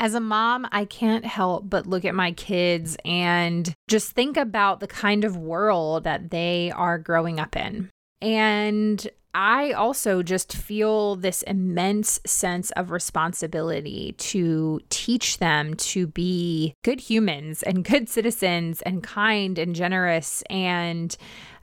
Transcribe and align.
As 0.00 0.14
a 0.14 0.20
mom, 0.20 0.66
I 0.72 0.86
can't 0.86 1.26
help 1.26 1.68
but 1.68 1.86
look 1.86 2.06
at 2.06 2.14
my 2.14 2.32
kids 2.32 2.96
and 3.04 3.70
just 3.86 4.12
think 4.12 4.38
about 4.38 4.80
the 4.80 4.86
kind 4.86 5.24
of 5.24 5.36
world 5.36 6.04
that 6.04 6.30
they 6.30 6.72
are 6.74 6.98
growing 6.98 7.38
up 7.38 7.54
in. 7.54 7.90
And 8.22 9.06
I 9.34 9.72
also 9.72 10.22
just 10.22 10.56
feel 10.56 11.16
this 11.16 11.42
immense 11.42 12.18
sense 12.24 12.70
of 12.72 12.90
responsibility 12.90 14.12
to 14.18 14.80
teach 14.88 15.36
them 15.36 15.74
to 15.74 16.06
be 16.06 16.72
good 16.82 17.00
humans 17.00 17.62
and 17.62 17.84
good 17.84 18.08
citizens 18.08 18.80
and 18.82 19.02
kind 19.02 19.58
and 19.58 19.76
generous 19.76 20.42
and 20.48 21.14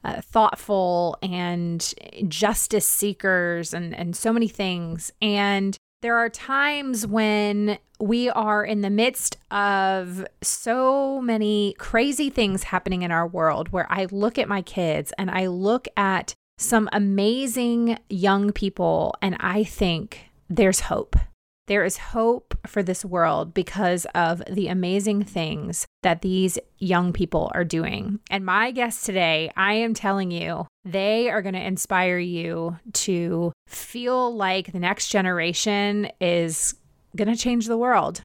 uh, 0.03 0.21
thoughtful 0.21 1.17
and 1.23 1.91
justice 2.27 2.87
seekers 2.87 3.73
and, 3.73 3.95
and 3.95 4.15
so 4.15 4.31
many 4.31 4.47
things. 4.47 5.11
And 5.23 5.75
there 6.03 6.15
are 6.17 6.29
times 6.29 7.07
when 7.07 7.79
we 7.99 8.29
are 8.29 8.63
in 8.63 8.81
the 8.81 8.89
midst 8.89 9.37
of 9.51 10.25
so 10.41 11.21
many 11.21 11.75
crazy 11.77 12.29
things 12.29 12.63
happening 12.63 13.01
in 13.01 13.11
our 13.11 13.27
world 13.27 13.69
where 13.69 13.87
I 13.89 14.05
look 14.05 14.37
at 14.37 14.49
my 14.49 14.61
kids 14.61 15.13
and 15.17 15.31
I 15.31 15.47
look 15.47 15.87
at 15.97 16.33
some 16.57 16.89
amazing 16.91 17.97
young 18.09 18.51
people 18.51 19.15
and 19.21 19.37
I 19.39 19.63
think 19.63 20.29
there's 20.49 20.81
hope. 20.81 21.15
There 21.67 21.83
is 21.83 21.97
hope 21.97 22.57
for 22.65 22.81
this 22.81 23.03
world 23.03 23.53
because 23.53 24.05
of 24.15 24.41
the 24.49 24.69
amazing 24.69 25.23
things 25.25 25.85
that 26.01 26.21
these 26.21 26.57
young 26.77 27.11
people 27.11 27.51
are 27.53 27.65
doing. 27.65 28.21
And 28.29 28.45
my 28.45 28.71
guest 28.71 29.05
today, 29.05 29.51
I 29.57 29.73
am 29.73 29.93
telling 29.93 30.31
you, 30.31 30.65
they 30.85 31.29
are 31.29 31.41
going 31.41 31.55
to 31.55 31.67
inspire 31.67 32.19
you 32.19 32.77
to 32.93 33.51
feel 33.67 34.33
like 34.33 34.71
the 34.71 34.79
next 34.79 35.09
generation 35.09 36.09
is 36.21 36.75
going 37.17 37.27
to 37.27 37.35
change 37.35 37.65
the 37.65 37.77
world. 37.77 38.21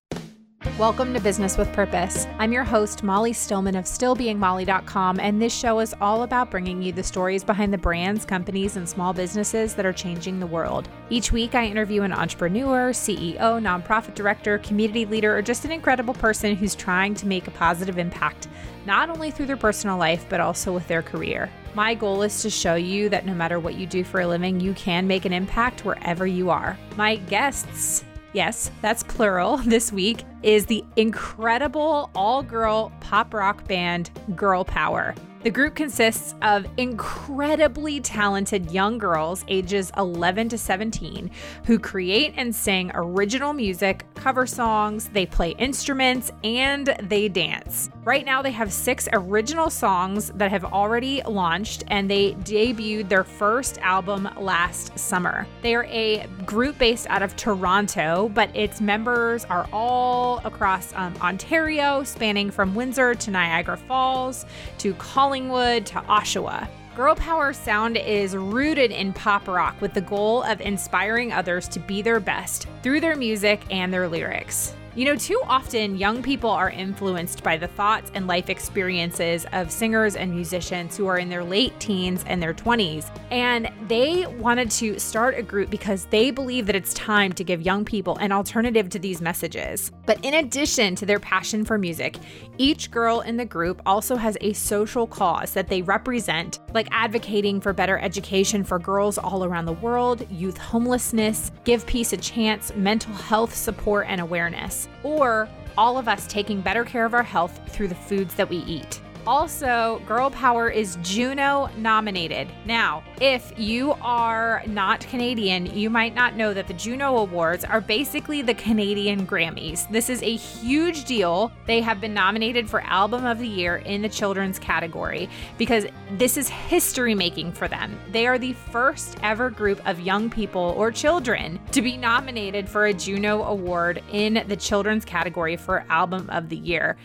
Welcome 0.79 1.13
to 1.15 1.21
Business 1.21 1.59
with 1.59 1.73
Purpose. 1.73 2.27
I'm 2.39 2.53
your 2.53 2.63
host, 2.63 3.03
Molly 3.03 3.33
Stillman 3.33 3.75
of 3.75 3.85
StillBeingMolly.com, 3.85 5.19
and 5.19 5.43
this 5.43 5.53
show 5.53 5.81
is 5.81 5.95
all 6.01 6.23
about 6.23 6.53
bringing 6.53 6.81
you 6.81 6.93
the 6.93 7.03
stories 7.03 7.43
behind 7.43 7.73
the 7.73 7.79
brands, 7.79 8.25
companies, 8.25 8.77
and 8.77 8.89
small 8.89 9.13
businesses 9.13 9.75
that 9.75 9.85
are 9.85 9.93
changing 9.93 10.39
the 10.39 10.47
world. 10.47 10.89
Each 11.11 11.33
week, 11.33 11.57
I 11.57 11.67
interview 11.67 12.03
an 12.03 12.13
entrepreneur, 12.13 12.91
CEO, 12.93 13.37
nonprofit 13.39 14.15
director, 14.15 14.59
community 14.59 15.05
leader, 15.05 15.37
or 15.37 15.43
just 15.43 15.65
an 15.65 15.73
incredible 15.73 16.15
person 16.15 16.55
who's 16.55 16.77
trying 16.77 17.15
to 17.15 17.27
make 17.27 17.49
a 17.49 17.53
positive 17.53 17.99
impact, 17.99 18.47
not 18.87 19.11
only 19.11 19.33
through 19.33 19.47
their 19.47 19.57
personal 19.57 19.99
life, 19.99 20.27
but 20.29 20.41
also 20.41 20.73
with 20.73 20.87
their 20.87 21.03
career. 21.03 21.51
My 21.75 21.95
goal 21.95 22.23
is 22.23 22.41
to 22.43 22.51
show 22.51 22.77
you 22.77 23.09
that 23.09 23.27
no 23.27 23.35
matter 23.35 23.59
what 23.59 23.75
you 23.75 23.87
do 23.87 24.05
for 24.05 24.21
a 24.21 24.29
living, 24.29 24.61
you 24.61 24.75
can 24.75 25.07
make 25.09 25.25
an 25.25 25.33
impact 25.33 25.85
wherever 25.85 26.27
you 26.27 26.51
are. 26.51 26.79
My 26.97 27.17
guests 27.17 28.05
yes, 28.33 28.71
that's 28.81 29.03
plural, 29.03 29.57
this 29.65 29.93
week 29.93 30.25
is 30.43 30.67
the 30.67 30.85
incredible 30.97 32.11
all 32.15 32.43
girl 32.43 32.93
pop 33.01 33.35
rock 33.35 33.67
band 33.67 34.11
Girl 34.35 34.65
Power. 34.65 35.15
The 35.43 35.51
group 35.51 35.75
consists 35.75 36.37
of 36.43 36.67
incredibly 36.77 37.99
talented 37.99 38.71
young 38.71 38.97
girls 38.97 39.45
ages 39.49 39.91
11 39.97 40.51
to 40.51 40.59
17 40.59 41.33
who 41.67 41.81
create 41.81 42.35
and 42.37 42.55
sing 42.55 42.93
original 42.95 43.53
music, 43.53 44.07
cover 44.15 44.47
songs, 44.47 45.09
they 45.09 45.27
play 45.27 45.51
instruments, 45.59 46.31
and 46.45 46.95
they 47.03 47.29
dance. 47.29 47.91
Right 48.05 48.25
now, 48.25 48.41
they 48.41 48.53
have 48.53 48.73
six 48.73 49.09
original 49.13 49.69
songs 49.69 50.31
that 50.37 50.53
have 50.53 50.65
already 50.65 51.23
launched, 51.23 51.83
and 51.89 52.09
they 52.09 52.35
debuted 52.35 53.09
their 53.09 53.25
first 53.25 53.79
album 53.79 54.29
last 54.39 54.97
summer. 54.97 55.45
They 55.61 55.75
are 55.75 55.87
a 55.87 56.29
group 56.47 56.79
based 56.79 57.09
out 57.09 57.23
of 57.23 57.35
Toronto, 57.35 58.31
but 58.33 58.55
its 58.55 58.81
members 58.81 59.45
are 59.47 59.69
all 59.73 60.32
across 60.45 60.93
um, 60.95 61.15
Ontario, 61.21 62.03
spanning 62.05 62.51
from 62.51 62.75
Windsor 62.75 63.15
to 63.15 63.31
Niagara 63.31 63.77
Falls 63.77 64.47
to 64.79 64.95
Collingwood 64.95 65.87
to 65.87 66.01
Oshawa. 66.03 66.69
Girl 66.95 67.15
Power 67.15 67.53
Sound 67.53 67.97
is 67.97 68.37
rooted 68.37 68.91
in 68.91 69.13
pop 69.13 69.49
rock 69.49 69.81
with 69.81 69.95
the 69.95 70.01
goal 70.01 70.43
of 70.43 70.61
inspiring 70.61 71.33
others 71.33 71.67
to 71.69 71.81
be 71.81 72.03
their 72.03 72.21
best 72.21 72.67
through 72.83 73.01
their 73.01 73.17
music 73.17 73.63
and 73.71 73.93
their 73.93 74.09
lyrics. 74.09 74.75
You 74.95 75.07
know, 75.07 75.17
too 75.17 75.41
often 75.47 75.97
young 75.97 76.23
people 76.23 76.51
are 76.51 76.69
influenced 76.69 77.43
by 77.43 77.57
the 77.57 77.67
thoughts 77.67 78.11
and 78.13 78.27
life 78.27 78.51
experiences 78.51 79.47
of 79.55 79.73
singers 79.73 80.17
and 80.17 80.31
musicians 80.35 80.99
who 80.99 81.07
are 81.07 81.17
in 81.17 81.31
their 81.31 81.43
late 81.43 81.81
teens 81.81 82.23
and 82.27 82.43
their 82.43 82.53
20s. 82.53 83.11
And 83.31 83.71
they 83.89 84.27
wanted 84.27 84.71
to 84.73 84.99
start 84.99 85.39
a 85.39 85.43
group 85.43 85.71
because 85.71 86.05
they 86.11 86.31
believe 86.31 86.67
that 86.67 86.77
it's 86.77 86.93
time 86.93 87.33
to 87.33 87.43
give 87.43 87.63
young 87.63 87.87
people 87.87 88.19
an 88.19 88.33
alternative 88.33 88.91
to 88.91 88.99
these 88.99 89.23
messages. 89.23 89.91
But 90.05 90.23
in 90.23 90.35
addition 90.35 90.95
to 90.97 91.07
their 91.07 91.21
passion 91.21 91.65
for 91.65 91.79
music, 91.79 92.17
each 92.59 92.91
girl 92.91 93.23
in 93.23 93.39
the 93.39 93.47
group 93.47 93.81
also 93.87 94.17
has 94.17 94.37
a 94.43 94.53
social 94.53 95.07
cause 95.07 95.55
that 95.55 95.69
they 95.69 95.81
represent, 95.81 96.59
like 96.75 96.89
advocating 96.91 97.63
for 97.63 97.73
better 97.73 97.99
education 97.99 98.63
for 98.63 98.79
girls 98.79 99.17
all 99.17 99.43
around 99.43 99.65
the 99.65 99.73
world, 99.73 100.31
youth 100.31 100.59
homelessness, 100.59 101.51
give 101.65 101.87
peace 101.87 102.13
a 102.13 102.19
chance, 102.19 102.75
mental 102.77 103.15
health 103.15 103.55
support 103.55 104.05
and 104.11 104.21
awareness 104.21 104.82
or 105.03 105.49
all 105.77 105.99
of 105.99 106.09
us 106.09 106.27
taking 106.27 106.61
better 106.61 106.85
care 106.85 107.05
of 107.05 107.15
our 107.15 107.23
health 107.23 107.61
through 107.69 107.89
the 107.89 107.95
foods 107.95 108.35
that 108.35 108.49
we 108.49 108.59
eat. 108.59 109.01
Also, 109.25 110.03
Girl 110.05 110.31
Power 110.31 110.69
is 110.69 110.99
Juno 111.03 111.71
nominated. 111.77 112.49
Now, 112.65 113.05
if 113.21 113.53
you 113.57 113.93
are 114.03 114.65
not 114.67 115.07
Canadian, 115.07 115.67
you 115.67 115.91
might 115.91 116.13
not 116.13 116.35
know 116.35 116.53
that 116.53 116.67
the 116.67 116.75
Juno 116.75 117.19
Awards 117.19 117.65
are 117.65 117.81
basically 117.81 118.43
the 118.43 118.55
Canadian 118.55 119.25
Grammys. 119.25 119.89
This 119.91 120.11
is 120.11 120.21
a 120.25 120.35
huge 120.35 121.05
deal. 121.05 121.53
They 121.67 121.81
have 121.81 122.01
been 122.01 122.13
nominated 122.13 122.69
for 122.69 122.81
Album 122.81 123.25
of 123.25 123.39
the 123.39 123.47
Year 123.47 123.77
in 123.77 124.03
the 124.03 124.09
children's 124.09 124.59
category 124.59 125.29
because 125.57 125.87
this 126.19 126.37
is 126.37 126.49
history 126.49 127.15
making 127.15 127.53
for 127.53 127.69
them. 127.69 127.97
They 128.11 128.27
are 128.27 128.39
the 128.39 128.55
first 128.55 129.19
ever 129.23 129.51
group 129.51 129.81
of 129.87 130.01
young 130.01 130.31
people 130.31 130.75
or 130.77 130.91
children 130.91 131.61
to 131.71 131.81
be 131.81 131.97
nominated 131.97 132.69
for 132.69 132.87
a 132.87 132.95
Juno 132.95 133.45
Award 133.45 134.03
in 134.11 134.43
the 134.49 134.57
children's 134.57 135.05
category 135.05 135.57
for 135.57 135.85
Album 135.89 136.29
of 136.31 136.49
the 136.49 136.57
Year. 136.57 136.97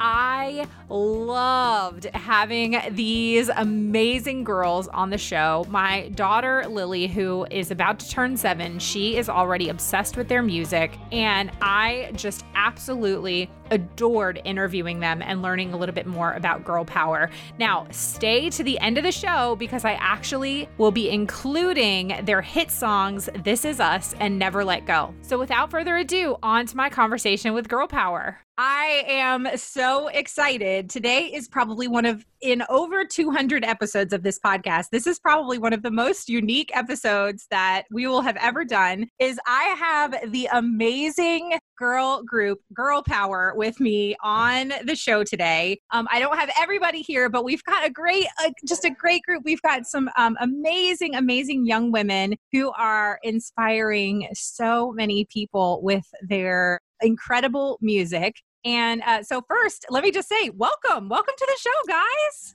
I 0.00 0.66
loved 0.88 2.04
having 2.14 2.80
these 2.90 3.48
amazing 3.48 4.44
girls 4.44 4.88
on 4.88 5.10
the 5.10 5.18
show. 5.18 5.66
My 5.68 6.08
daughter, 6.10 6.64
Lily, 6.68 7.06
who 7.06 7.46
is 7.50 7.70
about 7.70 7.98
to 8.00 8.08
turn 8.08 8.36
seven, 8.36 8.78
she 8.78 9.16
is 9.16 9.28
already 9.28 9.68
obsessed 9.68 10.16
with 10.16 10.28
their 10.28 10.42
music. 10.42 10.96
And 11.10 11.50
I 11.60 12.12
just 12.14 12.44
absolutely 12.54 13.50
adored 13.70 14.40
interviewing 14.44 15.00
them 15.00 15.22
and 15.22 15.42
learning 15.42 15.72
a 15.72 15.76
little 15.76 15.94
bit 15.94 16.06
more 16.06 16.32
about 16.32 16.64
girl 16.64 16.84
power. 16.84 17.30
Now, 17.58 17.86
stay 17.90 18.50
to 18.50 18.62
the 18.62 18.78
end 18.80 18.98
of 18.98 19.04
the 19.04 19.12
show 19.12 19.56
because 19.56 19.84
I 19.84 19.92
actually 19.92 20.68
will 20.78 20.90
be 20.90 21.10
including 21.10 22.20
their 22.24 22.42
hit 22.42 22.70
songs, 22.70 23.28
This 23.44 23.64
Is 23.64 23.80
Us 23.80 24.14
and 24.20 24.38
Never 24.38 24.64
Let 24.64 24.86
Go. 24.86 25.14
So, 25.22 25.38
without 25.38 25.70
further 25.70 25.96
ado, 25.96 26.36
on 26.42 26.66
to 26.66 26.76
my 26.76 26.90
conversation 26.90 27.54
with 27.54 27.68
girl 27.68 27.86
power. 27.86 28.38
I 28.60 29.04
am 29.06 29.48
so 29.54 30.08
excited. 30.08 30.90
Today 30.90 31.26
is 31.26 31.46
probably 31.46 31.86
one 31.86 32.04
of, 32.04 32.26
in 32.40 32.64
over 32.68 33.04
200 33.04 33.64
episodes 33.64 34.12
of 34.12 34.24
this 34.24 34.40
podcast, 34.44 34.86
this 34.90 35.06
is 35.06 35.20
probably 35.20 35.58
one 35.58 35.72
of 35.72 35.82
the 35.82 35.92
most 35.92 36.28
unique 36.28 36.76
episodes 36.76 37.46
that 37.52 37.84
we 37.92 38.08
will 38.08 38.20
have 38.20 38.36
ever 38.38 38.64
done. 38.64 39.06
Is 39.20 39.38
I 39.46 39.76
have 39.78 40.32
the 40.32 40.48
amazing 40.52 41.56
girl 41.78 42.22
group, 42.24 42.60
Girl 42.74 43.02
Power, 43.02 43.52
with 43.56 43.78
me 43.80 44.16
on 44.22 44.72
the 44.84 44.96
show 44.96 45.22
today. 45.22 45.80
Um, 45.92 46.08
I 46.10 46.18
don't 46.18 46.36
have 46.36 46.50
everybody 46.60 47.02
here, 47.02 47.28
but 47.28 47.44
we've 47.44 47.62
got 47.64 47.86
a 47.86 47.90
great, 47.90 48.26
uh, 48.44 48.50
just 48.66 48.84
a 48.84 48.90
great 48.90 49.22
group. 49.22 49.42
We've 49.44 49.62
got 49.62 49.86
some 49.86 50.10
um, 50.16 50.36
amazing, 50.40 51.14
amazing 51.14 51.66
young 51.66 51.92
women 51.92 52.34
who 52.52 52.72
are 52.72 53.20
inspiring 53.22 54.28
so 54.34 54.92
many 54.92 55.26
people 55.32 55.80
with 55.82 56.04
their 56.22 56.80
incredible 57.00 57.78
music. 57.80 58.34
And 58.64 59.00
uh, 59.06 59.22
so, 59.22 59.42
first, 59.48 59.86
let 59.88 60.02
me 60.02 60.10
just 60.10 60.28
say, 60.28 60.50
welcome, 60.50 61.08
welcome 61.08 61.34
to 61.38 61.46
the 61.46 61.58
show, 61.60 61.92
guys. 61.92 62.54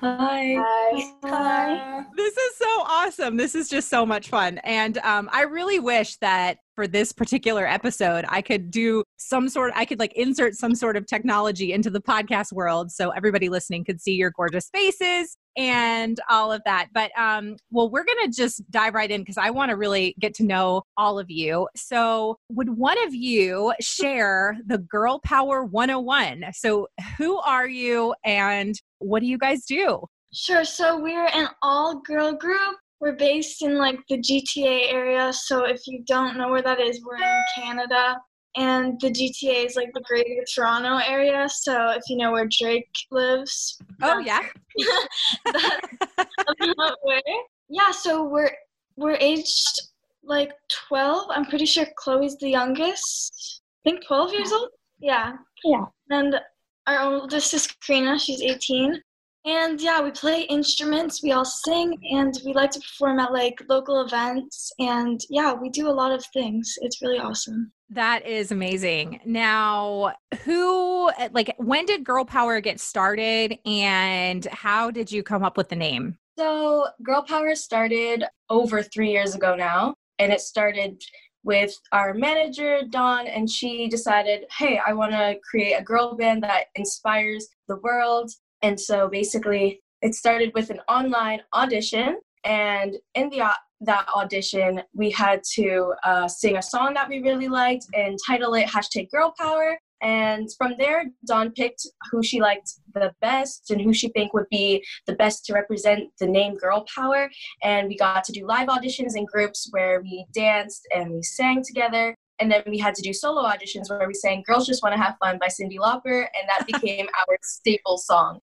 Hi. 0.00 0.56
Hi. 0.56 1.12
Hi. 1.24 2.04
This 2.16 2.36
is 2.36 2.56
so 2.56 2.66
awesome. 2.66 3.36
This 3.36 3.54
is 3.54 3.68
just 3.68 3.88
so 3.88 4.06
much 4.06 4.28
fun. 4.28 4.58
And 4.58 4.98
um, 4.98 5.28
I 5.32 5.42
really 5.42 5.80
wish 5.80 6.16
that 6.18 6.58
for 6.74 6.86
this 6.86 7.12
particular 7.12 7.66
episode, 7.66 8.24
I 8.28 8.42
could 8.42 8.70
do 8.70 9.04
some 9.16 9.48
sort 9.48 9.72
I 9.74 9.84
could 9.84 9.98
like 9.98 10.12
insert 10.14 10.54
some 10.54 10.74
sort 10.74 10.96
of 10.96 11.06
technology 11.06 11.72
into 11.72 11.90
the 11.90 12.00
podcast 12.00 12.52
world 12.52 12.90
so 12.90 13.10
everybody 13.10 13.48
listening 13.48 13.84
could 13.84 14.00
see 14.00 14.14
your 14.14 14.30
gorgeous 14.30 14.68
faces 14.70 15.36
and 15.56 16.18
all 16.28 16.52
of 16.52 16.62
that. 16.64 16.88
But 16.92 17.10
um, 17.18 17.56
well, 17.70 17.90
we're 17.90 18.04
gonna 18.04 18.28
just 18.28 18.68
dive 18.70 18.94
right 18.94 19.10
in 19.10 19.20
because 19.20 19.38
I 19.38 19.50
want 19.50 19.70
to 19.70 19.76
really 19.76 20.14
get 20.18 20.34
to 20.34 20.44
know 20.44 20.82
all 20.96 21.18
of 21.18 21.30
you. 21.30 21.68
So, 21.76 22.38
would 22.50 22.70
one 22.76 23.02
of 23.06 23.14
you 23.14 23.72
share 23.80 24.56
the 24.66 24.78
Girl 24.78 25.20
Power 25.20 25.64
101? 25.64 26.44
So, 26.52 26.88
who 27.18 27.38
are 27.38 27.68
you 27.68 28.14
and 28.24 28.74
what 28.98 29.20
do 29.20 29.26
you 29.26 29.38
guys 29.38 29.64
do? 29.64 30.04
Sure. 30.32 30.64
So 30.64 31.00
we're 31.00 31.26
an 31.26 31.48
all 31.62 32.00
girl 32.00 32.32
group. 32.32 32.76
We're 33.04 33.16
based 33.16 33.60
in 33.60 33.76
like 33.76 34.00
the 34.08 34.16
GTA 34.16 34.90
area. 34.90 35.30
So 35.30 35.66
if 35.66 35.82
you 35.86 36.02
don't 36.06 36.38
know 36.38 36.48
where 36.48 36.62
that 36.62 36.80
is, 36.80 37.04
we're 37.04 37.16
in 37.16 37.44
Canada. 37.54 38.16
and 38.56 38.98
the 39.00 39.10
GTA 39.10 39.66
is 39.66 39.76
like 39.76 39.92
the 39.92 40.00
Greater 40.08 40.42
Toronto 40.54 40.96
area. 41.06 41.46
So 41.48 41.90
if 41.90 42.02
you 42.08 42.16
know 42.16 42.32
where 42.32 42.48
Drake 42.48 42.88
lives, 43.10 43.76
oh 44.00 44.20
yeah, 44.20 44.40
that's 45.44 46.66
about 46.72 46.96
where. 47.02 47.20
Yeah, 47.68 47.90
so 47.90 48.24
we're 48.24 48.52
we're 48.96 49.18
aged 49.20 49.82
like 50.22 50.52
twelve. 50.88 51.26
I'm 51.28 51.44
pretty 51.44 51.66
sure 51.66 51.86
Chloe's 51.98 52.38
the 52.38 52.48
youngest. 52.48 53.60
I 53.84 53.90
think 53.90 54.06
twelve 54.06 54.32
years 54.32 54.50
old. 54.50 54.70
Yeah. 54.98 55.32
Yeah. 55.62 55.84
And 56.08 56.40
our 56.86 57.02
oldest 57.02 57.52
is 57.52 57.66
Karina. 57.66 58.18
She's 58.18 58.40
18. 58.40 59.02
And 59.46 59.78
yeah, 59.80 60.00
we 60.00 60.10
play 60.10 60.42
instruments, 60.42 61.22
we 61.22 61.32
all 61.32 61.44
sing, 61.44 61.98
and 62.12 62.38
we 62.46 62.54
like 62.54 62.70
to 62.72 62.80
perform 62.80 63.20
at 63.20 63.32
like 63.32 63.62
local 63.68 64.00
events. 64.00 64.72
And 64.78 65.20
yeah, 65.28 65.52
we 65.52 65.68
do 65.68 65.88
a 65.88 65.92
lot 65.92 66.12
of 66.12 66.24
things. 66.32 66.74
It's 66.80 67.02
really 67.02 67.18
awesome. 67.18 67.70
That 67.90 68.26
is 68.26 68.50
amazing. 68.50 69.20
Now, 69.26 70.14
who, 70.44 71.10
like, 71.32 71.54
when 71.58 71.84
did 71.84 72.04
Girl 72.04 72.24
Power 72.24 72.60
get 72.60 72.80
started 72.80 73.58
and 73.66 74.46
how 74.46 74.90
did 74.90 75.12
you 75.12 75.22
come 75.22 75.44
up 75.44 75.58
with 75.58 75.68
the 75.68 75.76
name? 75.76 76.16
So, 76.38 76.88
Girl 77.02 77.22
Power 77.22 77.54
started 77.54 78.24
over 78.48 78.82
three 78.82 79.12
years 79.12 79.34
ago 79.34 79.54
now, 79.54 79.94
and 80.18 80.32
it 80.32 80.40
started 80.40 81.00
with 81.44 81.78
our 81.92 82.14
manager, 82.14 82.80
Dawn, 82.88 83.26
and 83.26 83.48
she 83.48 83.86
decided, 83.86 84.46
hey, 84.58 84.80
I 84.84 84.94
want 84.94 85.12
to 85.12 85.36
create 85.48 85.74
a 85.74 85.82
girl 85.82 86.16
band 86.16 86.42
that 86.42 86.64
inspires 86.74 87.46
the 87.68 87.76
world 87.76 88.30
and 88.64 88.80
so 88.80 89.08
basically, 89.08 89.82
it 90.00 90.14
started 90.14 90.50
with 90.54 90.70
an 90.70 90.80
online 90.88 91.40
audition. 91.52 92.18
And 92.44 92.96
in 93.14 93.28
the 93.28 93.44
that 93.82 94.06
audition, 94.16 94.82
we 94.94 95.10
had 95.10 95.42
to 95.56 95.92
uh, 96.02 96.26
sing 96.26 96.56
a 96.56 96.62
song 96.62 96.94
that 96.94 97.10
we 97.10 97.20
really 97.20 97.48
liked 97.48 97.86
and 97.92 98.18
title 98.26 98.54
it 98.54 98.66
hashtag 98.66 99.10
girl 99.10 99.34
power. 99.38 99.78
And 100.00 100.48
from 100.56 100.76
there, 100.78 101.04
Dawn 101.26 101.50
picked 101.50 101.86
who 102.10 102.22
she 102.22 102.40
liked 102.40 102.72
the 102.94 103.12
best 103.20 103.70
and 103.70 103.82
who 103.82 103.92
she 103.92 104.08
think 104.08 104.32
would 104.32 104.48
be 104.50 104.82
the 105.06 105.14
best 105.14 105.44
to 105.44 105.52
represent 105.52 106.10
the 106.18 106.26
name 106.26 106.56
Girl 106.56 106.86
Power. 106.94 107.30
And 107.62 107.88
we 107.88 107.96
got 107.96 108.24
to 108.24 108.32
do 108.32 108.46
live 108.46 108.68
auditions 108.68 109.14
in 109.14 109.26
groups 109.26 109.68
where 109.72 110.00
we 110.00 110.24
danced 110.34 110.86
and 110.94 111.10
we 111.10 111.22
sang 111.22 111.62
together. 111.62 112.14
And 112.38 112.50
then 112.50 112.62
we 112.66 112.78
had 112.78 112.94
to 112.96 113.02
do 113.02 113.12
solo 113.12 113.44
auditions 113.44 113.88
where 113.88 114.06
we 114.06 114.14
sang 114.14 114.42
Girls 114.46 114.66
Just 114.66 114.82
Want 114.82 114.94
to 114.94 115.00
Have 115.00 115.16
Fun 115.22 115.38
by 115.38 115.46
Cyndi 115.46 115.78
Lauper, 115.78 116.26
and 116.38 116.48
that 116.48 116.66
became 116.72 117.06
our 117.06 117.38
staple 117.42 117.96
song. 117.96 118.40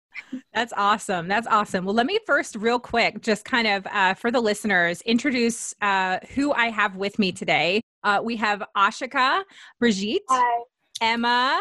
That's 0.54 0.74
awesome. 0.75 1.28
That's 1.28 1.48
awesome. 1.48 1.86
Well, 1.86 1.96
let 1.96 2.06
me 2.06 2.19
first, 2.25 2.56
real 2.56 2.80
quick, 2.80 3.22
just 3.22 3.46
kind 3.46 3.68
of 3.68 3.88
uh, 3.88 4.13
for 4.13 4.31
the 4.31 4.40
listeners, 4.40 5.02
introduce 5.02 5.74
uh, 5.81 6.19
who 6.36 6.54
I 6.54 6.69
have 6.69 6.96
with 6.96 7.19
me 7.19 7.31
today. 7.31 7.81
Uh, 8.04 8.22
we 8.24 8.36
have 8.38 8.63
Ashika, 8.75 9.44
Brigitte. 9.80 10.24
Hi. 10.30 10.63
Emma, 11.01 11.59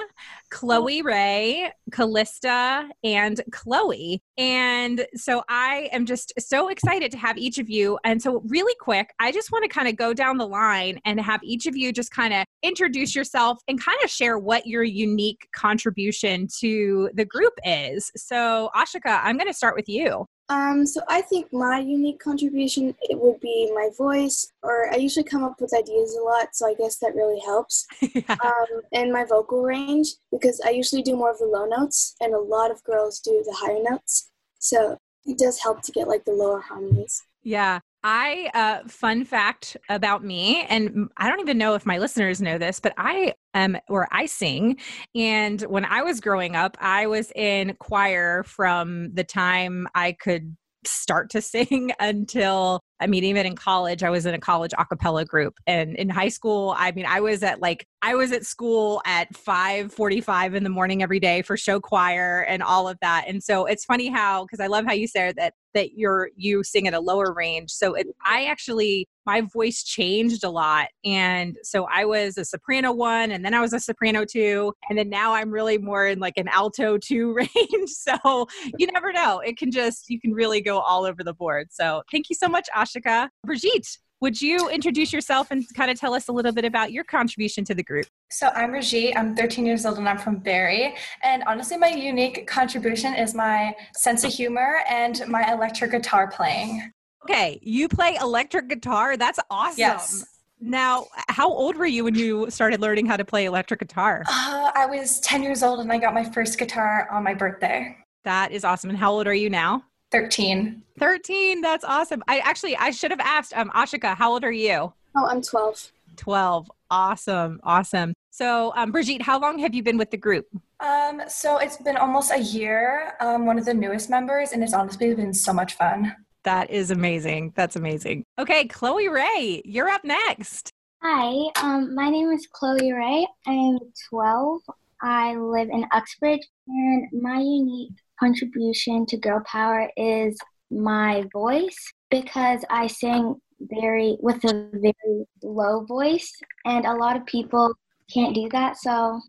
Chloe 0.50 1.00
oh. 1.00 1.04
Ray, 1.04 1.72
Callista, 1.90 2.88
and 3.02 3.40
Chloe. 3.50 4.22
And 4.36 5.06
so 5.14 5.42
I 5.48 5.88
am 5.92 6.04
just 6.04 6.32
so 6.38 6.68
excited 6.68 7.10
to 7.12 7.18
have 7.18 7.38
each 7.38 7.58
of 7.58 7.70
you. 7.70 7.98
And 8.04 8.22
so, 8.22 8.42
really 8.46 8.74
quick, 8.80 9.12
I 9.18 9.32
just 9.32 9.50
want 9.50 9.64
to 9.64 9.68
kind 9.68 9.88
of 9.88 9.96
go 9.96 10.12
down 10.12 10.36
the 10.36 10.46
line 10.46 11.00
and 11.04 11.20
have 11.20 11.40
each 11.42 11.66
of 11.66 11.76
you 11.76 11.92
just 11.92 12.10
kind 12.10 12.34
of 12.34 12.44
introduce 12.62 13.14
yourself 13.14 13.58
and 13.66 13.82
kind 13.82 13.98
of 14.04 14.10
share 14.10 14.38
what 14.38 14.66
your 14.66 14.82
unique 14.82 15.48
contribution 15.52 16.46
to 16.58 17.10
the 17.14 17.24
group 17.24 17.54
is. 17.64 18.12
So, 18.16 18.70
Ashika, 18.76 19.20
I'm 19.22 19.36
going 19.36 19.48
to 19.48 19.54
start 19.54 19.74
with 19.74 19.88
you. 19.88 20.26
Um, 20.50 20.84
so 20.84 21.00
I 21.08 21.22
think 21.22 21.52
my 21.52 21.78
unique 21.78 22.18
contribution 22.18 22.92
it 23.02 23.18
would 23.18 23.38
be 23.40 23.70
my 23.72 23.88
voice, 23.96 24.52
or 24.64 24.92
I 24.92 24.96
usually 24.96 25.24
come 25.24 25.44
up 25.44 25.60
with 25.60 25.72
ideas 25.72 26.16
a 26.16 26.22
lot, 26.22 26.56
so 26.56 26.66
I 26.66 26.74
guess 26.74 26.96
that 26.96 27.14
really 27.14 27.38
helps. 27.38 27.86
yeah. 28.00 28.36
um, 28.44 28.80
and 28.92 29.12
my 29.12 29.24
vocal 29.24 29.62
range, 29.62 30.08
because 30.32 30.60
I 30.66 30.70
usually 30.70 31.02
do 31.02 31.14
more 31.14 31.30
of 31.30 31.38
the 31.38 31.46
low 31.46 31.66
notes, 31.66 32.16
and 32.20 32.34
a 32.34 32.40
lot 32.40 32.72
of 32.72 32.82
girls 32.82 33.20
do 33.20 33.42
the 33.46 33.54
higher 33.56 33.80
notes, 33.80 34.28
so 34.58 34.98
it 35.24 35.38
does 35.38 35.60
help 35.60 35.82
to 35.82 35.92
get 35.92 36.08
like 36.08 36.24
the 36.24 36.32
lower 36.32 36.60
harmonies. 36.60 37.22
Yeah. 37.44 37.78
I, 38.02 38.50
uh, 38.54 38.88
fun 38.88 39.24
fact 39.24 39.76
about 39.88 40.24
me, 40.24 40.62
and 40.68 41.08
I 41.18 41.28
don't 41.28 41.40
even 41.40 41.58
know 41.58 41.74
if 41.74 41.84
my 41.84 41.98
listeners 41.98 42.40
know 42.40 42.56
this, 42.56 42.80
but 42.80 42.94
I 42.96 43.34
am, 43.52 43.76
or 43.88 44.08
I 44.10 44.26
sing. 44.26 44.78
And 45.14 45.60
when 45.62 45.84
I 45.84 46.02
was 46.02 46.20
growing 46.20 46.56
up, 46.56 46.76
I 46.80 47.06
was 47.06 47.30
in 47.36 47.76
choir 47.78 48.42
from 48.44 49.12
the 49.12 49.24
time 49.24 49.86
I 49.94 50.12
could 50.12 50.56
start 50.86 51.30
to 51.30 51.42
sing 51.42 51.92
until 52.00 52.80
I 53.00 53.06
mean, 53.06 53.24
even 53.24 53.46
in 53.46 53.56
college, 53.56 54.02
I 54.02 54.10
was 54.10 54.26
in 54.26 54.34
a 54.34 54.38
college 54.38 54.72
a 54.78 54.84
cappella 54.84 55.24
group. 55.24 55.54
And 55.66 55.96
in 55.96 56.08
high 56.08 56.28
school, 56.28 56.74
I 56.76 56.92
mean, 56.92 57.06
I 57.06 57.20
was 57.20 57.42
at 57.42 57.60
like, 57.60 57.86
I 58.02 58.14
was 58.14 58.32
at 58.32 58.44
school 58.44 59.02
at 59.04 59.32
5.45 59.32 60.54
in 60.54 60.64
the 60.64 60.70
morning 60.70 61.02
every 61.02 61.20
day 61.20 61.42
for 61.42 61.56
show 61.56 61.80
choir 61.80 62.44
and 62.48 62.62
all 62.62 62.88
of 62.88 62.98
that. 63.00 63.24
And 63.26 63.42
so 63.42 63.66
it's 63.66 63.84
funny 63.84 64.08
how, 64.08 64.44
because 64.44 64.60
I 64.60 64.66
love 64.66 64.84
how 64.84 64.92
you 64.92 65.06
said 65.06 65.36
that, 65.36 65.54
that 65.74 65.92
you're, 65.94 66.30
you 66.34 66.64
sing 66.64 66.88
at 66.88 66.94
a 66.94 67.00
lower 67.00 67.32
range. 67.32 67.70
So 67.70 67.94
it, 67.94 68.06
I 68.24 68.46
actually, 68.46 69.06
my 69.26 69.42
voice 69.42 69.84
changed 69.84 70.42
a 70.42 70.50
lot. 70.50 70.88
And 71.04 71.56
so 71.62 71.86
I 71.92 72.04
was 72.04 72.36
a 72.36 72.44
soprano 72.44 72.90
one, 72.90 73.30
and 73.30 73.44
then 73.44 73.54
I 73.54 73.60
was 73.60 73.72
a 73.72 73.78
soprano 73.78 74.24
two. 74.24 74.72
And 74.88 74.98
then 74.98 75.08
now 75.08 75.34
I'm 75.34 75.50
really 75.50 75.78
more 75.78 76.06
in 76.06 76.18
like 76.18 76.36
an 76.36 76.48
alto 76.48 76.98
two 76.98 77.32
range. 77.34 77.90
So 77.90 78.48
you 78.78 78.88
never 78.92 79.12
know. 79.12 79.40
It 79.40 79.56
can 79.56 79.70
just, 79.70 80.08
you 80.08 80.18
can 80.20 80.32
really 80.32 80.60
go 80.60 80.80
all 80.80 81.04
over 81.04 81.22
the 81.22 81.34
board. 81.34 81.68
So 81.70 82.02
thank 82.10 82.28
you 82.30 82.34
so 82.34 82.48
much, 82.48 82.68
Asha 82.74 82.89
Ashika. 82.90 83.28
Brigitte, 83.44 83.98
would 84.20 84.40
you 84.40 84.68
introduce 84.68 85.12
yourself 85.12 85.50
and 85.50 85.64
kind 85.74 85.90
of 85.90 85.98
tell 85.98 86.12
us 86.14 86.28
a 86.28 86.32
little 86.32 86.52
bit 86.52 86.64
about 86.64 86.92
your 86.92 87.04
contribution 87.04 87.64
to 87.64 87.74
the 87.74 87.82
group? 87.82 88.06
So 88.30 88.48
I'm 88.48 88.70
Brigitte. 88.70 89.16
I'm 89.16 89.34
13 89.34 89.64
years 89.64 89.86
old 89.86 89.98
and 89.98 90.08
I'm 90.08 90.18
from 90.18 90.36
Barrie. 90.36 90.94
And 91.22 91.42
honestly, 91.46 91.76
my 91.76 91.88
unique 91.88 92.46
contribution 92.46 93.14
is 93.14 93.34
my 93.34 93.74
sense 93.96 94.24
of 94.24 94.32
humor 94.32 94.80
and 94.88 95.22
my 95.28 95.50
electric 95.52 95.92
guitar 95.92 96.30
playing. 96.30 96.92
Okay, 97.24 97.58
you 97.62 97.88
play 97.88 98.16
electric 98.20 98.68
guitar. 98.68 99.16
That's 99.16 99.38
awesome. 99.50 99.78
Yes. 99.78 100.24
Now, 100.62 101.06
how 101.28 101.48
old 101.48 101.76
were 101.76 101.86
you 101.86 102.04
when 102.04 102.14
you 102.14 102.50
started 102.50 102.80
learning 102.80 103.06
how 103.06 103.16
to 103.16 103.24
play 103.24 103.46
electric 103.46 103.80
guitar? 103.80 104.22
Uh, 104.28 104.70
I 104.74 104.84
was 104.84 105.20
10 105.20 105.42
years 105.42 105.62
old 105.62 105.80
and 105.80 105.90
I 105.90 105.96
got 105.98 106.12
my 106.12 106.24
first 106.24 106.58
guitar 106.58 107.08
on 107.10 107.24
my 107.24 107.32
birthday. 107.32 107.96
That 108.24 108.52
is 108.52 108.64
awesome. 108.64 108.90
And 108.90 108.98
how 108.98 109.12
old 109.12 109.26
are 109.26 109.34
you 109.34 109.48
now? 109.48 109.84
13. 110.10 110.82
13. 110.98 111.60
That's 111.60 111.84
awesome. 111.84 112.22
I 112.28 112.40
actually 112.40 112.76
I 112.76 112.90
should 112.90 113.10
have 113.10 113.20
asked 113.20 113.56
um 113.56 113.70
Ashika, 113.70 114.14
how 114.14 114.32
old 114.32 114.44
are 114.44 114.52
you? 114.52 114.92
Oh, 115.16 115.26
I'm 115.26 115.42
12. 115.42 115.92
12. 116.16 116.70
Awesome. 116.90 117.60
Awesome. 117.62 118.12
So, 118.30 118.72
um 118.76 118.92
Brigitte, 118.92 119.22
how 119.22 119.38
long 119.38 119.58
have 119.58 119.74
you 119.74 119.82
been 119.82 119.98
with 119.98 120.10
the 120.10 120.16
group? 120.16 120.46
Um 120.80 121.22
so 121.28 121.58
it's 121.58 121.76
been 121.76 121.96
almost 121.96 122.32
a 122.32 122.38
year. 122.38 123.12
Um 123.20 123.46
one 123.46 123.58
of 123.58 123.64
the 123.64 123.74
newest 123.74 124.10
members 124.10 124.52
and 124.52 124.62
it's 124.62 124.74
honestly 124.74 125.14
been 125.14 125.34
so 125.34 125.52
much 125.52 125.74
fun. 125.74 126.14
That 126.44 126.70
is 126.70 126.90
amazing. 126.90 127.52
That's 127.54 127.76
amazing. 127.76 128.24
Okay, 128.38 128.66
Chloe 128.66 129.08
Ray, 129.08 129.62
you're 129.64 129.90
up 129.90 130.04
next. 130.04 130.72
Hi, 131.02 131.50
um, 131.62 131.94
my 131.94 132.10
name 132.10 132.30
is 132.30 132.46
Chloe 132.52 132.92
Ray. 132.92 133.26
I'm 133.46 133.78
12. 134.10 134.60
I 135.02 135.34
live 135.34 135.70
in 135.70 135.86
Uxbridge, 135.92 136.46
and 136.68 137.08
my 137.22 137.38
unique 137.38 137.92
contribution 138.20 139.06
to 139.06 139.16
girl 139.16 139.42
power 139.46 139.90
is 139.96 140.38
my 140.70 141.24
voice 141.32 141.92
because 142.10 142.64
I 142.70 142.86
sing 142.86 143.40
very 143.60 144.16
with 144.20 144.44
a 144.44 144.68
very 144.72 145.24
low 145.42 145.84
voice 145.84 146.32
and 146.64 146.84
a 146.86 146.94
lot 146.94 147.16
of 147.16 147.26
people 147.26 147.74
can't 148.12 148.34
do 148.34 148.48
that 148.50 148.76
so 148.76 149.20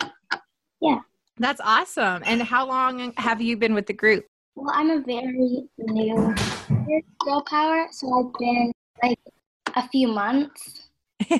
yeah. 0.82 1.00
That's 1.38 1.62
awesome. 1.64 2.22
And 2.26 2.42
how 2.42 2.68
long 2.68 3.14
have 3.18 3.42
you 3.42 3.58
been 3.58 3.74
with 3.74 3.88
the 3.88 3.94
group? 3.94 4.26
Well 4.56 4.74
i'm 4.76 4.90
a 4.90 5.02
very 5.02 5.64
new 5.80 6.36
girl 7.24 7.42
power 7.50 7.88
so 7.92 8.08
i've 8.20 8.34
been 8.40 8.72
like 9.02 9.20
a 9.76 9.88
few 9.90 10.08
months. 10.08 10.90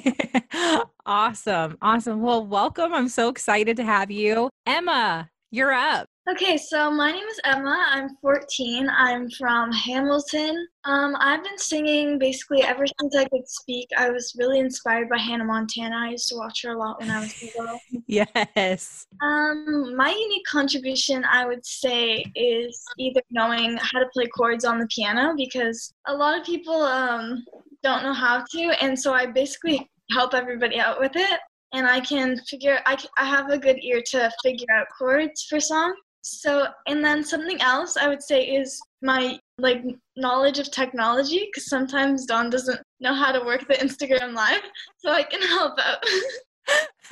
Awesome. 1.04 1.78
Awesome. 1.82 2.22
Well 2.22 2.46
welcome. 2.46 2.94
I'm 2.94 3.10
so 3.10 3.28
excited 3.28 3.76
to 3.78 3.84
have 3.84 4.12
you. 4.12 4.50
Emma 4.66 5.30
you're 5.52 5.74
up 5.74 6.08
Okay, 6.30 6.56
so 6.56 6.92
my 6.92 7.12
name 7.12 7.26
is 7.26 7.40
Emma. 7.44 7.84
I'm 7.90 8.16
14. 8.22 8.88
I'm 8.90 9.28
from 9.32 9.72
Hamilton. 9.72 10.68
Um, 10.86 11.16
I've 11.20 11.44
been 11.44 11.58
singing 11.58 12.20
basically 12.20 12.62
ever 12.62 12.86
since 12.86 13.16
I 13.16 13.26
could 13.26 13.50
speak. 13.50 13.90
I 13.98 14.12
was 14.12 14.36
really 14.38 14.60
inspired 14.60 15.10
by 15.10 15.18
Hannah 15.18 15.46
Montana. 15.46 15.96
I 15.98 16.12
used 16.12 16.30
to 16.30 16.36
watch 16.36 16.62
her 16.62 16.74
a 16.74 16.78
lot 16.78 17.00
when 17.00 17.10
I 17.10 17.22
was 17.22 17.44
little. 17.58 17.80
yes. 18.08 19.08
Um, 19.20 19.96
my 19.96 20.10
unique 20.10 20.46
contribution, 20.46 21.26
I 21.26 21.48
would 21.48 21.66
say, 21.66 22.24
is 22.36 22.80
either 23.00 23.22
knowing 23.32 23.78
how 23.78 24.00
to 24.00 24.06
play 24.14 24.28
chords 24.28 24.64
on 24.64 24.78
the 24.78 24.88
piano 24.88 25.34
because 25.36 25.92
a 26.08 26.14
lot 26.14 26.40
of 26.40 26.46
people 26.46 26.84
um, 26.84 27.44
don't 27.82 28.04
know 28.04 28.14
how 28.14 28.46
to, 28.52 28.62
and 28.80 28.98
so 28.98 29.12
I 29.12 29.26
basically 29.26 29.90
help 30.12 30.36
everybody 30.36 30.80
out 30.80 31.00
with 31.00 31.16
it 31.16 31.40
and 31.74 31.88
I 31.88 32.00
can 32.00 32.38
figure 32.50 32.80
I, 32.86 32.98
I 33.18 33.26
have 33.26 33.50
a 33.50 33.58
good 33.58 33.78
ear 33.82 34.02
to 34.12 34.32
figure 34.44 34.68
out 34.72 34.88
chords 34.98 35.44
for 35.50 35.60
songs. 35.60 35.96
So, 36.22 36.68
and 36.88 37.04
then 37.04 37.24
something 37.24 37.60
else 37.62 37.98
I 37.98 38.08
would 38.08 38.22
say 38.22 38.44
is 38.44 38.80
my 39.02 39.40
like 39.58 39.84
knowledge 40.16 40.60
of 40.60 40.72
technology 40.72 41.50
because 41.52 41.68
sometimes 41.68 42.26
Dawn 42.26 42.50
doesn't 42.50 42.80
know 43.00 43.14
how 43.14 43.32
to 43.32 43.44
work 43.44 43.68
the 43.68 43.74
Instagram 43.76 44.34
live, 44.34 44.62
so 44.98 45.12
I 45.12 45.24
can 45.24 45.42
help 45.42 45.80
out. 45.80 46.04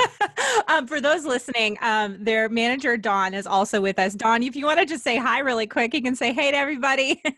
um, 0.67 0.87
for 0.87 1.01
those 1.01 1.25
listening, 1.25 1.77
um, 1.81 2.23
their 2.23 2.49
manager 2.49 2.97
Dawn 2.97 3.33
is 3.33 3.47
also 3.47 3.81
with 3.81 3.99
us. 3.99 4.13
Dawn, 4.13 4.43
if 4.43 4.55
you 4.55 4.65
want 4.65 4.79
to 4.79 4.85
just 4.85 5.03
say 5.03 5.17
hi 5.17 5.39
really 5.39 5.67
quick, 5.67 5.93
you 5.93 6.01
can 6.01 6.15
say 6.15 6.33
hey 6.33 6.51
to 6.51 6.57
everybody. 6.57 7.21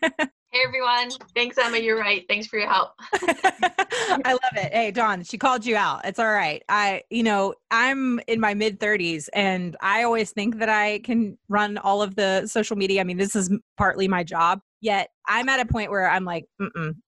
Hey 0.52 0.60
everyone. 0.66 1.08
Thanks, 1.34 1.56
Emma. 1.56 1.78
You're 1.78 1.98
right. 1.98 2.26
Thanks 2.28 2.46
for 2.46 2.58
your 2.58 2.68
help. 2.68 2.90
I 3.14 4.32
love 4.32 4.52
it. 4.52 4.70
Hey, 4.70 4.90
Dawn, 4.90 5.24
she 5.24 5.38
called 5.38 5.64
you 5.64 5.76
out. 5.76 6.04
It's 6.04 6.18
all 6.18 6.30
right. 6.30 6.62
I, 6.68 7.04
you 7.08 7.22
know, 7.22 7.54
I'm 7.70 8.20
in 8.26 8.38
my 8.38 8.52
mid 8.52 8.78
30s 8.78 9.30
and 9.32 9.78
I 9.80 10.02
always 10.02 10.30
think 10.30 10.58
that 10.58 10.68
I 10.68 10.98
can 11.04 11.38
run 11.48 11.78
all 11.78 12.02
of 12.02 12.16
the 12.16 12.46
social 12.46 12.76
media. 12.76 13.00
I 13.00 13.04
mean, 13.04 13.16
this 13.16 13.34
is 13.34 13.50
partly 13.78 14.08
my 14.08 14.24
job. 14.24 14.60
Yet 14.82 15.10
I'm 15.28 15.48
at 15.48 15.60
a 15.60 15.64
point 15.64 15.90
where 15.90 16.10
I'm 16.10 16.24
like, 16.24 16.44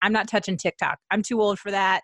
I'm 0.01 0.13
not 0.13 0.29
touching 0.29 0.57
TikTok. 0.57 0.97
I'm 1.11 1.23
too 1.23 1.41
old 1.41 1.59
for 1.59 1.73
that. 1.73 2.03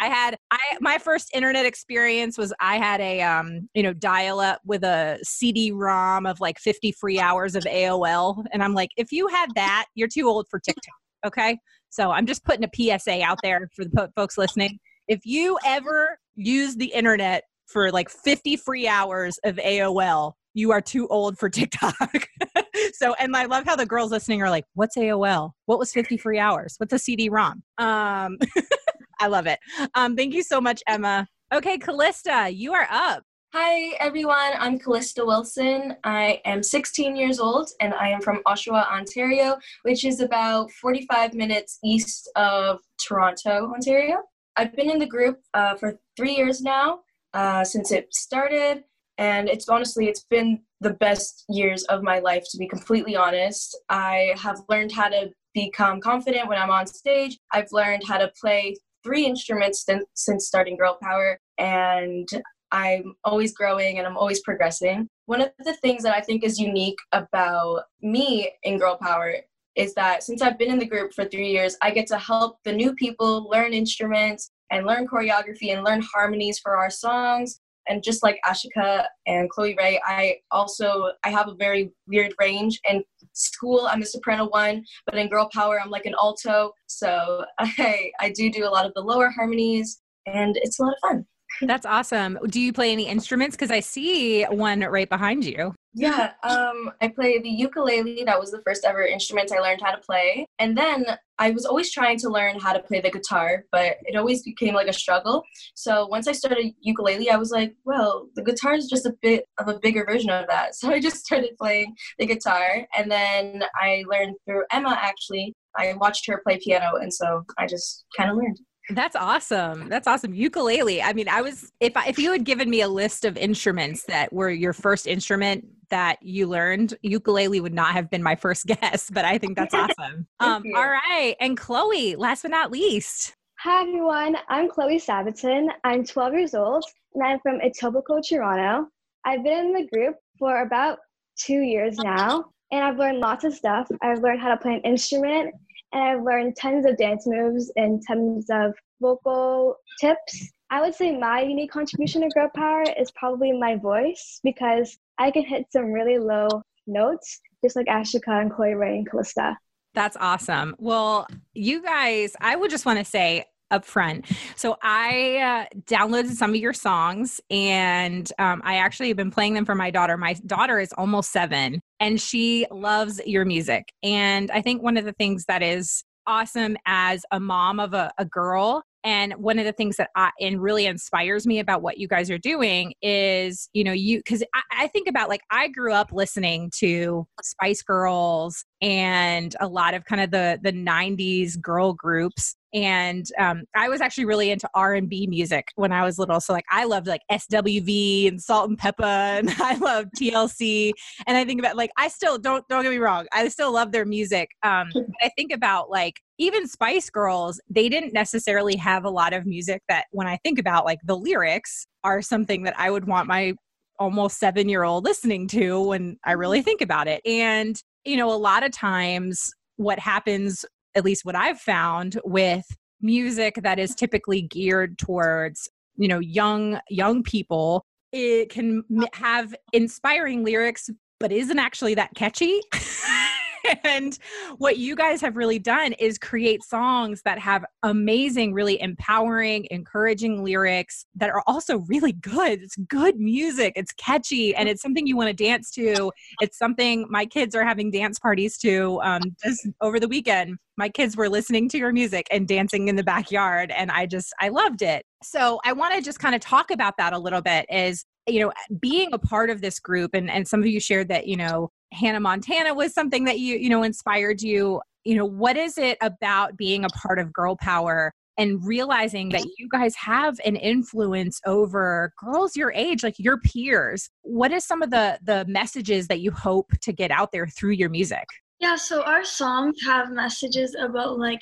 I 0.00 0.08
had 0.08 0.36
I 0.50 0.58
my 0.80 0.96
first 0.98 1.28
internet 1.34 1.66
experience 1.66 2.38
was 2.38 2.52
I 2.58 2.78
had 2.78 3.00
a 3.00 3.20
um 3.20 3.68
you 3.74 3.82
know 3.82 3.92
dial 3.92 4.40
up 4.40 4.60
with 4.64 4.82
a 4.82 5.18
CD-ROM 5.22 6.26
of 6.26 6.40
like 6.40 6.58
50 6.58 6.92
free 6.92 7.20
hours 7.20 7.54
of 7.54 7.64
AOL, 7.64 8.44
and 8.52 8.64
I'm 8.64 8.74
like, 8.74 8.90
if 8.96 9.12
you 9.12 9.28
had 9.28 9.50
that, 9.54 9.86
you're 9.94 10.08
too 10.08 10.26
old 10.26 10.46
for 10.50 10.58
TikTok. 10.58 10.94
Okay, 11.26 11.58
so 11.90 12.10
I'm 12.10 12.26
just 12.26 12.42
putting 12.44 12.64
a 12.64 12.98
PSA 12.98 13.22
out 13.22 13.38
there 13.42 13.68
for 13.76 13.84
the 13.84 13.90
po- 13.90 14.08
folks 14.16 14.38
listening. 14.38 14.78
If 15.06 15.20
you 15.24 15.58
ever 15.66 16.18
use 16.34 16.76
the 16.76 16.86
internet 16.86 17.44
for 17.70 17.90
like 17.90 18.10
50 18.10 18.56
free 18.56 18.88
hours 18.88 19.38
of 19.44 19.56
AOL, 19.56 20.32
you 20.54 20.72
are 20.72 20.80
too 20.80 21.06
old 21.08 21.38
for 21.38 21.48
TikTok. 21.48 22.28
so, 22.92 23.14
and 23.14 23.36
I 23.36 23.44
love 23.44 23.64
how 23.64 23.76
the 23.76 23.86
girls 23.86 24.10
listening 24.10 24.42
are 24.42 24.50
like, 24.50 24.64
what's 24.74 24.96
AOL? 24.96 25.52
What 25.66 25.78
was 25.78 25.92
50 25.92 26.16
free 26.16 26.38
hours? 26.38 26.74
What's 26.78 26.92
a 26.92 26.98
CD-ROM? 26.98 27.62
Um, 27.78 28.38
I 29.20 29.26
love 29.28 29.46
it. 29.46 29.58
Um, 29.94 30.16
thank 30.16 30.34
you 30.34 30.42
so 30.42 30.60
much, 30.60 30.82
Emma. 30.88 31.26
Okay, 31.52 31.78
Callista, 31.78 32.48
you 32.50 32.72
are 32.72 32.88
up. 32.90 33.22
Hi, 33.52 33.96
everyone. 33.98 34.52
I'm 34.58 34.78
Callista 34.78 35.24
Wilson. 35.24 35.96
I 36.04 36.40
am 36.44 36.62
16 36.62 37.16
years 37.16 37.40
old 37.40 37.68
and 37.80 37.92
I 37.94 38.08
am 38.08 38.20
from 38.20 38.40
Oshawa, 38.46 38.88
Ontario, 38.90 39.58
which 39.82 40.04
is 40.04 40.20
about 40.20 40.70
45 40.70 41.34
minutes 41.34 41.78
east 41.84 42.30
of 42.36 42.78
Toronto, 43.04 43.72
Ontario. 43.74 44.18
I've 44.56 44.74
been 44.76 44.88
in 44.88 45.00
the 45.00 45.06
group 45.06 45.40
uh, 45.54 45.74
for 45.74 45.98
three 46.16 46.36
years 46.36 46.60
now 46.60 47.00
uh, 47.34 47.64
since 47.64 47.92
it 47.92 48.12
started 48.14 48.84
and 49.18 49.48
it's 49.50 49.68
honestly 49.68 50.06
it's 50.06 50.24
been 50.30 50.60
the 50.80 50.94
best 50.94 51.44
years 51.48 51.84
of 51.84 52.02
my 52.02 52.18
life 52.20 52.44
to 52.50 52.58
be 52.58 52.66
completely 52.66 53.14
honest. 53.16 53.78
I 53.90 54.34
have 54.38 54.60
learned 54.68 54.92
how 54.92 55.08
to 55.08 55.30
become 55.52 56.00
confident 56.00 56.48
when 56.48 56.58
i'm 56.58 56.70
on 56.70 56.86
stage. 56.86 57.38
I've 57.52 57.70
learned 57.70 58.02
how 58.06 58.18
to 58.18 58.32
play 58.40 58.76
three 59.04 59.26
instruments 59.26 59.84
since, 59.84 60.04
since 60.14 60.46
starting 60.46 60.76
girl 60.76 60.98
power 61.02 61.38
and 61.58 62.28
i'm 62.72 63.14
always 63.24 63.52
growing 63.52 63.98
and 63.98 64.06
i'm 64.06 64.16
always 64.16 64.40
progressing. 64.40 65.06
One 65.26 65.42
of 65.42 65.50
the 65.58 65.74
things 65.74 66.02
that 66.02 66.16
i 66.16 66.20
think 66.20 66.42
is 66.42 66.58
unique 66.58 66.98
about 67.12 67.82
me 68.00 68.50
in 68.62 68.78
girl 68.78 68.96
power 68.96 69.34
is 69.76 69.94
that 69.94 70.22
since 70.22 70.40
i've 70.42 70.58
been 70.58 70.70
in 70.70 70.78
the 70.78 70.86
group 70.86 71.12
for 71.12 71.24
three 71.24 71.50
years 71.50 71.76
i 71.82 71.90
get 71.90 72.06
to 72.08 72.18
help 72.18 72.56
the 72.64 72.72
new 72.72 72.92
people 72.94 73.48
learn 73.48 73.72
instruments 73.72 74.50
and 74.70 74.86
learn 74.86 75.06
choreography 75.06 75.74
and 75.74 75.84
learn 75.84 76.02
harmonies 76.02 76.58
for 76.58 76.76
our 76.76 76.90
songs 76.90 77.60
and 77.90 78.02
just 78.02 78.22
like 78.22 78.38
Ashika 78.46 79.04
and 79.26 79.50
Chloe 79.50 79.74
Ray, 79.76 80.00
I 80.06 80.36
also 80.50 81.10
I 81.24 81.30
have 81.30 81.48
a 81.48 81.54
very 81.54 81.90
weird 82.06 82.32
range. 82.38 82.80
In 82.88 83.02
school, 83.32 83.88
I'm 83.90 84.02
a 84.02 84.06
soprano 84.06 84.48
one, 84.48 84.84
but 85.06 85.16
in 85.16 85.28
girl 85.28 85.48
power, 85.52 85.80
I'm 85.80 85.90
like 85.90 86.06
an 86.06 86.14
alto. 86.18 86.72
So 86.86 87.44
I 87.58 88.12
I 88.20 88.30
do 88.30 88.50
do 88.50 88.66
a 88.66 88.70
lot 88.70 88.86
of 88.86 88.94
the 88.94 89.00
lower 89.00 89.30
harmonies, 89.30 90.00
and 90.26 90.56
it's 90.58 90.78
a 90.78 90.82
lot 90.84 90.92
of 90.92 91.08
fun. 91.08 91.26
That's 91.62 91.86
awesome. 91.86 92.38
Do 92.46 92.60
you 92.60 92.72
play 92.72 92.92
any 92.92 93.06
instruments? 93.06 93.56
Because 93.56 93.70
I 93.70 93.80
see 93.80 94.44
one 94.44 94.80
right 94.80 95.08
behind 95.08 95.44
you. 95.44 95.74
Yeah, 95.92 96.32
um, 96.44 96.92
I 97.00 97.08
play 97.08 97.40
the 97.40 97.48
ukulele. 97.48 98.22
That 98.24 98.38
was 98.38 98.52
the 98.52 98.62
first 98.64 98.84
ever 98.84 99.02
instrument 99.02 99.50
I 99.52 99.58
learned 99.58 99.80
how 99.82 99.90
to 99.90 100.00
play. 100.00 100.46
And 100.60 100.78
then 100.78 101.04
I 101.38 101.50
was 101.50 101.64
always 101.64 101.90
trying 101.90 102.18
to 102.18 102.28
learn 102.28 102.60
how 102.60 102.72
to 102.72 102.78
play 102.80 103.00
the 103.00 103.10
guitar, 103.10 103.64
but 103.72 103.96
it 104.02 104.14
always 104.14 104.42
became 104.42 104.74
like 104.74 104.86
a 104.86 104.92
struggle. 104.92 105.42
So 105.74 106.06
once 106.06 106.28
I 106.28 106.32
started 106.32 106.72
ukulele, 106.80 107.30
I 107.30 107.36
was 107.36 107.50
like, 107.50 107.74
well, 107.84 108.28
the 108.36 108.44
guitar 108.44 108.74
is 108.74 108.86
just 108.86 109.04
a 109.04 109.16
bit 109.20 109.46
of 109.58 109.66
a 109.66 109.80
bigger 109.80 110.04
version 110.04 110.30
of 110.30 110.46
that. 110.46 110.74
So 110.80 110.88
I 110.90 110.98
just 110.98 111.26
started 111.26 111.58
playing 111.58 111.94
the 112.18 112.26
guitar. 112.26 112.86
And 112.96 113.10
then 113.10 113.64
I 113.74 114.02
learned 114.08 114.36
through 114.46 114.64
Emma, 114.72 114.96
actually. 114.98 115.52
I 115.76 115.92
watched 115.94 116.26
her 116.26 116.40
play 116.42 116.58
piano. 116.58 116.96
And 116.96 117.12
so 117.12 117.44
I 117.58 117.66
just 117.66 118.06
kind 118.16 118.30
of 118.30 118.36
learned. 118.36 118.58
That's 118.90 119.16
awesome. 119.16 119.88
That's 119.88 120.06
awesome. 120.06 120.34
Ukulele. 120.34 121.02
I 121.02 121.12
mean, 121.12 121.28
I 121.28 121.42
was 121.42 121.72
if 121.80 121.96
I, 121.96 122.06
if 122.06 122.18
you 122.18 122.32
had 122.32 122.44
given 122.44 122.68
me 122.68 122.80
a 122.80 122.88
list 122.88 123.24
of 123.24 123.36
instruments 123.36 124.04
that 124.04 124.32
were 124.32 124.50
your 124.50 124.72
first 124.72 125.06
instrument 125.06 125.66
that 125.90 126.22
you 126.22 126.46
learned, 126.46 126.96
ukulele 127.02 127.60
would 127.60 127.74
not 127.74 127.92
have 127.92 128.10
been 128.10 128.22
my 128.22 128.36
first 128.36 128.66
guess, 128.66 129.10
but 129.10 129.24
I 129.24 129.38
think 129.38 129.56
that's 129.56 129.74
awesome. 129.74 130.26
um, 130.40 130.64
all 130.76 130.88
right. 130.88 131.36
And 131.40 131.56
Chloe, 131.56 132.16
last 132.16 132.42
but 132.42 132.50
not 132.50 132.70
least. 132.70 133.34
Hi 133.60 133.82
everyone. 133.82 134.36
I'm 134.48 134.70
Chloe 134.70 134.98
Sabaton. 134.98 135.68
I'm 135.84 136.04
12 136.04 136.32
years 136.32 136.54
old 136.54 136.84
and 137.14 137.22
I'm 137.22 137.38
from 137.40 137.60
Etobicoke, 137.60 138.26
Toronto. 138.26 138.88
I've 139.24 139.44
been 139.44 139.66
in 139.66 139.72
the 139.74 139.86
group 139.92 140.16
for 140.38 140.62
about 140.62 140.98
two 141.36 141.60
years 141.60 141.98
now 141.98 142.46
and 142.72 142.82
I've 142.82 142.96
learned 142.96 143.18
lots 143.18 143.44
of 143.44 143.52
stuff. 143.52 143.86
I've 144.02 144.20
learned 144.20 144.40
how 144.40 144.48
to 144.48 144.56
play 144.56 144.74
an 144.74 144.80
instrument 144.80 145.54
and 145.92 146.02
I've 146.02 146.22
learned 146.22 146.56
tons 146.56 146.86
of 146.86 146.96
dance 146.96 147.26
moves 147.26 147.70
and 147.76 148.02
tons 148.06 148.46
of 148.50 148.74
vocal 149.00 149.76
tips. 150.00 150.50
I 150.70 150.80
would 150.80 150.94
say 150.94 151.16
my 151.16 151.42
unique 151.42 151.72
contribution 151.72 152.22
to 152.22 152.28
Girl 152.28 152.48
Power 152.54 152.84
is 152.98 153.10
probably 153.12 153.52
my 153.52 153.76
voice 153.76 154.40
because 154.44 154.96
I 155.18 155.30
can 155.30 155.44
hit 155.44 155.66
some 155.72 155.92
really 155.92 156.18
low 156.18 156.48
notes, 156.86 157.40
just 157.64 157.76
like 157.76 157.86
Ashika 157.86 158.40
and 158.40 158.52
Chloe 158.52 158.74
Ray 158.74 158.98
and 158.98 159.10
Callista. 159.10 159.56
That's 159.94 160.16
awesome. 160.20 160.76
Well, 160.78 161.26
you 161.54 161.82
guys, 161.82 162.36
I 162.40 162.54
would 162.54 162.70
just 162.70 162.86
want 162.86 163.00
to 163.00 163.04
say 163.04 163.44
up 163.70 163.84
front. 163.84 164.26
So 164.56 164.76
I 164.82 165.66
uh, 165.72 165.78
downloaded 165.84 166.30
some 166.30 166.50
of 166.50 166.56
your 166.56 166.72
songs 166.72 167.40
and 167.50 168.30
um, 168.38 168.62
I 168.64 168.76
actually 168.76 169.08
have 169.08 169.16
been 169.16 169.30
playing 169.30 169.54
them 169.54 169.64
for 169.64 169.74
my 169.74 169.90
daughter. 169.90 170.16
My 170.16 170.34
daughter 170.46 170.78
is 170.78 170.92
almost 170.96 171.32
seven 171.32 171.80
and 171.98 172.20
she 172.20 172.66
loves 172.70 173.20
your 173.26 173.44
music. 173.44 173.92
And 174.02 174.50
I 174.50 174.62
think 174.62 174.82
one 174.82 174.96
of 174.96 175.04
the 175.04 175.12
things 175.12 175.44
that 175.46 175.62
is 175.62 176.04
awesome 176.26 176.76
as 176.86 177.24
a 177.30 177.40
mom 177.40 177.80
of 177.80 177.94
a, 177.94 178.12
a 178.18 178.24
girl 178.24 178.82
and 179.02 179.32
one 179.34 179.58
of 179.58 179.64
the 179.64 179.72
things 179.72 179.96
that 179.96 180.10
I, 180.14 180.30
and 180.40 180.60
really 180.60 180.86
inspires 180.86 181.46
me 181.46 181.58
about 181.58 181.82
what 181.82 181.98
you 181.98 182.06
guys 182.06 182.30
are 182.30 182.38
doing 182.38 182.92
is, 183.00 183.68
you 183.72 183.82
know, 183.82 183.92
you, 183.92 184.18
because 184.18 184.42
I, 184.54 184.60
I, 184.72 184.86
think 184.88 185.08
about 185.08 185.28
like, 185.28 185.40
I 185.50 185.68
grew 185.68 185.94
up 185.94 186.10
listening 186.12 186.70
to 186.78 187.26
Spice 187.42 187.82
Girls 187.82 188.64
and 188.82 189.56
a 189.58 189.66
lot 189.66 189.94
of 189.94 190.04
kind 190.04 190.20
of 190.20 190.30
the, 190.30 190.58
the 190.62 190.72
90s 190.72 191.58
girl 191.60 191.94
groups 191.94 192.56
and 192.72 193.26
um, 193.38 193.64
I 193.74 193.88
was 193.88 194.00
actually 194.00 194.26
really 194.26 194.50
into 194.50 194.68
R 194.74 194.94
and 194.94 195.08
B 195.08 195.26
music 195.26 195.68
when 195.74 195.92
I 195.92 196.04
was 196.04 196.18
little. 196.18 196.40
So 196.40 196.52
like 196.52 196.64
I 196.70 196.84
loved 196.84 197.06
like 197.06 197.22
SWV 197.30 198.28
and 198.28 198.40
Salt-N-Pepa 198.40 199.00
and 199.38 199.50
I 199.58 199.76
loved 199.76 200.10
TLC. 200.16 200.92
And 201.26 201.36
I 201.36 201.44
think 201.44 201.60
about 201.60 201.76
like 201.76 201.90
I 201.96 202.08
still 202.08 202.38
don't 202.38 202.66
don't 202.68 202.82
get 202.82 202.90
me 202.90 202.98
wrong, 202.98 203.26
I 203.32 203.48
still 203.48 203.72
love 203.72 203.92
their 203.92 204.04
music. 204.04 204.50
Um, 204.62 204.90
I 205.20 205.30
think 205.36 205.52
about 205.52 205.90
like 205.90 206.20
even 206.38 206.66
Spice 206.66 207.10
Girls, 207.10 207.60
they 207.68 207.88
didn't 207.88 208.12
necessarily 208.12 208.76
have 208.76 209.04
a 209.04 209.10
lot 209.10 209.32
of 209.32 209.46
music 209.46 209.82
that 209.88 210.06
when 210.10 210.26
I 210.26 210.38
think 210.38 210.58
about 210.58 210.84
like 210.84 210.98
the 211.04 211.16
lyrics 211.16 211.86
are 212.04 212.22
something 212.22 212.62
that 212.62 212.74
I 212.78 212.90
would 212.90 213.06
want 213.06 213.28
my 213.28 213.54
almost 213.98 214.38
seven 214.38 214.68
year 214.68 214.82
old 214.82 215.04
listening 215.04 215.46
to 215.48 215.82
when 215.82 216.16
I 216.24 216.32
really 216.32 216.62
think 216.62 216.80
about 216.80 217.08
it. 217.08 217.20
And 217.26 217.80
you 218.04 218.16
know, 218.16 218.32
a 218.32 218.34
lot 218.34 218.62
of 218.62 218.72
times 218.72 219.52
what 219.76 219.98
happens 219.98 220.64
at 220.94 221.04
least 221.04 221.24
what 221.24 221.36
I've 221.36 221.60
found 221.60 222.20
with 222.24 222.66
music 223.00 223.60
that 223.62 223.78
is 223.78 223.94
typically 223.94 224.42
geared 224.42 224.98
towards 224.98 225.68
you 225.96 226.08
know 226.08 226.18
young 226.18 226.78
young 226.88 227.22
people 227.22 227.84
it 228.12 228.50
can 228.50 228.82
have 229.14 229.54
inspiring 229.72 230.44
lyrics 230.44 230.90
but 231.18 231.32
isn't 231.32 231.58
actually 231.58 231.94
that 231.94 232.10
catchy 232.14 232.60
and 233.84 234.18
what 234.58 234.78
you 234.78 234.94
guys 234.94 235.20
have 235.20 235.36
really 235.36 235.58
done 235.58 235.92
is 235.94 236.18
create 236.18 236.62
songs 236.62 237.22
that 237.24 237.38
have 237.38 237.64
amazing, 237.82 238.52
really 238.52 238.80
empowering, 238.80 239.66
encouraging 239.70 240.42
lyrics 240.42 241.06
that 241.14 241.30
are 241.30 241.42
also 241.46 241.78
really 241.88 242.12
good. 242.12 242.62
It's 242.62 242.76
good 242.76 243.18
music, 243.18 243.74
it's 243.76 243.92
catchy, 243.92 244.54
and 244.54 244.68
it's 244.68 244.82
something 244.82 245.06
you 245.06 245.16
want 245.16 245.28
to 245.28 245.44
dance 245.44 245.70
to. 245.72 246.12
It's 246.40 246.58
something 246.58 247.06
my 247.08 247.26
kids 247.26 247.54
are 247.54 247.64
having 247.64 247.90
dance 247.90 248.18
parties 248.18 248.58
to 248.58 249.00
um, 249.02 249.22
just 249.42 249.68
over 249.80 250.00
the 250.00 250.08
weekend. 250.08 250.56
My 250.76 250.88
kids 250.88 251.16
were 251.16 251.28
listening 251.28 251.68
to 251.70 251.78
your 251.78 251.92
music 251.92 252.26
and 252.30 252.48
dancing 252.48 252.88
in 252.88 252.96
the 252.96 253.04
backyard, 253.04 253.70
and 253.70 253.90
I 253.90 254.06
just, 254.06 254.32
I 254.40 254.48
loved 254.48 254.82
it. 254.82 255.04
So 255.22 255.60
I 255.64 255.72
want 255.72 255.94
to 255.94 256.00
just 256.00 256.18
kind 256.18 256.34
of 256.34 256.40
talk 256.40 256.70
about 256.70 256.96
that 256.96 257.12
a 257.12 257.18
little 257.18 257.42
bit 257.42 257.66
is 257.68 258.04
you 258.26 258.40
know 258.40 258.52
being 258.80 259.08
a 259.12 259.18
part 259.18 259.50
of 259.50 259.60
this 259.60 259.80
group 259.80 260.14
and 260.14 260.30
and 260.30 260.46
some 260.46 260.60
of 260.60 260.66
you 260.66 260.78
shared 260.78 261.08
that 261.08 261.26
you 261.26 261.36
know 261.36 261.70
Hannah 261.92 262.20
Montana 262.20 262.74
was 262.74 262.94
something 262.94 263.24
that 263.24 263.38
you, 263.38 263.56
you 263.56 263.68
know, 263.68 263.82
inspired 263.82 264.42
you. 264.42 264.80
You 265.04 265.16
know, 265.16 265.24
what 265.24 265.56
is 265.56 265.78
it 265.78 265.98
about 266.00 266.56
being 266.56 266.84
a 266.84 266.88
part 266.88 267.18
of 267.18 267.32
Girl 267.32 267.56
Power 267.56 268.12
and 268.40 268.64
realizing 268.64 269.28
that 269.28 269.44
you 269.58 269.68
guys 269.68 269.94
have 269.96 270.40
an 270.46 270.56
influence 270.56 271.42
over 271.44 272.12
girls 272.18 272.56
your 272.56 272.72
age, 272.72 273.02
like 273.02 273.18
your 273.18 273.38
peers. 273.38 274.08
What 274.22 274.50
is 274.50 274.64
some 274.64 274.80
of 274.80 274.90
the 274.90 275.18
the 275.22 275.44
messages 275.46 276.08
that 276.08 276.20
you 276.20 276.30
hope 276.30 276.72
to 276.80 276.92
get 276.92 277.10
out 277.10 277.32
there 277.32 277.46
through 277.46 277.72
your 277.72 277.90
music? 277.90 278.24
Yeah, 278.58 278.76
so 278.76 279.02
our 279.02 279.24
songs 279.24 279.76
have 279.84 280.10
messages 280.10 280.74
about 280.78 281.18
like 281.18 281.40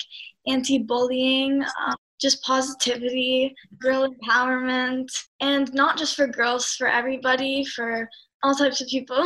anti-bullying, 0.49 1.63
um, 1.63 1.95
just 2.21 2.43
positivity, 2.43 3.55
girl 3.81 4.09
empowerment, 4.09 5.07
and 5.41 5.73
not 5.73 5.99
just 5.99 6.17
for 6.17 6.27
girls, 6.27 6.75
for 6.75 6.89
everybody, 6.89 7.65
for 7.65 8.09
all 8.43 8.55
types 8.55 8.81
of 8.81 8.89
people, 8.89 9.23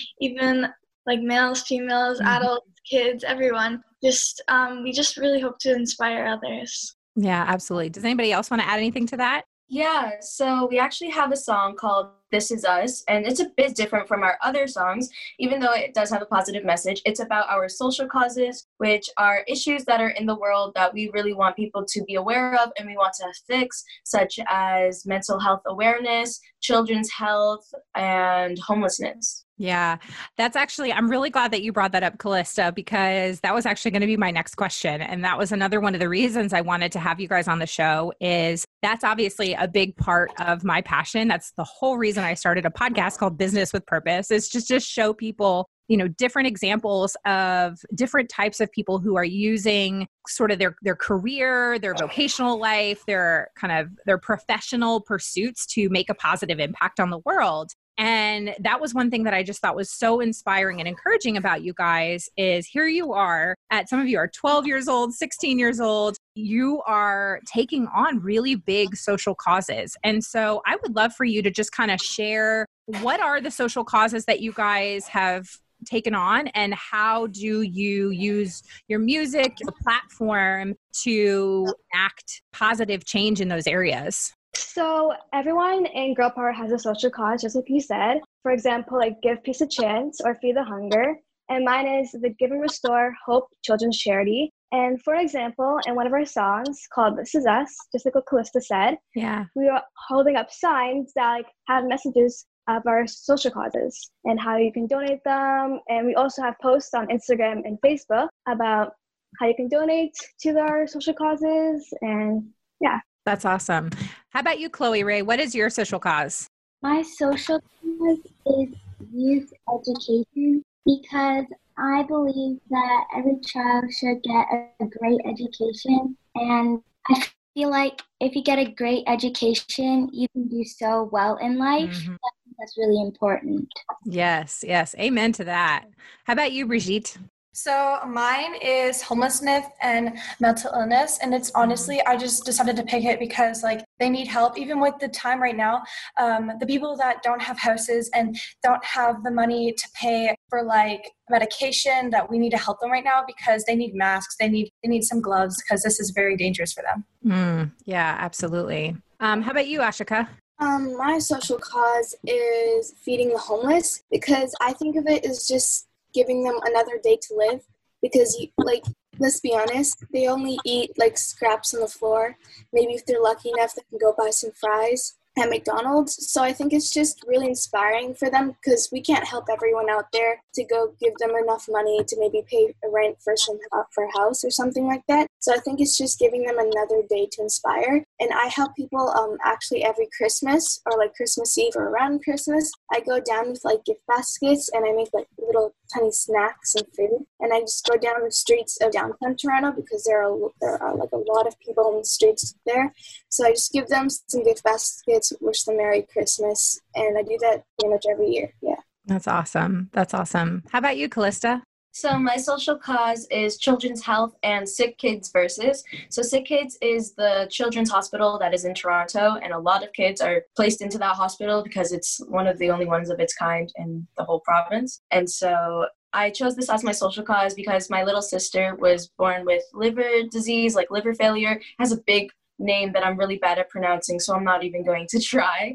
even 0.20 0.68
like 1.06 1.20
males, 1.20 1.62
females, 1.62 2.18
mm-hmm. 2.18 2.28
adults, 2.28 2.66
kids, 2.88 3.24
everyone. 3.24 3.82
Just 4.02 4.42
um, 4.48 4.82
we 4.82 4.92
just 4.92 5.16
really 5.16 5.40
hope 5.40 5.58
to 5.60 5.72
inspire 5.72 6.26
others. 6.26 6.96
Yeah, 7.16 7.44
absolutely. 7.46 7.90
Does 7.90 8.04
anybody 8.04 8.32
else 8.32 8.50
want 8.50 8.62
to 8.62 8.68
add 8.68 8.78
anything 8.78 9.06
to 9.08 9.16
that? 9.18 9.44
Yeah, 9.68 10.12
so 10.20 10.66
we 10.70 10.78
actually 10.78 11.10
have 11.10 11.32
a 11.32 11.36
song 11.36 11.76
called 11.76 12.10
This 12.32 12.50
Is 12.50 12.64
Us, 12.64 13.04
and 13.06 13.24
it's 13.26 13.40
a 13.40 13.50
bit 13.56 13.76
different 13.76 14.08
from 14.08 14.24
our 14.24 14.38
other 14.42 14.66
songs, 14.66 15.08
even 15.38 15.60
though 15.60 15.74
it 15.74 15.94
does 15.94 16.10
have 16.10 16.22
a 16.22 16.26
positive 16.26 16.64
message. 16.64 17.00
It's 17.04 17.20
about 17.20 17.48
our 17.48 17.68
social 17.68 18.08
causes, 18.08 18.66
which 18.78 19.08
are 19.18 19.44
issues 19.46 19.84
that 19.84 20.00
are 20.00 20.10
in 20.10 20.26
the 20.26 20.34
world 20.34 20.72
that 20.74 20.92
we 20.92 21.10
really 21.12 21.34
want 21.34 21.54
people 21.54 21.84
to 21.86 22.04
be 22.04 22.16
aware 22.16 22.54
of 22.60 22.72
and 22.78 22.88
we 22.88 22.96
want 22.96 23.12
to 23.20 23.32
fix, 23.46 23.84
such 24.04 24.40
as 24.48 25.06
mental 25.06 25.38
health 25.38 25.62
awareness, 25.66 26.40
children's 26.60 27.10
health, 27.10 27.72
and 27.94 28.58
homelessness. 28.58 29.44
Yeah, 29.58 29.98
that's 30.36 30.56
actually, 30.56 30.92
I'm 30.92 31.08
really 31.08 31.30
glad 31.30 31.52
that 31.52 31.62
you 31.62 31.72
brought 31.72 31.92
that 31.92 32.02
up, 32.02 32.18
Callista, 32.18 32.72
because 32.74 33.38
that 33.40 33.54
was 33.54 33.64
actually 33.64 33.92
going 33.92 34.00
to 34.00 34.08
be 34.08 34.16
my 34.16 34.32
next 34.32 34.56
question. 34.56 35.00
And 35.00 35.24
that 35.24 35.38
was 35.38 35.52
another 35.52 35.78
one 35.78 35.94
of 35.94 36.00
the 36.00 36.08
reasons 36.08 36.52
I 36.52 36.62
wanted 36.62 36.90
to 36.92 36.98
have 36.98 37.20
you 37.20 37.28
guys 37.28 37.46
on 37.46 37.60
the 37.60 37.66
show 37.66 38.12
is 38.20 38.64
that's 38.80 39.04
obviously 39.04 39.52
a 39.54 39.68
big 39.68 39.96
part 39.96 40.32
of 40.40 40.64
my 40.64 40.80
passion. 40.80 41.28
That's 41.28 41.52
the 41.52 41.62
whole 41.62 41.96
reason 41.96 42.21
I 42.22 42.34
started 42.34 42.66
a 42.66 42.70
podcast 42.70 43.18
called 43.18 43.38
Business 43.38 43.72
with 43.72 43.84
Purpose. 43.86 44.30
Is 44.30 44.48
just 44.48 44.68
to 44.68 44.80
show 44.80 45.12
people 45.12 45.68
you 45.88 45.96
know 45.96 46.08
different 46.08 46.48
examples 46.48 47.16
of 47.26 47.78
different 47.94 48.28
types 48.28 48.60
of 48.60 48.70
people 48.72 48.98
who 48.98 49.16
are 49.16 49.24
using 49.24 50.06
sort 50.26 50.50
of 50.50 50.58
their 50.58 50.76
their 50.82 50.96
career 50.96 51.78
their 51.78 51.94
vocational 51.94 52.58
life 52.58 53.04
their 53.06 53.48
kind 53.56 53.72
of 53.72 53.90
their 54.06 54.16
professional 54.16 55.00
pursuits 55.00 55.66
to 55.66 55.88
make 55.90 56.08
a 56.08 56.14
positive 56.14 56.60
impact 56.60 57.00
on 57.00 57.10
the 57.10 57.18
world 57.26 57.72
and 57.98 58.54
that 58.60 58.80
was 58.80 58.94
one 58.94 59.10
thing 59.10 59.24
that 59.24 59.34
I 59.34 59.42
just 59.42 59.60
thought 59.60 59.76
was 59.76 59.90
so 59.90 60.20
inspiring 60.20 60.80
and 60.80 60.88
encouraging 60.88 61.36
about 61.36 61.62
you 61.62 61.74
guys 61.74 62.28
is 62.36 62.66
here 62.66 62.86
you 62.86 63.12
are 63.12 63.54
at 63.70 63.88
some 63.88 64.00
of 64.00 64.08
you 64.08 64.18
are 64.18 64.28
12 64.28 64.66
years 64.66 64.88
old, 64.88 65.14
16 65.14 65.58
years 65.58 65.80
old. 65.80 66.16
You 66.34 66.82
are 66.86 67.40
taking 67.46 67.86
on 67.94 68.20
really 68.20 68.54
big 68.54 68.96
social 68.96 69.34
causes. 69.34 69.96
And 70.02 70.24
so 70.24 70.62
I 70.66 70.76
would 70.82 70.96
love 70.96 71.14
for 71.14 71.24
you 71.24 71.42
to 71.42 71.50
just 71.50 71.72
kind 71.72 71.90
of 71.90 72.00
share 72.00 72.66
what 73.00 73.20
are 73.20 73.40
the 73.40 73.50
social 73.50 73.84
causes 73.84 74.24
that 74.24 74.40
you 74.40 74.52
guys 74.52 75.06
have 75.08 75.46
taken 75.84 76.14
on 76.14 76.48
and 76.48 76.74
how 76.74 77.26
do 77.26 77.62
you 77.62 78.10
use 78.10 78.62
your 78.86 79.00
music 79.00 79.56
your 79.58 79.72
platform 79.82 80.74
to 81.02 81.66
act 81.92 82.40
positive 82.52 83.04
change 83.04 83.40
in 83.40 83.48
those 83.48 83.66
areas 83.66 84.32
so 84.54 85.12
everyone 85.32 85.86
in 85.86 86.14
Girl 86.14 86.30
Power 86.30 86.52
has 86.52 86.72
a 86.72 86.78
social 86.78 87.10
cause, 87.10 87.42
just 87.42 87.56
like 87.56 87.64
you 87.68 87.80
said. 87.80 88.20
For 88.42 88.52
example, 88.52 88.98
like 88.98 89.20
Give 89.22 89.42
Peace 89.42 89.60
a 89.60 89.66
Chance 89.66 90.20
or 90.24 90.36
Feed 90.36 90.56
the 90.56 90.64
Hunger. 90.64 91.16
And 91.48 91.64
mine 91.64 91.86
is 91.86 92.12
the 92.12 92.30
Give 92.38 92.50
and 92.50 92.60
Restore 92.60 93.14
Hope 93.26 93.48
Children's 93.62 93.98
Charity. 93.98 94.50
And 94.72 95.02
for 95.02 95.16
example, 95.16 95.78
in 95.86 95.94
one 95.94 96.06
of 96.06 96.12
our 96.12 96.24
songs 96.24 96.80
called 96.94 97.18
This 97.18 97.34
Is 97.34 97.46
Us, 97.46 97.74
just 97.92 98.06
like 98.06 98.14
what 98.14 98.26
Callista 98.26 98.60
said, 98.60 98.96
yeah, 99.14 99.44
we 99.54 99.68
are 99.68 99.82
holding 100.08 100.36
up 100.36 100.50
signs 100.50 101.12
that 101.14 101.30
like 101.30 101.46
have 101.68 101.84
messages 101.84 102.46
of 102.68 102.82
our 102.86 103.06
social 103.06 103.50
causes 103.50 104.10
and 104.24 104.40
how 104.40 104.56
you 104.56 104.72
can 104.72 104.86
donate 104.86 105.22
them. 105.24 105.80
And 105.88 106.06
we 106.06 106.14
also 106.14 106.40
have 106.42 106.54
posts 106.62 106.94
on 106.94 107.08
Instagram 107.08 107.62
and 107.66 107.78
Facebook 107.84 108.28
about 108.48 108.92
how 109.38 109.46
you 109.46 109.54
can 109.54 109.68
donate 109.68 110.14
to 110.40 110.58
our 110.58 110.86
social 110.86 111.14
causes 111.14 111.92
and 112.00 112.44
yeah. 112.80 113.00
That's 113.24 113.44
awesome. 113.44 113.90
How 114.30 114.40
about 114.40 114.58
you, 114.58 114.68
Chloe 114.68 115.04
Ray? 115.04 115.22
What 115.22 115.38
is 115.38 115.54
your 115.54 115.70
social 115.70 115.98
cause? 115.98 116.48
My 116.82 117.02
social 117.02 117.60
cause 117.60 118.18
is 118.46 118.68
youth 119.12 119.52
education 119.72 120.64
because 120.84 121.44
I 121.78 122.02
believe 122.02 122.58
that 122.70 123.04
every 123.16 123.38
child 123.44 123.84
should 123.92 124.22
get 124.22 124.46
a 124.80 124.86
great 124.98 125.20
education. 125.24 126.16
And 126.34 126.82
I 127.08 127.24
feel 127.54 127.70
like 127.70 128.02
if 128.20 128.34
you 128.34 128.42
get 128.42 128.58
a 128.58 128.70
great 128.70 129.04
education, 129.06 130.10
you 130.12 130.26
can 130.32 130.48
do 130.48 130.64
so 130.64 131.08
well 131.12 131.36
in 131.36 131.58
life. 131.58 131.90
Mm-hmm. 131.90 132.14
That's 132.58 132.76
really 132.76 133.00
important. 133.00 133.68
Yes, 134.04 134.64
yes. 134.66 134.94
Amen 134.98 135.32
to 135.32 135.44
that. 135.44 135.84
How 136.24 136.32
about 136.32 136.52
you, 136.52 136.66
Brigitte? 136.66 137.18
So 137.54 137.98
mine 138.06 138.54
is 138.62 139.02
homelessness 139.02 139.66
and 139.82 140.18
mental 140.40 140.72
illness, 140.72 141.18
and 141.20 141.34
it's 141.34 141.50
honestly 141.54 142.00
I 142.06 142.16
just 142.16 142.46
decided 142.46 142.76
to 142.76 142.82
pick 142.82 143.04
it 143.04 143.18
because 143.18 143.62
like 143.62 143.84
they 144.00 144.08
need 144.08 144.26
help 144.26 144.58
even 144.58 144.80
with 144.80 144.94
the 145.00 145.08
time 145.08 145.40
right 145.40 145.56
now. 145.56 145.82
Um, 146.18 146.52
the 146.60 146.66
people 146.66 146.96
that 146.96 147.22
don't 147.22 147.42
have 147.42 147.58
houses 147.58 148.10
and 148.14 148.38
don't 148.62 148.82
have 148.82 149.22
the 149.22 149.30
money 149.30 149.74
to 149.74 149.88
pay 149.94 150.34
for 150.48 150.62
like 150.62 151.10
medication 151.28 152.08
that 152.08 152.30
we 152.30 152.38
need 152.38 152.50
to 152.50 152.56
help 152.56 152.80
them 152.80 152.90
right 152.90 153.04
now 153.04 153.22
because 153.26 153.64
they 153.64 153.76
need 153.76 153.94
masks, 153.94 154.36
they 154.40 154.48
need 154.48 154.70
they 154.82 154.88
need 154.88 155.04
some 155.04 155.20
gloves 155.20 155.62
because 155.62 155.82
this 155.82 156.00
is 156.00 156.10
very 156.10 156.38
dangerous 156.38 156.72
for 156.72 156.82
them. 156.82 157.04
Mm, 157.26 157.72
yeah, 157.84 158.16
absolutely. 158.18 158.96
Um, 159.20 159.42
how 159.42 159.50
about 159.50 159.68
you, 159.68 159.80
Ashika? 159.80 160.26
Um, 160.58 160.96
my 160.96 161.18
social 161.18 161.58
cause 161.58 162.14
is 162.24 162.94
feeding 163.04 163.28
the 163.28 163.38
homeless 163.38 164.04
because 164.10 164.54
I 164.60 164.72
think 164.72 164.96
of 164.96 165.06
it 165.06 165.26
as 165.26 165.46
just 165.46 165.88
giving 166.14 166.42
them 166.44 166.58
another 166.64 166.98
day 167.02 167.18
to 167.20 167.34
live 167.36 167.62
because 168.00 168.36
you 168.38 168.48
like 168.58 168.84
let's 169.18 169.40
be 169.40 169.54
honest 169.54 170.04
they 170.12 170.26
only 170.26 170.58
eat 170.64 170.90
like 170.96 171.16
scraps 171.18 171.74
on 171.74 171.80
the 171.80 171.86
floor 171.86 172.36
maybe 172.72 172.92
if 172.94 173.04
they're 173.06 173.22
lucky 173.22 173.50
enough 173.50 173.74
they 173.74 173.82
can 173.90 173.98
go 173.98 174.14
buy 174.16 174.30
some 174.30 174.50
fries 174.52 175.14
at 175.38 175.48
McDonald's. 175.48 176.30
So 176.30 176.42
I 176.42 176.52
think 176.52 176.72
it's 176.72 176.92
just 176.92 177.24
really 177.26 177.46
inspiring 177.46 178.14
for 178.14 178.28
them 178.30 178.54
because 178.62 178.90
we 178.92 179.00
can't 179.00 179.26
help 179.26 179.46
everyone 179.50 179.88
out 179.88 180.06
there 180.12 180.42
to 180.54 180.64
go 180.64 180.94
give 181.00 181.14
them 181.18 181.30
enough 181.30 181.66
money 181.68 182.04
to 182.06 182.16
maybe 182.18 182.42
pay 182.48 182.74
a 182.84 182.90
rent 182.90 183.16
for 183.22 183.36
some 183.36 183.58
for 183.94 184.04
a 184.04 184.18
house 184.18 184.44
or 184.44 184.50
something 184.50 184.86
like 184.86 185.02
that. 185.08 185.26
So 185.40 185.54
I 185.54 185.58
think 185.58 185.80
it's 185.80 185.96
just 185.96 186.18
giving 186.18 186.42
them 186.42 186.58
another 186.58 187.02
day 187.08 187.28
to 187.32 187.42
inspire. 187.42 188.04
And 188.20 188.30
I 188.32 188.50
help 188.54 188.76
people 188.76 189.10
um 189.10 189.38
actually 189.44 189.84
every 189.84 190.08
Christmas 190.16 190.80
or 190.86 190.98
like 190.98 191.14
Christmas 191.14 191.56
Eve 191.56 191.76
or 191.76 191.88
around 191.88 192.22
Christmas. 192.22 192.70
I 192.92 193.00
go 193.00 193.20
down 193.20 193.50
with 193.50 193.64
like 193.64 193.84
gift 193.84 194.00
baskets 194.06 194.68
and 194.72 194.84
I 194.84 194.92
make 194.92 195.08
like 195.12 195.28
little 195.38 195.74
tiny 195.92 196.10
snacks 196.10 196.74
and 196.74 196.86
food. 196.96 197.26
And 197.40 197.52
I 197.52 197.60
just 197.60 197.86
go 197.86 197.96
down 197.96 198.24
the 198.24 198.30
streets 198.30 198.78
of 198.80 198.92
downtown 198.92 199.36
Toronto 199.36 199.72
because 199.72 200.04
there 200.04 200.22
are 200.22 200.50
there 200.60 200.82
are 200.82 200.96
like 200.96 201.12
a 201.12 201.16
lot 201.16 201.46
of 201.46 201.58
people 201.60 201.86
on 201.86 201.98
the 201.98 202.04
streets 202.04 202.54
there. 202.66 202.92
So 203.28 203.46
I 203.46 203.50
just 203.52 203.72
give 203.72 203.88
them 203.88 204.08
some 204.10 204.44
gift 204.44 204.62
baskets, 204.64 205.32
wish 205.40 205.64
them 205.64 205.76
Merry 205.76 206.06
Christmas, 206.12 206.80
and 206.94 207.18
I 207.18 207.22
do 207.22 207.38
that 207.40 207.64
pretty 207.78 207.94
much 207.94 208.04
every 208.10 208.30
year. 208.30 208.54
Yeah. 208.62 208.76
That's 209.06 209.26
awesome. 209.26 209.90
That's 209.92 210.14
awesome. 210.14 210.62
How 210.70 210.78
about 210.78 210.96
you, 210.96 211.08
Callista? 211.08 211.62
So 211.92 212.18
my 212.18 212.36
social 212.36 212.76
cause 212.76 213.26
is 213.30 213.58
Children's 213.58 214.02
Health 214.02 214.34
and 214.42 214.66
Sick 214.66 214.96
Kids 214.96 215.30
Versus. 215.30 215.84
So 216.08 216.22
Sick 216.22 216.46
Kids 216.46 216.78
is 216.80 217.12
the 217.12 217.46
children's 217.50 217.90
hospital 217.90 218.38
that 218.38 218.54
is 218.54 218.64
in 218.64 218.74
Toronto, 218.74 219.36
and 219.42 219.52
a 219.52 219.58
lot 219.58 219.84
of 219.84 219.92
kids 219.92 220.22
are 220.22 220.42
placed 220.56 220.80
into 220.80 220.96
that 220.98 221.16
hospital 221.16 221.62
because 221.62 221.92
it's 221.92 222.18
one 222.28 222.46
of 222.46 222.58
the 222.58 222.70
only 222.70 222.86
ones 222.86 223.10
of 223.10 223.20
its 223.20 223.34
kind 223.34 223.70
in 223.76 224.06
the 224.16 224.24
whole 224.24 224.40
province. 224.40 225.02
And 225.10 225.28
so 225.28 225.86
I 226.14 226.30
chose 226.30 226.56
this 226.56 226.70
as 226.70 226.82
my 226.82 226.92
social 226.92 227.24
cause 227.24 227.52
because 227.52 227.90
my 227.90 228.04
little 228.04 228.22
sister 228.22 228.74
was 228.76 229.08
born 229.18 229.44
with 229.44 229.62
liver 229.74 230.22
disease, 230.30 230.74
like 230.74 230.90
liver 230.90 231.12
failure, 231.12 231.60
has 231.78 231.92
a 231.92 232.00
big 232.06 232.30
name 232.58 232.92
that 232.92 233.04
I'm 233.04 233.18
really 233.18 233.36
bad 233.36 233.58
at 233.58 233.68
pronouncing, 233.68 234.18
so 234.18 234.34
I'm 234.34 234.44
not 234.44 234.64
even 234.64 234.82
going 234.82 235.06
to 235.10 235.20
try. 235.20 235.74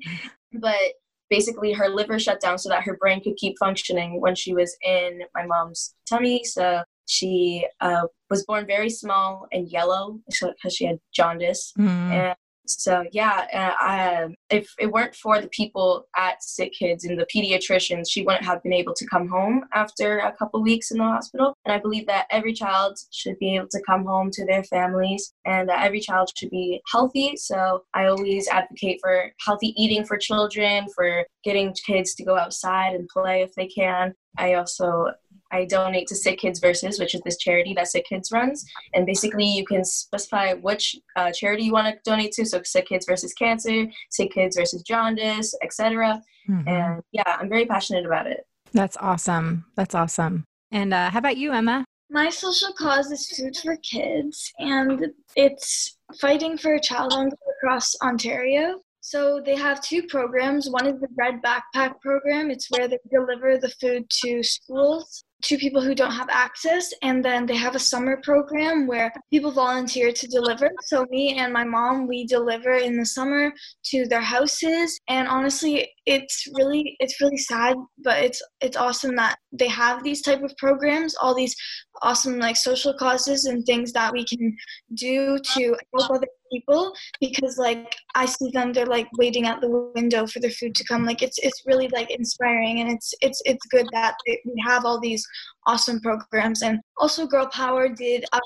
But 0.52 0.94
basically 1.30 1.74
her 1.74 1.90
liver 1.90 2.20
shut 2.20 2.40
down 2.40 2.58
so 2.58 2.70
that 2.70 2.84
her 2.84 2.98
brain 2.98 3.22
could 3.22 3.36
keep 3.38 3.58
functioning 3.60 4.22
when 4.22 4.36
she 4.36 4.54
was 4.54 4.76
in 4.82 5.22
my 5.36 5.46
mom's 5.46 5.94
tummy. 6.08 6.44
So 6.44 6.84
she 7.08 7.66
uh, 7.82 8.08
was 8.30 8.46
born 8.46 8.66
very 8.68 8.90
small 8.90 9.48
and 9.52 9.70
yellow 9.70 10.20
because 10.28 10.76
she 10.76 10.86
had 10.86 11.00
jaundice. 11.14 11.74
Mm. 11.78 12.12
And 12.12 12.36
so 12.68 13.06
yeah, 13.12 13.46
I, 13.80 14.16
um, 14.16 14.36
if 14.50 14.74
it 14.80 14.92
weren't 14.92 15.16
for 15.16 15.42
the 15.42 15.50
people 15.50 16.08
at 16.16 16.44
Sick 16.44 16.74
Kids 16.74 17.06
and 17.06 17.20
the 17.20 17.28
pediatricians, 17.34 18.10
she 18.10 18.24
wouldn't 18.24 18.46
have 18.46 18.64
been 18.64 18.74
able 18.74 18.94
to 18.94 19.08
come 19.08 19.28
home 19.28 19.66
after 19.74 20.20
a 20.20 20.34
couple 20.34 20.62
weeks 20.62 20.92
in 20.92 20.98
the 20.98 21.04
hospital. 21.04 21.54
And 21.66 21.74
I 21.74 21.80
believe 21.80 22.08
that 22.08 22.28
every 22.30 22.54
child 22.54 22.98
should 23.12 23.38
be 23.40 23.56
able 23.56 23.68
to 23.72 23.82
come 23.86 24.06
home 24.06 24.30
to 24.32 24.46
their 24.46 24.64
families, 24.64 25.34
and 25.46 25.68
that 25.70 25.84
every 25.84 26.00
child 26.00 26.30
should 26.36 26.50
be 26.50 26.82
healthy. 26.92 27.36
So 27.38 27.84
I 27.94 28.06
always 28.08 28.48
advocate 28.48 29.00
for 29.02 29.32
healthy 29.46 29.74
eating 29.82 30.06
for 30.06 30.18
children, 30.18 30.88
for 30.96 31.26
getting 31.44 31.74
kids 31.86 32.16
to 32.16 32.24
go 32.24 32.38
outside 32.38 32.94
and 32.94 33.08
play 33.10 33.42
if 33.42 33.54
they 33.56 33.68
can. 33.68 34.14
I 34.38 34.54
also 34.54 35.08
I 35.52 35.66
donate 35.66 36.08
to 36.08 36.16
Sick 36.16 36.40
Kids 36.40 36.60
Versus, 36.60 37.00
which 37.00 37.16
is 37.16 37.22
this 37.22 37.38
charity 37.38 37.74
that 37.76 37.88
Sick 37.88 38.06
Kids 38.06 38.32
runs. 38.32 38.66
And 38.94 39.06
basically, 39.06 39.46
you 39.46 39.66
can 39.66 39.84
specify 39.84 40.54
which 40.54 40.96
uh, 41.16 41.32
charity 41.32 41.64
you 41.64 41.74
want 41.74 41.88
to 41.88 42.00
donate 42.10 42.32
to. 42.34 42.46
So, 42.46 42.62
Sick 42.64 42.88
Kids 42.88 43.06
Versus 43.06 43.34
Cancer, 43.34 43.86
Sick 44.12 44.32
Kids 44.34 44.58
Versus 44.58 44.82
Jaundice, 44.84 45.54
etc. 45.64 46.22
Mm-hmm. 46.50 46.68
And 46.68 47.04
yeah, 47.12 47.38
I'm 47.40 47.50
very 47.50 47.66
passionate 47.66 48.06
about 48.06 48.28
it. 48.28 48.46
That's 48.74 48.98
awesome. 48.98 49.66
That's 49.76 49.96
awesome. 49.96 50.44
And 50.72 50.94
uh, 50.94 51.10
how 51.10 51.20
about 51.20 51.38
you, 51.38 51.52
Emma? 51.54 51.86
My 52.10 52.30
social 52.30 52.72
cause 52.74 53.12
is 53.12 53.28
Food 53.30 53.58
for 53.58 53.78
Kids, 53.78 54.52
and 54.60 55.08
it's 55.36 55.98
fighting 56.22 56.58
for 56.58 56.78
child 56.80 57.14
hunger 57.14 57.36
across 57.58 57.96
Ontario. 58.02 58.80
So 59.02 59.42
they 59.44 59.56
have 59.56 59.82
two 59.82 60.04
programs. 60.04 60.70
One 60.70 60.88
is 60.88 61.00
the 61.00 61.08
Red 61.18 61.42
Backpack 61.42 62.02
program. 62.02 62.52
It's 62.52 62.70
where 62.70 62.88
they 62.88 63.00
deliver 63.10 63.58
the 63.58 63.70
food 63.70 64.10
to 64.24 64.44
schools 64.44 65.24
to 65.44 65.58
people 65.58 65.82
who 65.82 65.94
don't 65.94 66.12
have 66.12 66.30
access 66.30 66.92
and 67.04 67.24
then 67.24 67.46
they 67.46 67.56
have 67.56 67.76
a 67.76 67.80
summer 67.80 68.20
program 68.24 68.88
where 68.88 69.14
people 69.30 69.52
volunteer 69.52 70.12
to 70.12 70.28
deliver. 70.28 70.72
So 70.86 71.06
me 71.10 71.38
and 71.38 71.54
my 71.54 71.64
mom 71.64 72.08
we 72.08 72.26
deliver 72.26 72.74
in 72.74 72.98
the 72.98 73.06
summer 73.06 73.52
to 73.86 74.08
their 74.08 74.22
houses 74.22 75.00
and 75.08 75.28
honestly 75.28 75.90
it's 76.08 76.48
really 76.56 76.96
it's 77.00 77.20
really 77.20 77.38
sad 77.38 77.76
but 78.04 78.18
it's 78.24 78.42
it's 78.62 78.78
awesome 78.78 79.14
that 79.16 79.36
they 79.52 79.68
have 79.68 80.04
these 80.04 80.22
type 80.22 80.42
of 80.42 80.56
programs 80.58 81.14
all 81.22 81.36
these 81.36 81.56
awesome 82.02 82.40
like 82.40 82.56
social 82.56 82.94
causes 82.94 83.46
and 83.46 83.66
things 83.66 83.92
that 83.92 84.14
we 84.14 84.24
can 84.24 84.56
do 84.96 85.38
to 85.44 85.76
help 85.94 86.10
other 86.10 86.28
people 86.52 86.94
because 87.20 87.58
like 87.58 87.94
I 88.16 88.26
see 88.26 88.50
them 88.52 88.74
they're 88.74 88.86
like 88.86 89.08
waiting 89.18 89.48
at 89.48 89.62
the 89.62 89.92
window 89.96 90.26
for 90.28 90.40
their 90.40 90.52
food 90.52 90.76
to 90.76 90.84
come. 90.86 91.06
Like 91.06 91.22
it's 91.22 91.38
it's 91.40 91.64
really 91.66 91.88
like 91.90 92.10
inspiring 92.12 92.80
and 92.80 92.92
it's 92.92 93.14
it's 93.22 93.42
it's 93.46 93.66
good 93.68 93.88
that 93.92 94.16
we 94.26 94.64
have 94.66 94.86
all 94.86 95.00
these 95.00 95.26
awesome 95.68 96.00
programs 96.00 96.64
and 96.64 96.80
also 96.98 97.28
Girl 97.28 97.48
Power 97.48 97.90
did 97.90 98.26
a 98.34 98.40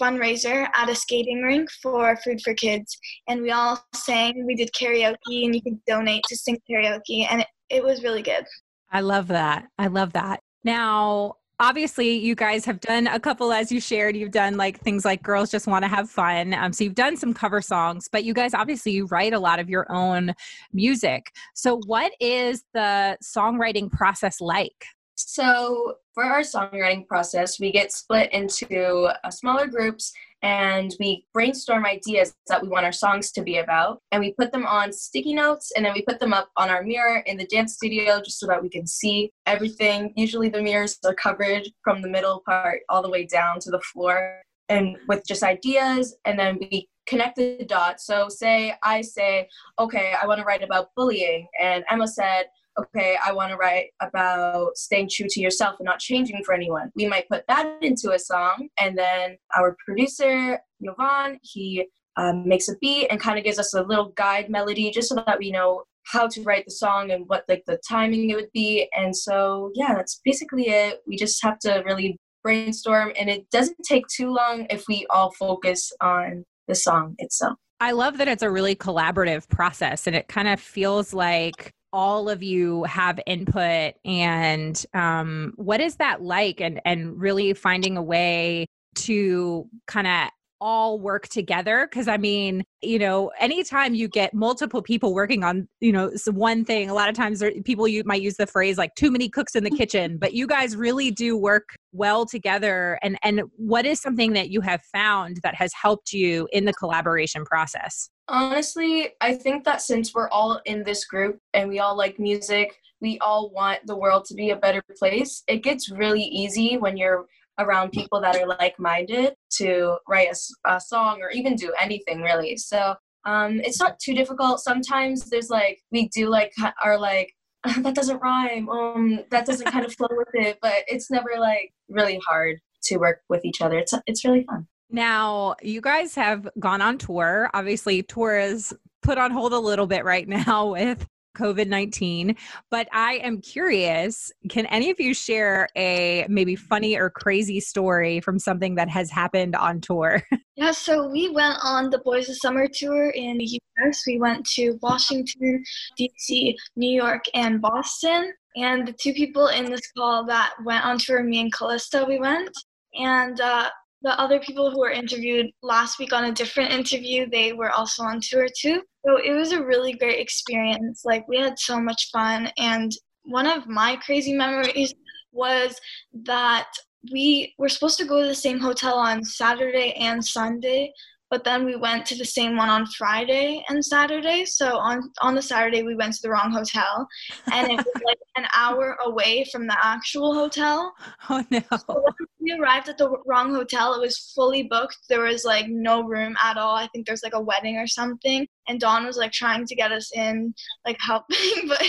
fundraiser 0.00 0.66
at 0.74 0.88
a 0.88 0.94
skating 0.94 1.42
rink 1.42 1.70
for 1.82 2.16
food 2.16 2.40
for 2.42 2.54
kids 2.54 2.96
and 3.28 3.42
we 3.42 3.50
all 3.50 3.78
sang 3.94 4.44
we 4.46 4.56
did 4.56 4.70
karaoke 4.72 5.44
and 5.44 5.54
you 5.54 5.62
could 5.62 5.78
donate 5.86 6.24
to 6.28 6.36
sing 6.36 6.58
karaoke 6.68 7.26
and 7.30 7.42
it, 7.42 7.46
it 7.70 7.84
was 7.84 8.02
really 8.02 8.22
good. 8.22 8.44
I 8.90 9.00
love 9.00 9.28
that. 9.28 9.66
I 9.78 9.88
love 9.88 10.12
that. 10.14 10.40
Now, 10.64 11.34
obviously 11.58 12.12
you 12.12 12.34
guys 12.34 12.64
have 12.64 12.80
done 12.80 13.06
a 13.06 13.18
couple 13.18 13.52
as 13.52 13.72
you 13.72 13.80
shared 13.80 14.14
you've 14.14 14.30
done 14.30 14.56
like 14.56 14.78
things 14.80 15.04
like 15.04 15.22
girls 15.22 15.50
just 15.50 15.66
want 15.66 15.82
to 15.82 15.88
have 15.88 16.10
fun 16.10 16.52
um, 16.52 16.72
so 16.72 16.84
you've 16.84 16.94
done 16.94 17.16
some 17.16 17.32
cover 17.32 17.62
songs 17.62 18.08
but 18.12 18.24
you 18.24 18.34
guys 18.34 18.52
obviously 18.52 18.92
you 18.92 19.06
write 19.06 19.32
a 19.32 19.38
lot 19.38 19.58
of 19.58 19.70
your 19.70 19.90
own 19.90 20.34
music 20.74 21.32
so 21.54 21.80
what 21.86 22.12
is 22.20 22.62
the 22.74 23.16
songwriting 23.22 23.90
process 23.90 24.40
like 24.40 24.84
so 25.16 25.96
for 26.14 26.24
our 26.24 26.40
songwriting 26.40 27.06
process 27.06 27.58
we 27.58 27.72
get 27.72 27.92
split 27.92 28.32
into 28.32 29.08
uh, 29.24 29.30
smaller 29.30 29.66
groups 29.66 30.12
and 30.42 30.94
we 31.00 31.26
brainstorm 31.32 31.84
ideas 31.86 32.34
that 32.48 32.62
we 32.62 32.68
want 32.68 32.84
our 32.84 32.92
songs 32.92 33.32
to 33.32 33.42
be 33.42 33.58
about 33.58 34.00
and 34.12 34.20
we 34.20 34.32
put 34.32 34.52
them 34.52 34.66
on 34.66 34.92
sticky 34.92 35.34
notes 35.34 35.72
and 35.74 35.84
then 35.84 35.92
we 35.92 36.02
put 36.02 36.20
them 36.20 36.32
up 36.32 36.50
on 36.56 36.68
our 36.68 36.82
mirror 36.82 37.18
in 37.26 37.36
the 37.36 37.46
dance 37.46 37.74
studio 37.74 38.20
just 38.20 38.38
so 38.38 38.46
that 38.46 38.62
we 38.62 38.68
can 38.68 38.86
see 38.86 39.32
everything. 39.46 40.12
Usually 40.16 40.48
the 40.48 40.62
mirrors 40.62 40.98
are 41.04 41.14
covered 41.14 41.68
from 41.82 42.02
the 42.02 42.08
middle 42.08 42.42
part 42.46 42.82
all 42.88 43.02
the 43.02 43.08
way 43.08 43.26
down 43.26 43.58
to 43.60 43.70
the 43.70 43.80
floor 43.80 44.40
and 44.68 44.96
with 45.08 45.26
just 45.26 45.42
ideas 45.42 46.16
and 46.24 46.38
then 46.38 46.58
we 46.60 46.88
connect 47.06 47.36
the 47.36 47.64
dots. 47.66 48.06
So 48.06 48.28
say 48.28 48.74
i 48.82 49.00
say 49.00 49.48
okay 49.78 50.14
i 50.20 50.26
want 50.26 50.38
to 50.38 50.44
write 50.44 50.62
about 50.62 50.90
bullying 50.96 51.46
and 51.60 51.84
emma 51.90 52.06
said 52.06 52.46
okay, 52.78 53.16
I 53.24 53.32
want 53.32 53.50
to 53.50 53.56
write 53.56 53.90
about 54.00 54.76
staying 54.76 55.08
true 55.12 55.26
to 55.28 55.40
yourself 55.40 55.76
and 55.78 55.86
not 55.86 55.98
changing 55.98 56.42
for 56.44 56.54
anyone. 56.54 56.90
We 56.94 57.06
might 57.06 57.28
put 57.28 57.44
that 57.48 57.78
into 57.82 58.12
a 58.12 58.18
song, 58.18 58.68
and 58.78 58.96
then 58.96 59.36
our 59.56 59.76
producer, 59.84 60.60
Yovan, 60.82 61.38
he 61.42 61.86
um, 62.16 62.48
makes 62.48 62.68
a 62.68 62.76
beat 62.80 63.08
and 63.08 63.20
kind 63.20 63.38
of 63.38 63.44
gives 63.44 63.58
us 63.58 63.74
a 63.74 63.82
little 63.82 64.12
guide 64.16 64.50
melody 64.50 64.90
just 64.90 65.08
so 65.08 65.16
that 65.16 65.38
we 65.38 65.50
know 65.50 65.84
how 66.04 66.26
to 66.28 66.42
write 66.42 66.64
the 66.64 66.70
song 66.70 67.10
and 67.10 67.24
what 67.26 67.44
like 67.48 67.64
the 67.66 67.78
timing 67.88 68.30
it 68.30 68.36
would 68.36 68.52
be. 68.54 68.88
And 68.96 69.14
so, 69.16 69.72
yeah, 69.74 69.94
that's 69.94 70.20
basically 70.24 70.68
it. 70.68 71.00
We 71.06 71.16
just 71.16 71.42
have 71.42 71.58
to 71.60 71.82
really 71.84 72.18
brainstorm, 72.42 73.12
and 73.18 73.28
it 73.28 73.50
doesn't 73.50 73.78
take 73.84 74.06
too 74.06 74.32
long 74.32 74.66
if 74.70 74.84
we 74.88 75.06
all 75.10 75.32
focus 75.32 75.92
on 76.00 76.44
the 76.68 76.74
song 76.74 77.14
itself. 77.18 77.58
I 77.80 77.92
love 77.92 78.18
that 78.18 78.28
it's 78.28 78.42
a 78.42 78.50
really 78.50 78.74
collaborative 78.74 79.48
process 79.48 80.06
and 80.06 80.16
it 80.16 80.28
kind 80.28 80.48
of 80.48 80.58
feels 80.58 81.12
like 81.12 81.74
all 81.92 82.28
of 82.28 82.42
you 82.42 82.84
have 82.84 83.20
input 83.26 83.94
and 84.04 84.84
um, 84.94 85.52
what 85.56 85.80
is 85.80 85.96
that 85.96 86.22
like? 86.22 86.60
And 86.60 86.80
and 86.84 87.20
really 87.20 87.54
finding 87.54 87.96
a 87.96 88.02
way 88.02 88.66
to 88.96 89.68
kind 89.86 90.06
of 90.06 90.28
all 90.60 90.98
work 90.98 91.28
together? 91.28 91.86
Because 91.90 92.08
i 92.08 92.16
mean 92.16 92.64
you 92.82 92.98
know 92.98 93.30
anytime 93.38 93.94
you 93.94 94.08
get 94.08 94.32
multiple 94.32 94.80
people 94.80 95.12
working 95.12 95.44
on 95.44 95.68
you 95.80 95.92
know 95.92 96.10
one 96.30 96.64
thing 96.64 96.88
a 96.88 96.94
lot 96.94 97.08
of 97.10 97.14
times 97.14 97.42
people 97.64 97.86
you 97.86 98.02
might 98.06 98.22
use 98.22 98.36
the 98.36 98.46
phrase 98.46 98.78
like 98.78 98.94
too 98.94 99.10
many 99.10 99.28
cooks 99.28 99.54
in 99.54 99.64
the 99.64 99.70
kitchen 99.70 100.16
but 100.18 100.32
you 100.32 100.46
guys 100.46 100.74
really 100.76 101.10
do 101.10 101.36
work 101.36 101.76
well 101.96 102.26
together. 102.26 102.98
And 103.02 103.18
and 103.22 103.42
what 103.56 103.86
is 103.86 104.00
something 104.00 104.34
that 104.34 104.50
you 104.50 104.60
have 104.60 104.82
found 104.92 105.38
that 105.42 105.54
has 105.54 105.72
helped 105.80 106.12
you 106.12 106.48
in 106.52 106.64
the 106.64 106.72
collaboration 106.72 107.44
process 107.44 108.08
Honestly, 108.28 109.10
I 109.20 109.34
think 109.34 109.64
that 109.64 109.82
since 109.82 110.12
we're 110.12 110.28
all 110.30 110.60
in 110.64 110.82
this 110.82 111.04
group 111.04 111.38
and 111.54 111.68
we 111.68 111.78
all 111.78 111.96
like 111.96 112.18
music, 112.18 112.76
we 113.00 113.18
all 113.20 113.50
want 113.50 113.86
the 113.86 113.96
world 113.96 114.24
to 114.26 114.34
be 114.34 114.50
a 114.50 114.56
better 114.56 114.82
place. 114.98 115.44
It 115.46 115.62
gets 115.62 115.90
really 115.90 116.24
easy 116.24 116.76
when 116.76 116.96
you're 116.96 117.26
around 117.58 117.92
people 117.92 118.20
that 118.20 118.36
are 118.36 118.46
like 118.46 118.78
minded 118.78 119.34
to 119.50 119.96
write 120.08 120.28
a, 120.28 120.70
a, 120.74 120.80
song 120.80 121.22
or 121.22 121.30
even 121.30 121.56
do 121.56 121.72
anything 121.80 122.20
really. 122.20 122.56
So 122.56 122.94
um, 123.24 123.60
it's 123.60 123.80
not 123.80 123.98
too 123.98 124.14
difficult. 124.14 124.60
Sometimes 124.60 125.30
there's 125.30 125.48
like, 125.48 125.80
we 125.90 126.08
do 126.08 126.28
like, 126.28 126.52
are 126.84 126.98
like, 126.98 127.32
that 127.78 127.94
doesn't 127.94 128.20
rhyme. 128.20 128.68
Um, 128.68 129.20
that 129.30 129.46
doesn't 129.46 129.70
kind 129.70 129.86
of 129.86 129.94
flow 129.94 130.08
with 130.10 130.28
it, 130.34 130.58
but 130.60 130.84
it's 130.86 131.10
never 131.10 131.30
like 131.38 131.72
really 131.88 132.20
hard 132.26 132.58
to 132.84 132.98
work 132.98 133.20
with 133.28 133.44
each 133.44 133.60
other. 133.60 133.78
It's, 133.78 133.94
it's 134.06 134.24
really 134.24 134.44
fun. 134.44 134.66
Now, 134.90 135.56
you 135.62 135.80
guys 135.80 136.14
have 136.14 136.48
gone 136.58 136.80
on 136.80 136.98
tour. 136.98 137.50
Obviously, 137.54 138.02
tour 138.02 138.38
is 138.38 138.74
put 139.02 139.18
on 139.18 139.30
hold 139.30 139.52
a 139.52 139.58
little 139.58 139.86
bit 139.86 140.04
right 140.04 140.28
now 140.48 140.72
with 140.72 141.06
COVID 141.36 141.68
19. 141.68 142.34
But 142.70 142.88
I 142.92 143.14
am 143.14 143.40
curious 143.40 144.32
can 144.48 144.66
any 144.66 144.90
of 144.90 144.98
you 144.98 145.14
share 145.14 145.68
a 145.76 146.26
maybe 146.28 146.56
funny 146.56 146.96
or 146.96 147.10
crazy 147.10 147.60
story 147.60 148.20
from 148.20 148.38
something 148.38 148.74
that 148.76 148.88
has 148.88 149.10
happened 149.10 149.54
on 149.54 149.80
tour? 149.80 150.22
Yeah, 150.58 150.70
so 150.70 151.06
we 151.10 151.28
went 151.28 151.58
on 151.62 151.90
the 151.90 151.98
Boys 151.98 152.30
of 152.30 152.36
Summer 152.36 152.66
tour 152.66 153.10
in 153.10 153.36
the 153.36 153.60
US. 153.84 154.02
We 154.06 154.18
went 154.18 154.46
to 154.54 154.78
Washington, 154.80 155.62
D.C., 155.98 156.56
New 156.76 156.88
York, 156.88 157.24
and 157.34 157.60
Boston. 157.60 158.32
And 158.56 158.88
the 158.88 158.92
two 158.92 159.12
people 159.12 159.48
in 159.48 159.70
this 159.70 159.82
call 159.94 160.24
that 160.24 160.54
went 160.64 160.86
on 160.86 160.96
tour, 160.96 161.22
me 161.22 161.42
and 161.42 161.52
Callista, 161.52 162.06
we 162.08 162.18
went. 162.18 162.48
And 162.94 163.38
uh, 163.38 163.68
the 164.06 164.18
other 164.20 164.38
people 164.38 164.70
who 164.70 164.78
were 164.78 164.90
interviewed 164.90 165.46
last 165.64 165.98
week 165.98 166.12
on 166.12 166.26
a 166.26 166.32
different 166.32 166.70
interview, 166.70 167.28
they 167.28 167.52
were 167.52 167.72
also 167.72 168.04
on 168.04 168.20
tour 168.22 168.46
too. 168.56 168.80
So 169.04 169.16
it 169.16 169.32
was 169.32 169.50
a 169.50 169.60
really 169.60 169.94
great 169.94 170.20
experience. 170.20 171.02
Like 171.04 171.26
we 171.26 171.38
had 171.38 171.58
so 171.58 171.80
much 171.80 172.10
fun. 172.12 172.48
And 172.56 172.92
one 173.24 173.48
of 173.48 173.66
my 173.66 173.96
crazy 173.96 174.32
memories 174.32 174.94
was 175.32 175.76
that 176.22 176.68
we 177.10 177.52
were 177.58 177.68
supposed 177.68 177.98
to 177.98 178.04
go 178.04 178.22
to 178.22 178.28
the 178.28 178.34
same 178.34 178.60
hotel 178.60 178.94
on 178.94 179.24
Saturday 179.24 179.92
and 179.98 180.24
Sunday, 180.24 180.92
but 181.30 181.44
then 181.44 181.64
we 181.64 181.74
went 181.76 182.06
to 182.06 182.16
the 182.16 182.24
same 182.24 182.56
one 182.56 182.68
on 182.68 182.86
Friday 182.86 183.64
and 183.68 183.84
Saturday. 183.84 184.44
So 184.44 184.76
on 184.78 185.10
on 185.20 185.34
the 185.34 185.42
Saturday 185.42 185.82
we 185.82 185.96
went 185.96 186.14
to 186.14 186.22
the 186.22 186.30
wrong 186.30 186.52
hotel, 186.52 187.06
and 187.52 187.70
it 187.70 187.76
was 187.76 188.02
like 188.04 188.18
an 188.36 188.46
hour 188.54 188.96
away 189.04 189.44
from 189.50 189.66
the 189.66 189.76
actual 189.82 190.34
hotel. 190.34 190.94
Oh 191.28 191.44
no! 191.50 191.60
So 191.70 192.04
we 192.38 192.52
arrived 192.52 192.88
at 192.88 192.98
the 192.98 193.10
wrong 193.26 193.52
hotel. 193.52 193.94
It 193.94 194.00
was 194.00 194.32
fully 194.34 194.62
booked. 194.62 194.96
There 195.08 195.22
was 195.22 195.44
like 195.44 195.66
no 195.68 196.04
room 196.04 196.36
at 196.42 196.56
all. 196.56 196.76
I 196.76 196.86
think 196.88 197.06
there's 197.06 197.22
like 197.24 197.34
a 197.34 197.40
wedding 197.40 197.76
or 197.78 197.86
something, 197.86 198.46
and 198.68 198.78
Dawn 198.78 199.04
was 199.04 199.16
like 199.16 199.32
trying 199.32 199.66
to 199.66 199.74
get 199.74 199.90
us 199.90 200.12
in, 200.14 200.54
like 200.86 200.98
helping, 201.04 201.68
but 201.68 201.82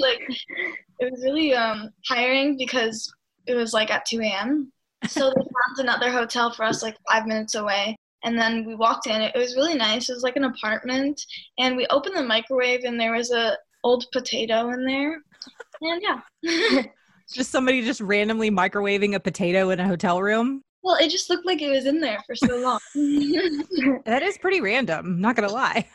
like 0.00 0.20
it 0.98 1.12
was 1.12 1.22
really 1.24 1.54
um 1.54 1.90
tiring 2.08 2.56
because 2.56 3.12
it 3.46 3.54
was 3.54 3.72
like 3.72 3.92
at 3.92 4.04
2 4.06 4.20
a.m. 4.22 4.72
So 5.06 5.30
they 5.30 5.42
found 5.42 5.78
another 5.78 6.10
hotel 6.10 6.52
for 6.52 6.64
us 6.64 6.82
like 6.82 6.96
five 7.08 7.26
minutes 7.26 7.54
away 7.54 7.96
and 8.26 8.36
then 8.36 8.66
we 8.66 8.74
walked 8.74 9.06
in. 9.06 9.22
It 9.22 9.34
was 9.36 9.54
really 9.54 9.76
nice. 9.76 10.10
It 10.10 10.14
was 10.14 10.24
like 10.24 10.36
an 10.36 10.44
apartment, 10.44 11.24
and 11.58 11.76
we 11.76 11.86
opened 11.86 12.16
the 12.16 12.24
microwave, 12.24 12.84
and 12.84 13.00
there 13.00 13.14
was 13.14 13.30
a 13.30 13.56
old 13.84 14.04
potato 14.12 14.68
in 14.70 14.84
there, 14.84 15.22
and 15.80 16.02
yeah. 16.02 16.82
just 17.32 17.50
somebody 17.50 17.82
just 17.82 18.00
randomly 18.00 18.50
microwaving 18.50 19.14
a 19.14 19.20
potato 19.20 19.70
in 19.70 19.78
a 19.78 19.86
hotel 19.86 20.20
room. 20.20 20.60
Well, 20.82 20.96
it 20.96 21.08
just 21.08 21.30
looked 21.30 21.46
like 21.46 21.62
it 21.62 21.70
was 21.70 21.86
in 21.86 22.00
there 22.00 22.18
for 22.26 22.34
so 22.34 22.58
long. 22.58 22.80
that 24.04 24.22
is 24.22 24.36
pretty 24.38 24.60
random. 24.60 25.20
Not 25.20 25.36
gonna 25.36 25.52
lie. 25.52 25.88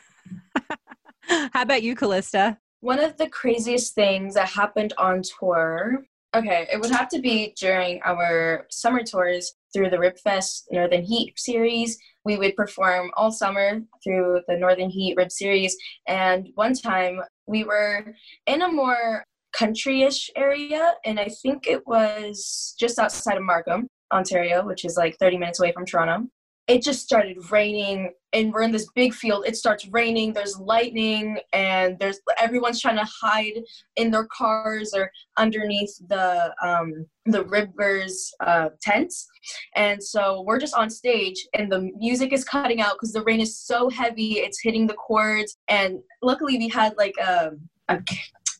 How 1.52 1.62
about 1.62 1.82
you, 1.82 1.94
Callista? 1.94 2.58
One 2.80 2.98
of 2.98 3.16
the 3.18 3.28
craziest 3.28 3.94
things 3.94 4.34
that 4.34 4.48
happened 4.48 4.94
on 4.98 5.22
tour 5.38 6.04
Okay, 6.34 6.66
it 6.72 6.80
would 6.80 6.90
have 6.90 7.08
to 7.10 7.20
be 7.20 7.52
during 7.58 8.00
our 8.04 8.66
summer 8.70 9.02
tours 9.02 9.54
through 9.72 9.90
the 9.90 9.98
Ribfest 9.98 10.62
Northern 10.70 11.02
Heat 11.02 11.38
series. 11.38 11.98
We 12.24 12.36
would 12.36 12.56
perform 12.56 13.10
all 13.16 13.32
summer 13.32 13.80
through 14.02 14.40
the 14.48 14.56
Northern 14.56 14.90
Heat 14.90 15.16
Rib 15.16 15.32
series. 15.32 15.76
And 16.06 16.48
one 16.54 16.74
time 16.74 17.20
we 17.46 17.64
were 17.64 18.14
in 18.46 18.62
a 18.62 18.70
more 18.70 19.24
country-ish 19.52 20.30
area, 20.36 20.94
and 21.04 21.20
I 21.20 21.28
think 21.42 21.66
it 21.66 21.86
was 21.86 22.74
just 22.78 22.98
outside 22.98 23.36
of 23.36 23.42
Markham, 23.42 23.88
Ontario, 24.12 24.64
which 24.64 24.84
is 24.84 24.96
like 24.96 25.16
30 25.18 25.38
minutes 25.38 25.60
away 25.60 25.72
from 25.72 25.84
Toronto 25.84 26.28
it 26.72 26.82
just 26.82 27.02
started 27.02 27.36
raining 27.50 28.12
and 28.32 28.50
we're 28.50 28.62
in 28.62 28.72
this 28.72 28.88
big 28.94 29.12
field. 29.12 29.44
It 29.46 29.56
starts 29.56 29.86
raining 29.88 30.32
there's 30.32 30.58
lightning 30.58 31.38
and 31.52 31.98
there's 31.98 32.18
everyone's 32.40 32.80
trying 32.80 32.96
to 32.96 33.08
hide 33.20 33.60
in 33.96 34.10
their 34.10 34.26
cars 34.34 34.94
or 34.96 35.10
underneath 35.36 35.94
the 36.08 36.54
um, 36.62 37.04
the 37.26 37.44
ribbers 37.44 38.32
uh, 38.40 38.70
tents. 38.80 39.28
And 39.76 40.02
so 40.02 40.42
we're 40.46 40.58
just 40.58 40.74
on 40.74 40.88
stage 40.88 41.46
and 41.52 41.70
the 41.70 41.90
music 41.98 42.32
is 42.32 42.42
cutting 42.42 42.80
out 42.80 42.94
because 42.94 43.12
the 43.12 43.22
rain 43.22 43.40
is 43.40 43.58
so 43.58 43.90
heavy 43.90 44.38
it's 44.38 44.62
hitting 44.62 44.86
the 44.86 44.94
chords 44.94 45.58
and 45.68 45.98
luckily 46.22 46.56
we 46.56 46.68
had 46.68 46.94
like 46.96 47.14
a, 47.22 47.50
a 47.88 48.00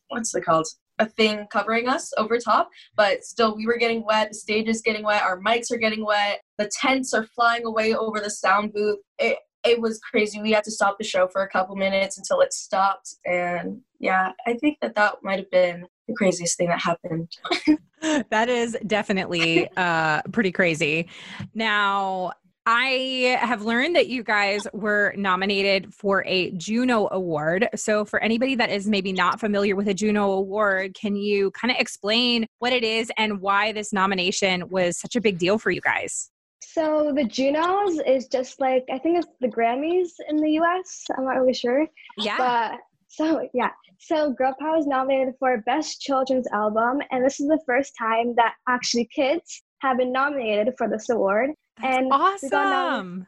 what's 0.09 0.35
it 0.35 0.44
called 0.44 0.66
a 1.03 1.07
thing 1.07 1.47
covering 1.51 1.88
us 1.88 2.12
over 2.17 2.38
top, 2.38 2.71
but 2.97 3.25
still 3.25 3.55
we 3.57 3.67
were 3.67 3.77
getting 3.77 4.05
wet. 4.05 4.29
The 4.31 4.35
stage 4.35 4.69
is 4.69 4.81
getting 4.81 5.05
wet. 5.05 5.23
Our 5.23 5.41
mics 5.41 5.71
are 5.73 5.77
getting 5.79 6.05
wet. 6.05 6.41
The 6.59 6.71
tents 6.81 7.12
are 7.12 7.27
flying 7.27 7.65
away 7.65 7.95
over 7.95 8.21
the 8.21 8.31
sound 8.31 8.73
booth. 8.73 9.01
It 9.19 9.38
it 9.65 9.81
was 9.81 10.01
crazy. 10.01 10.41
We 10.43 10.51
had 10.51 10.65
to 10.65 10.73
stop 10.73 10.99
the 10.99 11.05
show 11.05 11.29
for 11.29 11.43
a 11.43 11.49
couple 11.49 11.77
minutes 11.77 12.19
until 12.19 12.41
it 12.41 12.53
stopped. 12.53 13.15
And 13.25 13.81
yeah, 14.01 14.33
I 14.47 14.55
think 14.55 14.79
that 14.83 14.97
that 14.97 15.17
might 15.23 15.38
have 15.38 15.51
been 15.53 15.87
the 16.09 16.15
craziest 16.15 16.57
thing 16.59 16.69
that 16.69 16.81
happened. 16.81 17.29
that 18.31 18.49
is 18.49 18.77
definitely 18.87 19.69
uh, 19.77 20.23
pretty 20.33 20.51
crazy. 20.51 21.09
Now, 21.55 22.33
I 22.64 23.38
have 23.40 23.62
learned 23.62 23.96
that 23.96 24.09
you 24.09 24.22
guys 24.22 24.68
were 24.72 25.12
nominated 25.16 25.92
for 25.92 26.25
a 26.27 26.53
Juno 26.53 27.09
Award. 27.11 27.68
So, 27.75 28.05
for 28.05 28.22
anybody 28.22 28.55
that 28.55 28.70
is 28.70 28.87
maybe 28.87 29.12
not 29.12 29.40
familiar 29.40 29.75
with 29.75 29.88
a 29.88 29.94
Juno 29.94 30.31
Award, 30.31 30.94
can 30.94 31.16
you 31.16 31.51
kind 31.53 31.72
of 31.72 31.79
explain 31.81 32.46
what 32.61 32.72
it 32.72 32.85
is 32.85 33.11
and 33.16 33.40
why 33.40 33.72
this 33.72 33.92
nomination 33.92 34.68
was 34.68 34.96
such 34.96 35.16
a 35.16 35.20
big 35.20 35.38
deal 35.38 35.59
for 35.59 35.72
you 35.72 35.81
guys? 35.81 36.31
So, 36.61 37.12
the 37.12 37.25
Junos 37.25 37.98
is 38.07 38.29
just 38.29 38.61
like, 38.61 38.85
I 38.92 38.98
think 38.98 39.18
it's 39.18 39.27
the 39.40 39.48
Grammys 39.48 40.11
in 40.29 40.37
the 40.37 40.51
US. 40.61 41.05
I'm 41.18 41.25
not 41.25 41.40
really 41.40 41.55
sure. 41.55 41.87
Yeah. 42.16 42.37
But 42.38 42.81
so, 43.09 43.48
yeah. 43.55 43.70
So, 43.98 44.33
Girl 44.33 44.55
Power 44.61 44.77
is 44.77 44.87
nominated 44.87 45.35
for 45.40 45.59
Best 45.66 46.01
Children's 46.01 46.46
Album. 46.53 47.01
And 47.11 47.25
this 47.25 47.40
is 47.40 47.48
the 47.48 47.61
first 47.66 47.94
time 47.98 48.35
that 48.37 48.55
actually 48.68 49.09
kids 49.12 49.62
have 49.81 49.98
been 49.98 50.12
nominated 50.12 50.75
for 50.79 50.88
this 50.88 51.11
award. 51.11 51.51
That's 51.83 51.97
and 51.97 52.12
awesome. 52.12 53.27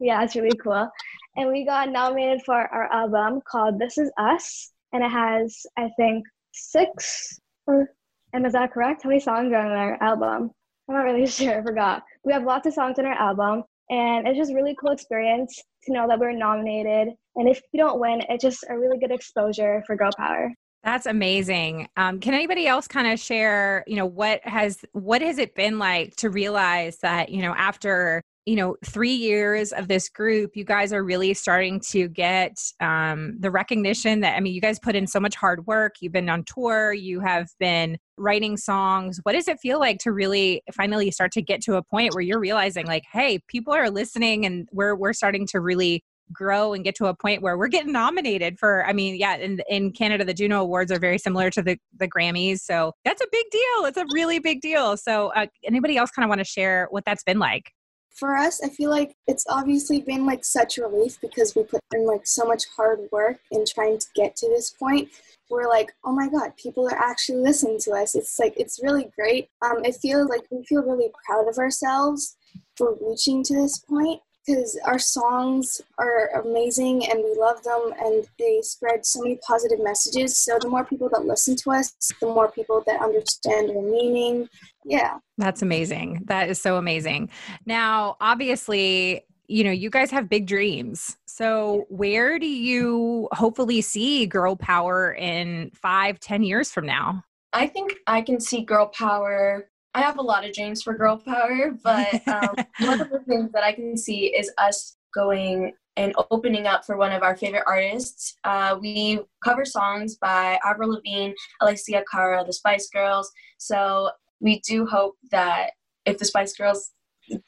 yeah, 0.00 0.22
it's 0.22 0.36
really 0.36 0.56
cool. 0.62 0.88
And 1.36 1.50
we 1.50 1.64
got 1.64 1.90
nominated 1.90 2.42
for 2.44 2.54
our 2.54 2.92
album 2.92 3.40
called 3.48 3.78
This 3.78 3.98
Is 3.98 4.10
Us. 4.18 4.70
And 4.92 5.02
it 5.02 5.10
has, 5.10 5.64
I 5.78 5.88
think, 5.96 6.24
six, 6.52 7.38
or, 7.66 7.88
and 8.32 8.46
is 8.46 8.52
that 8.52 8.72
correct? 8.72 9.02
How 9.02 9.08
many 9.08 9.20
songs 9.20 9.52
are 9.52 9.66
on 9.66 9.72
our 9.72 10.02
album? 10.02 10.50
I'm 10.88 10.94
not 10.94 11.04
really 11.04 11.26
sure, 11.28 11.58
I 11.58 11.62
forgot. 11.62 12.02
We 12.24 12.32
have 12.32 12.44
lots 12.44 12.66
of 12.66 12.74
songs 12.74 12.98
on 12.98 13.06
our 13.06 13.14
album. 13.14 13.64
And 13.90 14.26
it's 14.26 14.38
just 14.38 14.52
a 14.52 14.54
really 14.54 14.76
cool 14.80 14.92
experience 14.92 15.62
to 15.84 15.92
know 15.92 16.06
that 16.08 16.18
we're 16.18 16.32
nominated. 16.32 17.14
And 17.36 17.48
if 17.48 17.60
we 17.72 17.78
don't 17.78 18.00
win, 18.00 18.22
it's 18.28 18.42
just 18.42 18.64
a 18.68 18.78
really 18.78 18.98
good 18.98 19.10
exposure 19.10 19.82
for 19.86 19.96
Girl 19.96 20.10
Power. 20.16 20.52
That's 20.84 21.06
amazing. 21.06 21.88
Um, 21.96 22.18
can 22.18 22.34
anybody 22.34 22.66
else 22.66 22.88
kind 22.88 23.06
of 23.06 23.20
share, 23.20 23.84
you 23.86 23.96
know, 23.96 24.06
what 24.06 24.40
has 24.44 24.84
what 24.92 25.22
has 25.22 25.38
it 25.38 25.54
been 25.54 25.78
like 25.78 26.16
to 26.16 26.28
realize 26.28 26.98
that, 26.98 27.28
you 27.28 27.40
know, 27.42 27.54
after 27.54 28.22
you 28.44 28.56
know 28.56 28.76
three 28.84 29.12
years 29.12 29.72
of 29.72 29.86
this 29.86 30.08
group 30.08 30.50
you 30.56 30.64
guys 30.64 30.92
are 30.92 31.04
really 31.04 31.32
starting 31.32 31.78
to 31.78 32.08
get 32.08 32.58
um, 32.80 33.36
the 33.38 33.52
recognition 33.52 34.18
that 34.20 34.36
i 34.36 34.40
mean 34.40 34.52
you 34.52 34.60
guys 34.60 34.80
put 34.80 34.96
in 34.96 35.06
so 35.06 35.20
much 35.20 35.36
hard 35.36 35.64
work. 35.66 35.94
You've 36.00 36.12
been 36.12 36.28
on 36.28 36.44
tour. 36.44 36.92
You 36.92 37.20
have 37.20 37.50
been 37.60 37.98
writing 38.18 38.56
songs. 38.56 39.20
What 39.22 39.32
does 39.32 39.46
it 39.48 39.58
feel 39.60 39.78
like 39.78 39.98
to 40.00 40.12
really 40.12 40.62
finally 40.72 41.10
start 41.12 41.30
to 41.32 41.42
get 41.42 41.60
to 41.62 41.76
a 41.76 41.82
point 41.82 42.14
where 42.14 42.22
you're 42.22 42.40
realizing 42.40 42.86
like 42.86 43.04
hey 43.12 43.38
people 43.46 43.72
are 43.72 43.90
listening 43.90 44.44
and 44.44 44.68
we're 44.72 44.96
we're 44.96 45.12
starting 45.12 45.46
to 45.48 45.60
really 45.60 46.02
grow 46.32 46.72
and 46.72 46.84
get 46.84 46.94
to 46.96 47.06
a 47.06 47.14
point 47.14 47.42
where 47.42 47.56
we're 47.56 47.68
getting 47.68 47.92
nominated 47.92 48.58
for 48.58 48.84
i 48.86 48.92
mean 48.92 49.16
yeah 49.16 49.36
in, 49.36 49.60
in 49.68 49.90
canada 49.90 50.24
the 50.24 50.34
juno 50.34 50.60
awards 50.60 50.92
are 50.92 50.98
very 50.98 51.18
similar 51.18 51.50
to 51.50 51.62
the, 51.62 51.78
the 51.98 52.08
grammys 52.08 52.60
so 52.60 52.92
that's 53.04 53.22
a 53.22 53.26
big 53.32 53.46
deal 53.50 53.86
it's 53.86 53.98
a 53.98 54.06
really 54.12 54.38
big 54.38 54.60
deal 54.60 54.96
so 54.96 55.28
uh, 55.34 55.46
anybody 55.64 55.96
else 55.96 56.10
kind 56.10 56.24
of 56.24 56.28
want 56.28 56.38
to 56.38 56.44
share 56.44 56.86
what 56.90 57.04
that's 57.04 57.22
been 57.24 57.38
like? 57.38 57.72
For 58.10 58.36
us 58.36 58.60
i 58.62 58.68
feel 58.68 58.90
like 58.90 59.16
it's 59.26 59.44
obviously 59.48 60.00
been 60.00 60.26
like 60.26 60.44
such 60.44 60.78
a 60.78 60.82
relief 60.82 61.20
because 61.20 61.54
we 61.54 61.64
put 61.64 61.80
in 61.94 62.06
like 62.06 62.26
so 62.26 62.44
much 62.44 62.64
hard 62.76 63.00
work 63.10 63.38
in 63.50 63.64
trying 63.66 63.98
to 63.98 64.06
get 64.14 64.36
to 64.36 64.48
this 64.48 64.70
point. 64.70 65.08
We're 65.50 65.68
like 65.68 65.92
oh 66.04 66.12
my 66.12 66.28
god 66.28 66.56
people 66.56 66.86
are 66.88 66.98
actually 66.98 67.38
listening 67.38 67.78
to 67.80 67.92
us. 67.92 68.14
It's 68.14 68.38
like 68.38 68.54
it's 68.56 68.80
really 68.82 69.10
great. 69.18 69.48
Um, 69.62 69.84
it 69.84 69.96
feels 69.96 70.28
like 70.28 70.42
we 70.50 70.64
feel 70.64 70.82
really 70.82 71.10
proud 71.26 71.48
of 71.48 71.58
ourselves 71.58 72.36
for 72.76 72.96
reaching 73.00 73.42
to 73.44 73.54
this 73.54 73.78
point 73.78 74.20
because 74.44 74.78
our 74.84 74.98
songs 74.98 75.80
are 75.98 76.28
amazing 76.40 77.08
and 77.10 77.22
we 77.22 77.34
love 77.38 77.62
them 77.62 77.92
and 78.00 78.26
they 78.38 78.60
spread 78.62 79.04
so 79.06 79.22
many 79.22 79.38
positive 79.46 79.80
messages. 79.82 80.38
So 80.38 80.58
the 80.60 80.68
more 80.68 80.84
people 80.84 81.08
that 81.10 81.24
listen 81.24 81.56
to 81.56 81.70
us, 81.72 81.92
the 82.20 82.26
more 82.26 82.50
people 82.50 82.82
that 82.86 83.00
understand 83.00 83.70
our 83.70 83.82
meaning. 83.82 84.48
Yeah. 84.84 85.18
That's 85.38 85.62
amazing. 85.62 86.22
That 86.26 86.48
is 86.48 86.60
so 86.60 86.76
amazing. 86.76 87.30
Now, 87.66 88.16
obviously, 88.20 89.24
you 89.46 89.64
know, 89.64 89.70
you 89.70 89.90
guys 89.90 90.10
have 90.10 90.28
big 90.28 90.46
dreams. 90.46 91.16
So 91.26 91.84
where 91.88 92.38
do 92.38 92.46
you 92.46 93.28
hopefully 93.32 93.80
see 93.80 94.26
girl 94.26 94.56
power 94.56 95.12
in 95.12 95.70
five, 95.74 96.18
ten 96.20 96.42
years 96.42 96.72
from 96.72 96.86
now? 96.86 97.24
I 97.52 97.66
think 97.66 97.94
I 98.06 98.22
can 98.22 98.40
see 98.40 98.62
girl 98.62 98.86
power 98.86 99.68
I 99.94 100.00
have 100.00 100.18
a 100.18 100.22
lot 100.22 100.44
of 100.44 100.54
dreams 100.54 100.82
for 100.82 100.94
girl 100.94 101.18
power, 101.18 101.72
but 101.82 102.26
um, 102.26 102.56
one 102.80 103.00
of 103.00 103.10
the 103.10 103.22
things 103.28 103.52
that 103.52 103.62
I 103.62 103.72
can 103.72 103.96
see 103.96 104.26
is 104.26 104.50
us 104.58 104.96
going 105.14 105.74
and 105.96 106.14
opening 106.30 106.66
up 106.66 106.86
for 106.86 106.96
one 106.96 107.12
of 107.12 107.22
our 107.22 107.36
favorite 107.36 107.64
artists. 107.66 108.38
Uh, 108.44 108.78
we 108.80 109.20
cover 109.44 109.64
songs 109.64 110.16
by 110.16 110.58
Avril 110.64 110.90
Lavigne, 110.90 111.34
Alessia 111.60 112.02
Cara, 112.10 112.42
the 112.46 112.52
Spice 112.52 112.88
Girls. 112.88 113.30
So 113.58 114.10
we 114.40 114.60
do 114.60 114.86
hope 114.86 115.16
that 115.30 115.72
if 116.06 116.18
the 116.18 116.24
Spice 116.24 116.56
Girls 116.56 116.92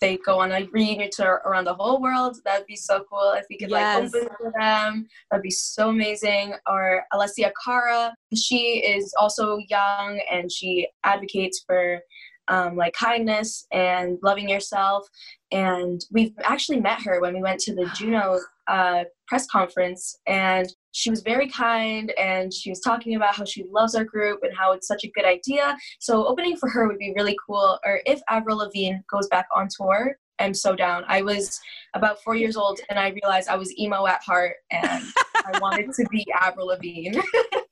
they 0.01 0.17
go 0.19 0.41
on 0.41 0.53
a 0.53 0.69
reunion 0.73 1.11
tour 1.13 1.43
around 1.45 1.65
the 1.65 1.75
whole 1.75 2.01
world, 2.01 2.37
that'd 2.45 2.67
be 2.67 2.77
so 2.77 3.05
cool. 3.11 3.33
If 3.33 3.45
we 3.51 3.59
could 3.59 3.71
yes. 3.71 4.13
like 4.13 4.23
open 4.23 4.37
for 4.39 4.53
them, 4.57 5.07
that'd 5.31 5.43
be 5.43 5.51
so 5.51 5.89
amazing. 5.89 6.55
Or 6.67 7.05
Alessia 7.13 7.51
Cara, 7.65 8.15
she 8.35 8.85
is 8.85 9.13
also 9.19 9.59
young 9.69 10.21
and 10.31 10.51
she 10.51 10.87
advocates 11.03 11.65
for 11.67 12.01
um, 12.49 12.77
like 12.77 12.93
kindness 12.93 13.67
and 13.73 14.19
loving 14.23 14.49
yourself. 14.49 15.07
And 15.53 16.05
we've 16.11 16.35
actually 16.43 16.81
met 16.81 17.03
her 17.03 17.21
when 17.21 17.35
we 17.35 17.43
went 17.43 17.61
to 17.61 17.75
the 17.75 17.91
Juno 17.97 18.39
uh, 18.67 19.05
press 19.27 19.47
conference, 19.47 20.19
and 20.27 20.67
she 20.93 21.11
was 21.11 21.21
very 21.21 21.49
kind 21.49 22.13
and 22.19 22.53
she 22.53 22.71
was 22.71 22.81
talking 22.81 23.15
about 23.15 23.35
how 23.35 23.45
she 23.45 23.65
loves 23.71 23.95
our 23.95 24.05
group 24.05 24.41
and 24.43 24.57
how 24.57 24.73
it's 24.73 24.87
such 24.87 25.05
a 25.05 25.11
good 25.11 25.25
idea. 25.25 25.77
So, 26.01 26.27
opening 26.27 26.57
for 26.57 26.69
her 26.69 26.87
would 26.87 26.99
be 26.99 27.13
really 27.17 27.37
cool. 27.47 27.79
Or 27.85 28.01
if 28.07 28.21
Avril 28.31 28.59
Lavigne 28.59 28.99
goes 29.11 29.29
back 29.29 29.47
on 29.55 29.69
tour, 29.75 30.17
I'm 30.39 30.55
so 30.55 30.75
down. 30.75 31.05
I 31.07 31.23
was 31.23 31.61
about 31.95 32.23
four 32.23 32.35
years 32.35 32.57
old 32.57 32.81
and 32.89 32.99
I 32.99 33.11
realized 33.11 33.49
I 33.49 33.57
was 33.57 33.77
emo 33.79 34.07
at 34.07 34.23
heart 34.23 34.57
and 34.71 35.03
I 35.37 35.59
wanted 35.61 35.93
to 35.93 36.07
be 36.11 36.27
Avril 36.41 36.69
Lavigne. 36.69 37.21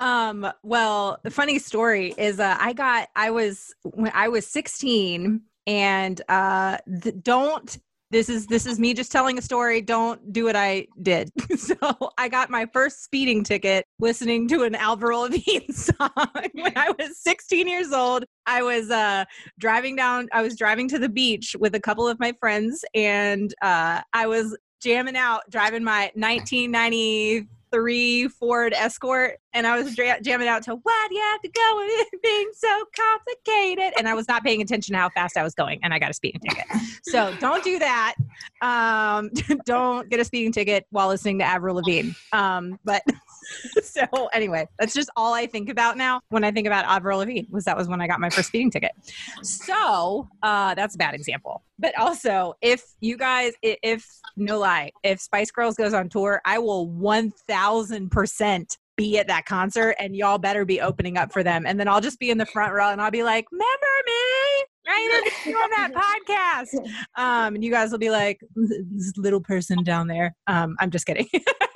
Um, 0.00 0.50
well, 0.62 1.18
the 1.24 1.30
funny 1.30 1.58
story 1.58 2.14
is 2.16 2.40
uh, 2.40 2.56
I 2.58 2.72
got 2.72 3.08
I 3.16 3.30
was 3.30 3.74
when 3.82 4.12
I 4.14 4.28
was 4.28 4.46
16 4.46 5.42
and 5.66 6.22
uh 6.30 6.78
th- 7.02 7.14
don't 7.22 7.78
this 8.10 8.30
is 8.30 8.46
this 8.46 8.64
is 8.64 8.80
me 8.80 8.94
just 8.94 9.12
telling 9.12 9.36
a 9.36 9.42
story. 9.42 9.82
Don't 9.82 10.32
do 10.32 10.44
what 10.44 10.56
i 10.56 10.86
did. 11.02 11.30
So 11.58 11.76
i 12.16 12.28
got 12.28 12.48
my 12.50 12.66
first 12.72 13.04
speeding 13.04 13.44
ticket 13.44 13.84
listening 13.98 14.48
to 14.48 14.62
an 14.62 14.74
Avril 14.74 15.22
Lavigne 15.22 15.66
song 15.72 16.10
when 16.54 16.72
i 16.76 16.90
was 16.98 17.18
16 17.18 17.68
years 17.68 17.92
old. 17.92 18.24
I 18.46 18.62
was 18.62 18.90
uh 18.90 19.24
driving 19.58 19.96
down 19.96 20.28
i 20.32 20.40
was 20.42 20.56
driving 20.56 20.88
to 20.88 20.98
the 20.98 21.08
beach 21.08 21.54
with 21.58 21.74
a 21.74 21.80
couple 21.80 22.08
of 22.08 22.18
my 22.18 22.32
friends 22.40 22.84
and 22.94 23.52
uh 23.62 24.00
i 24.14 24.26
was 24.26 24.56
jamming 24.80 25.16
out 25.16 25.42
driving 25.50 25.84
my 25.84 26.10
1990 26.14 27.46
three 27.72 28.28
Ford 28.28 28.72
Escort, 28.74 29.38
and 29.52 29.66
I 29.66 29.80
was 29.80 29.94
dra- 29.94 30.20
jamming 30.22 30.48
out 30.48 30.62
to 30.64 30.76
"Why 30.76 31.06
do 31.08 31.14
you 31.14 31.22
have 31.32 31.40
to 31.42 31.48
go 31.48 31.76
with 31.76 31.88
it 31.90 32.20
being 32.22 32.50
so 32.54 32.84
complicated?" 32.96 33.94
And 33.98 34.08
I 34.08 34.14
was 34.14 34.28
not 34.28 34.44
paying 34.44 34.62
attention 34.62 34.94
to 34.94 34.98
how 34.98 35.08
fast 35.10 35.36
I 35.36 35.42
was 35.42 35.54
going, 35.54 35.80
and 35.82 35.92
I 35.94 35.98
got 35.98 36.10
a 36.10 36.14
speeding 36.14 36.40
ticket. 36.40 36.64
so 37.04 37.34
don't 37.40 37.62
do 37.64 37.78
that. 37.78 38.14
Um, 38.60 39.30
don't 39.66 40.08
get 40.08 40.20
a 40.20 40.24
speeding 40.24 40.52
ticket 40.52 40.86
while 40.90 41.08
listening 41.08 41.38
to 41.38 41.44
Avril 41.44 41.76
Lavigne. 41.76 42.10
Um, 42.32 42.78
but 42.84 43.02
so 43.82 44.26
anyway, 44.32 44.66
that's 44.78 44.94
just 44.94 45.10
all 45.16 45.34
I 45.34 45.46
think 45.46 45.68
about 45.68 45.96
now 45.96 46.20
when 46.28 46.44
I 46.44 46.50
think 46.50 46.66
about 46.66 46.84
Avril 46.84 47.18
Lavigne. 47.18 47.46
Was 47.50 47.64
that 47.64 47.76
was 47.76 47.88
when 47.88 48.00
I 48.00 48.06
got 48.06 48.20
my 48.20 48.30
first 48.30 48.48
speeding 48.48 48.70
ticket. 48.70 48.92
So 49.42 50.28
uh, 50.42 50.74
that's 50.74 50.94
a 50.94 50.98
bad 50.98 51.14
example. 51.14 51.62
But 51.78 51.96
also, 51.98 52.54
if 52.60 52.82
you 53.00 53.16
guys, 53.16 53.52
if 53.62 54.06
no 54.36 54.58
lie, 54.58 54.92
if 55.02 55.20
Spice 55.20 55.50
Girls 55.50 55.76
goes 55.76 55.94
on 55.94 56.08
tour, 56.08 56.40
I 56.44 56.58
will 56.58 56.88
one 56.88 57.32
thousand 57.46 58.10
percent 58.10 58.76
be 58.98 59.16
at 59.16 59.28
that 59.28 59.46
concert 59.46 59.94
and 60.00 60.14
y'all 60.14 60.38
better 60.38 60.64
be 60.64 60.80
opening 60.80 61.16
up 61.16 61.32
for 61.32 61.42
them. 61.42 61.64
And 61.64 61.80
then 61.80 61.88
I'll 61.88 62.00
just 62.00 62.18
be 62.18 62.30
in 62.30 62.36
the 62.36 62.44
front 62.44 62.74
row 62.74 62.90
and 62.90 63.00
I'll 63.00 63.12
be 63.12 63.22
like, 63.22 63.46
remember 63.50 63.66
me? 64.06 64.64
I 64.90 65.30
you 65.46 65.56
on 65.56 65.70
that 65.70 65.92
podcast. 65.94 66.90
Um, 67.16 67.56
and 67.56 67.64
you 67.64 67.70
guys 67.70 67.90
will 67.90 67.98
be 67.98 68.10
like, 68.10 68.40
this 68.54 69.12
little 69.16 69.40
person 69.40 69.82
down 69.82 70.06
there. 70.06 70.36
Um, 70.46 70.76
I'm 70.78 70.90
just 70.90 71.04
kidding. 71.04 71.26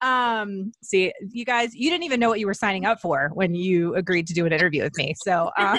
um, 0.00 0.72
see, 0.82 1.12
you 1.30 1.44
guys, 1.44 1.74
you 1.74 1.90
didn't 1.90 2.04
even 2.04 2.20
know 2.20 2.28
what 2.28 2.40
you 2.40 2.46
were 2.46 2.54
signing 2.54 2.84
up 2.84 3.00
for 3.00 3.30
when 3.34 3.54
you 3.54 3.94
agreed 3.94 4.26
to 4.28 4.34
do 4.34 4.46
an 4.46 4.52
interview 4.52 4.82
with 4.82 4.96
me. 4.96 5.14
So, 5.16 5.50
um, 5.58 5.78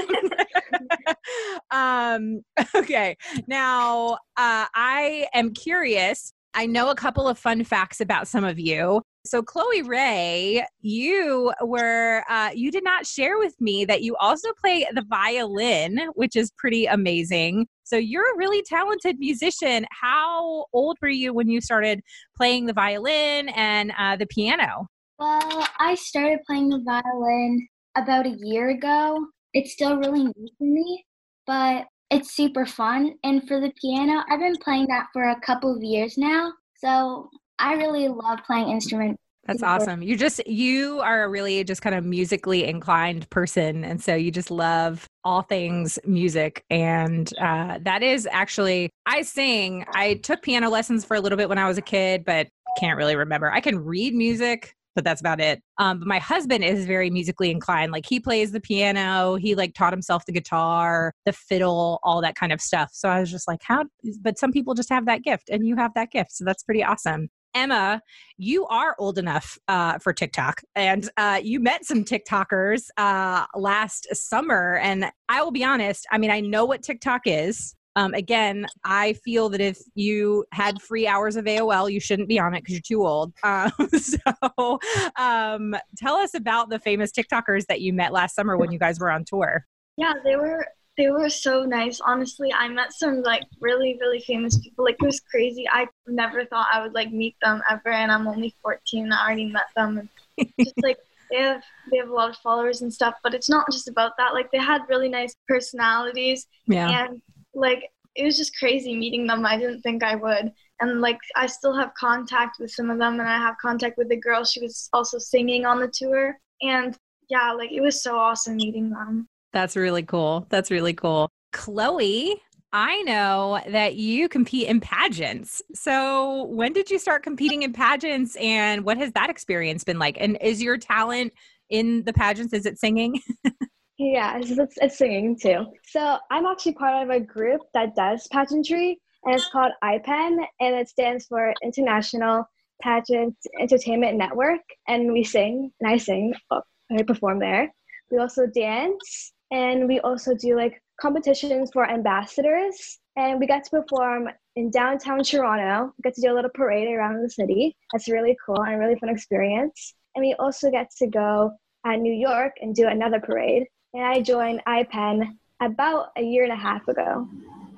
um 1.72 2.42
okay. 2.76 3.18
Now, 3.48 4.14
uh, 4.38 4.66
I 4.76 5.28
am 5.34 5.54
curious. 5.54 6.34
I 6.54 6.66
know 6.66 6.90
a 6.90 6.96
couple 6.96 7.28
of 7.28 7.38
fun 7.38 7.64
facts 7.64 8.00
about 8.00 8.28
some 8.28 8.44
of 8.44 8.60
you. 8.60 9.02
So, 9.26 9.42
Chloe 9.42 9.84
Ray, 9.84 10.66
you 10.82 11.54
were, 11.62 12.26
uh, 12.30 12.50
you 12.54 12.70
did 12.72 12.84
not 12.84 13.06
share 13.06 13.38
with 13.38 13.56
me 13.62 13.86
that 13.86 14.02
you 14.02 14.18
also 14.18 14.50
play 14.60 14.86
the 14.94 15.06
violin, 15.08 16.10
which 16.16 16.36
is 16.36 16.52
pretty 16.58 16.86
amazing. 16.88 17.68
So, 17.84 17.96
you're 17.96 18.34
a 18.34 18.38
really 18.38 18.62
talented 18.64 19.20
musician. 19.20 19.86
How 19.92 20.66
old 20.74 20.98
were 21.02 21.08
you 21.08 21.34
when 21.34 21.48
you 21.48 21.62
started 21.62 22.02
playing 22.36 22.66
the 22.66 22.74
violin 22.74 23.48
and 23.50 23.94
uh, 23.98 24.18
the 24.18 24.26
piano? 24.26 24.88
Well, 25.20 25.68
I 25.80 25.96
started 25.96 26.40
playing 26.46 26.70
the 26.70 26.84
violin 26.84 27.66
about 27.96 28.26
a 28.26 28.36
year 28.40 28.72
ago. 28.72 29.26
It's 29.54 29.72
still 29.72 29.96
really 29.98 30.24
new 30.24 30.48
for 30.58 30.66
me, 30.66 31.06
but 31.48 31.86
it's 32.10 32.36
super 32.36 32.66
fun. 32.66 33.14
And 33.24 33.48
for 33.48 33.62
the 33.62 33.72
piano, 33.80 34.24
I've 34.30 34.42
been 34.42 34.58
playing 34.58 34.88
that 34.90 35.08
for 35.14 35.30
a 35.30 35.40
couple 35.40 35.74
of 35.74 35.82
years 35.82 36.18
now. 36.18 36.52
So 36.76 37.30
I 37.60 37.74
really 37.74 38.08
love 38.08 38.40
playing 38.46 38.70
instruments. 38.70 39.20
That's 39.46 39.62
awesome. 39.62 40.02
You 40.02 40.16
just 40.16 40.46
you 40.48 41.02
are 41.02 41.26
a 41.26 41.30
really 41.30 41.64
just 41.66 41.82
kind 41.82 41.96
of 41.96 42.06
musically 42.06 42.64
inclined 42.64 43.30
person 43.30 43.84
and 43.84 44.02
so 44.02 44.16
you 44.16 44.32
just 44.32 44.50
love 44.50 45.06
all 45.26 45.42
things 45.42 46.00
music 46.06 46.64
and 46.70 47.30
uh 47.40 47.78
that 47.82 48.04
is 48.04 48.28
actually 48.32 48.90
I 49.06 49.22
sing. 49.24 49.86
I 49.94 50.16
took 50.16 50.44
piano 50.44 50.70
lessons 50.70 51.04
for 51.04 51.16
a 51.16 51.20
little 51.20 51.38
bit 51.38 51.50
when 51.50 51.58
I 51.58 51.68
was 51.68 51.78
a 51.78 51.82
kid 51.82 52.24
but 52.24 52.48
can't 52.80 52.98
really 52.98 53.18
remember. 53.18 53.52
I 53.52 53.60
can 53.60 53.84
read 53.84 54.16
music 54.16 54.76
but 54.96 55.04
that's 55.04 55.22
about 55.22 55.40
it. 55.40 55.62
Um, 55.78 56.00
but 56.00 56.08
my 56.08 56.20
husband 56.20 56.64
is 56.64 56.86
very 56.86 57.10
musically 57.10 57.50
inclined. 57.50 57.92
Like 57.92 58.06
he 58.06 58.20
plays 58.20 58.52
the 58.52 58.62
piano, 58.62 59.36
he 59.36 59.56
like 59.56 59.74
taught 59.74 59.94
himself 59.94 60.26
the 60.26 60.32
guitar, 60.32 61.14
the 61.26 61.34
fiddle, 61.34 62.00
all 62.04 62.22
that 62.22 62.36
kind 62.36 62.54
of 62.54 62.62
stuff. 62.62 62.92
So 62.94 63.10
I 63.10 63.20
was 63.20 63.32
just 63.32 63.48
like, 63.48 63.62
how? 63.64 63.86
But 64.22 64.38
some 64.38 64.52
people 64.52 64.74
just 64.74 64.90
have 64.90 65.06
that 65.08 65.24
gift, 65.24 65.50
and 65.50 65.66
you 65.66 65.76
have 65.78 65.94
that 65.96 66.12
gift, 66.12 66.32
so 66.34 66.46
that's 66.46 66.64
pretty 66.64 66.84
awesome. 66.84 67.30
Emma, 67.56 68.02
you 68.38 68.66
are 68.68 68.96
old 69.00 69.18
enough 69.18 69.58
uh, 69.68 70.00
for 70.00 70.14
TikTok, 70.14 70.62
and 70.76 71.10
uh, 71.18 71.40
you 71.42 71.60
met 71.60 71.86
some 71.86 72.04
TikTokers 72.04 72.88
uh, 72.98 73.46
last 73.56 74.08
summer. 74.14 74.78
And 74.78 75.12
I 75.30 75.42
will 75.42 75.52
be 75.52 75.64
honest, 75.64 76.06
I 76.12 76.18
mean, 76.18 76.32
I 76.32 76.40
know 76.40 76.66
what 76.66 76.84
TikTok 76.84 77.22
is. 77.26 77.76
Um, 77.96 78.14
again, 78.16 78.66
I 78.84 79.14
feel 79.14 79.50
that 79.50 79.62
if 79.62 79.78
you 79.94 80.46
had 80.52 80.82
free 80.82 81.06
hours 81.06 81.36
of 81.36 81.46
AOL, 81.46 81.92
you 81.92 82.00
shouldn't 82.00 82.28
be 82.28 82.40
on 82.40 82.56
it 82.56 82.62
because 82.62 82.74
you're 82.74 83.00
too 83.00 83.06
old. 83.06 83.34
Um, 83.44 83.72
so, 83.90 84.80
um, 85.18 85.76
tell 85.98 86.16
us 86.16 86.34
about 86.34 86.70
the 86.70 86.80
famous 86.80 87.12
TikTokers 87.12 87.68
that 87.68 87.82
you 87.82 87.94
met 87.94 88.12
last 88.12 88.36
summer 88.36 88.58
when 88.58 88.72
you 88.72 88.80
guys 88.80 89.00
were 89.00 89.12
on 89.12 89.26
tour. 89.26 89.66
Yeah, 89.98 90.14
they 90.24 90.36
were 90.36 90.66
they 90.98 91.10
were 91.10 91.30
so 91.30 91.64
nice. 91.64 92.00
Honestly, 92.00 92.54
I 92.54 92.68
met 92.68 92.94
some 92.94 93.24
like 93.24 93.44
really, 93.60 93.98
really 94.00 94.20
famous 94.20 94.58
people. 94.60 94.86
Like 94.86 94.98
it 95.02 95.06
was 95.06 95.20
crazy. 95.20 95.66
I 95.70 95.88
never 96.08 96.46
thought 96.46 96.68
I 96.72 96.82
would 96.82 96.94
like 96.94 97.12
meet 97.12 97.36
them 97.42 97.62
ever, 97.70 97.90
and 97.90 98.12
I'm 98.12 98.28
only 98.28 98.56
14. 98.62 99.12
I 99.12 99.26
already 99.26 99.46
met 99.46 99.68
them. 99.76 99.98
And 100.38 100.50
just 100.60 100.74
like 100.82 100.98
they 101.32 101.38
have 101.38 101.64
they 101.92 101.98
have 101.98 102.10
a 102.10 102.14
lot 102.14 102.30
of 102.30 102.38
followers 102.38 102.82
and 102.82 102.94
stuff, 102.94 103.16
but 103.24 103.34
it's 103.34 103.50
not 103.50 103.66
just 103.72 103.88
about 103.88 104.12
that. 104.18 104.34
Like 104.34 104.52
they 104.52 104.60
had 104.60 104.82
really 104.88 105.10
nice 105.10 105.36
personalities. 105.48 106.48
Yeah. 106.68 107.06
And 107.06 107.22
like 107.56 107.90
it 108.16 108.24
was 108.24 108.38
just 108.38 108.58
crazy 108.58 108.96
meeting 108.96 109.26
them. 109.26 109.46
I 109.46 109.58
didn't 109.58 109.82
think 109.82 110.04
I 110.04 110.16
would. 110.16 110.52
And 110.80 111.02
like 111.02 111.18
I 111.36 111.48
still 111.48 111.76
have 111.76 111.94
contact 111.96 112.58
with 112.60 112.72
some 112.72 112.92
of 112.92 113.00
them, 113.00 113.20
and 113.20 113.28
I 113.28 113.38
have 113.38 113.56
contact 113.60 113.98
with 113.98 114.10
the 114.10 114.18
girl. 114.18 114.44
She 114.44 114.62
was 114.62 114.90
also 114.94 115.18
singing 115.18 115.66
on 115.66 115.80
the 115.80 115.92
tour, 115.92 116.38
and 116.62 116.96
yeah, 117.30 117.52
like 117.52 117.72
it 117.72 117.82
was 117.82 118.04
so 118.04 118.16
awesome 118.16 118.58
meeting 118.58 118.92
them. 118.92 119.28
That's 119.54 119.76
really 119.76 120.04
cool. 120.04 120.48
That's 120.50 120.72
really 120.72 120.94
cool. 120.94 121.30
Chloe, 121.52 122.42
I 122.74 123.04
know 123.04 123.62
that 123.68 123.96
you 123.96 124.28
compete 124.28 124.68
in 124.68 124.82
pageants. 124.82 125.62
So, 125.76 126.46
when 126.46 126.74
did 126.74 126.90
you 126.90 126.98
start 126.98 127.22
competing 127.22 127.62
in 127.62 127.72
pageants 127.72 128.36
and 128.38 128.84
what 128.84 128.98
has 128.98 129.12
that 129.12 129.30
experience 129.30 129.84
been 129.84 130.00
like? 130.00 130.18
And 130.20 130.40
is 130.42 130.62
your 130.62 130.78
talent 130.80 131.34
in 131.70 132.04
the 132.04 132.14
pageants 132.14 132.52
is 132.52 132.66
it 132.66 132.80
singing? 132.80 133.22
yeah, 134.00 134.38
it's, 134.40 134.50
it's, 134.50 134.76
it's 134.82 134.98
singing 134.98 135.38
too. 135.40 135.68
So, 135.86 136.18
I'm 136.32 136.48
actually 136.48 136.74
part 136.74 137.04
of 137.04 137.16
a 137.16 137.20
group 137.20 137.62
that 137.76 137.96
does 137.96 138.28
pageantry 138.32 139.00
and 139.24 139.36
it's 139.36 139.50
called 139.50 139.72
IPEN 139.84 140.38
and 140.60 140.76
it 140.76 140.90
stands 140.90 141.28
for 141.28 141.54
International 141.64 142.44
Pageant 142.82 143.36
Entertainment 143.60 144.18
Network 144.18 144.62
and 144.88 145.14
we 145.14 145.24
sing 145.24 145.72
and 145.80 145.92
I 145.92 145.98
sing, 145.98 146.34
oh, 146.50 146.62
I 146.92 147.04
perform 147.04 147.38
there. 147.38 147.72
We 148.10 148.18
also 148.18 148.48
dance 148.48 149.33
and 149.54 149.88
we 149.88 150.00
also 150.00 150.34
do 150.34 150.56
like 150.56 150.82
competitions 151.00 151.70
for 151.72 151.88
ambassadors 151.88 152.98
and 153.16 153.40
we 153.40 153.46
got 153.46 153.64
to 153.64 153.70
perform 153.70 154.28
in 154.56 154.72
downtown 154.72 155.24
Toronto. 155.24 155.94
We 155.98 156.02
got 156.02 156.16
to 156.16 156.22
do 156.22 156.34
a 156.34 156.36
little 156.36 156.50
parade 156.50 156.92
around 156.92 157.22
the 157.22 157.30
city. 157.30 157.76
That's 157.92 158.10
really 158.10 158.36
cool 158.44 158.64
and 158.64 158.80
really 158.80 158.96
fun 158.96 159.10
experience. 159.10 159.94
And 160.16 160.24
we 160.24 160.34
also 160.40 160.72
get 160.72 160.90
to 160.98 161.08
go 161.08 161.52
at 161.86 162.00
New 162.00 162.14
York 162.14 162.54
and 162.62 162.74
do 162.74 162.88
another 162.88 163.20
parade. 163.20 163.68
And 163.94 164.04
I 164.04 164.22
joined 164.22 164.62
IPEN 164.68 165.38
about 165.62 166.08
a 166.18 166.24
year 166.24 166.44
and 166.44 166.52
a 166.52 166.56
half 166.56 166.88
ago. 166.88 167.28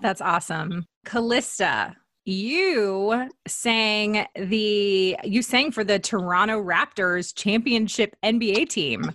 That's 0.02 0.22
awesome. 0.22 0.86
Callista, 1.06 1.98
you 2.24 3.30
sang 3.48 4.26
the 4.36 5.18
you 5.26 5.42
sang 5.42 5.72
for 5.72 5.84
the 5.84 6.00
Toronto 6.00 6.64
Raptors 6.64 7.36
championship 7.36 8.16
NBA 8.24 8.70
team. 8.70 9.12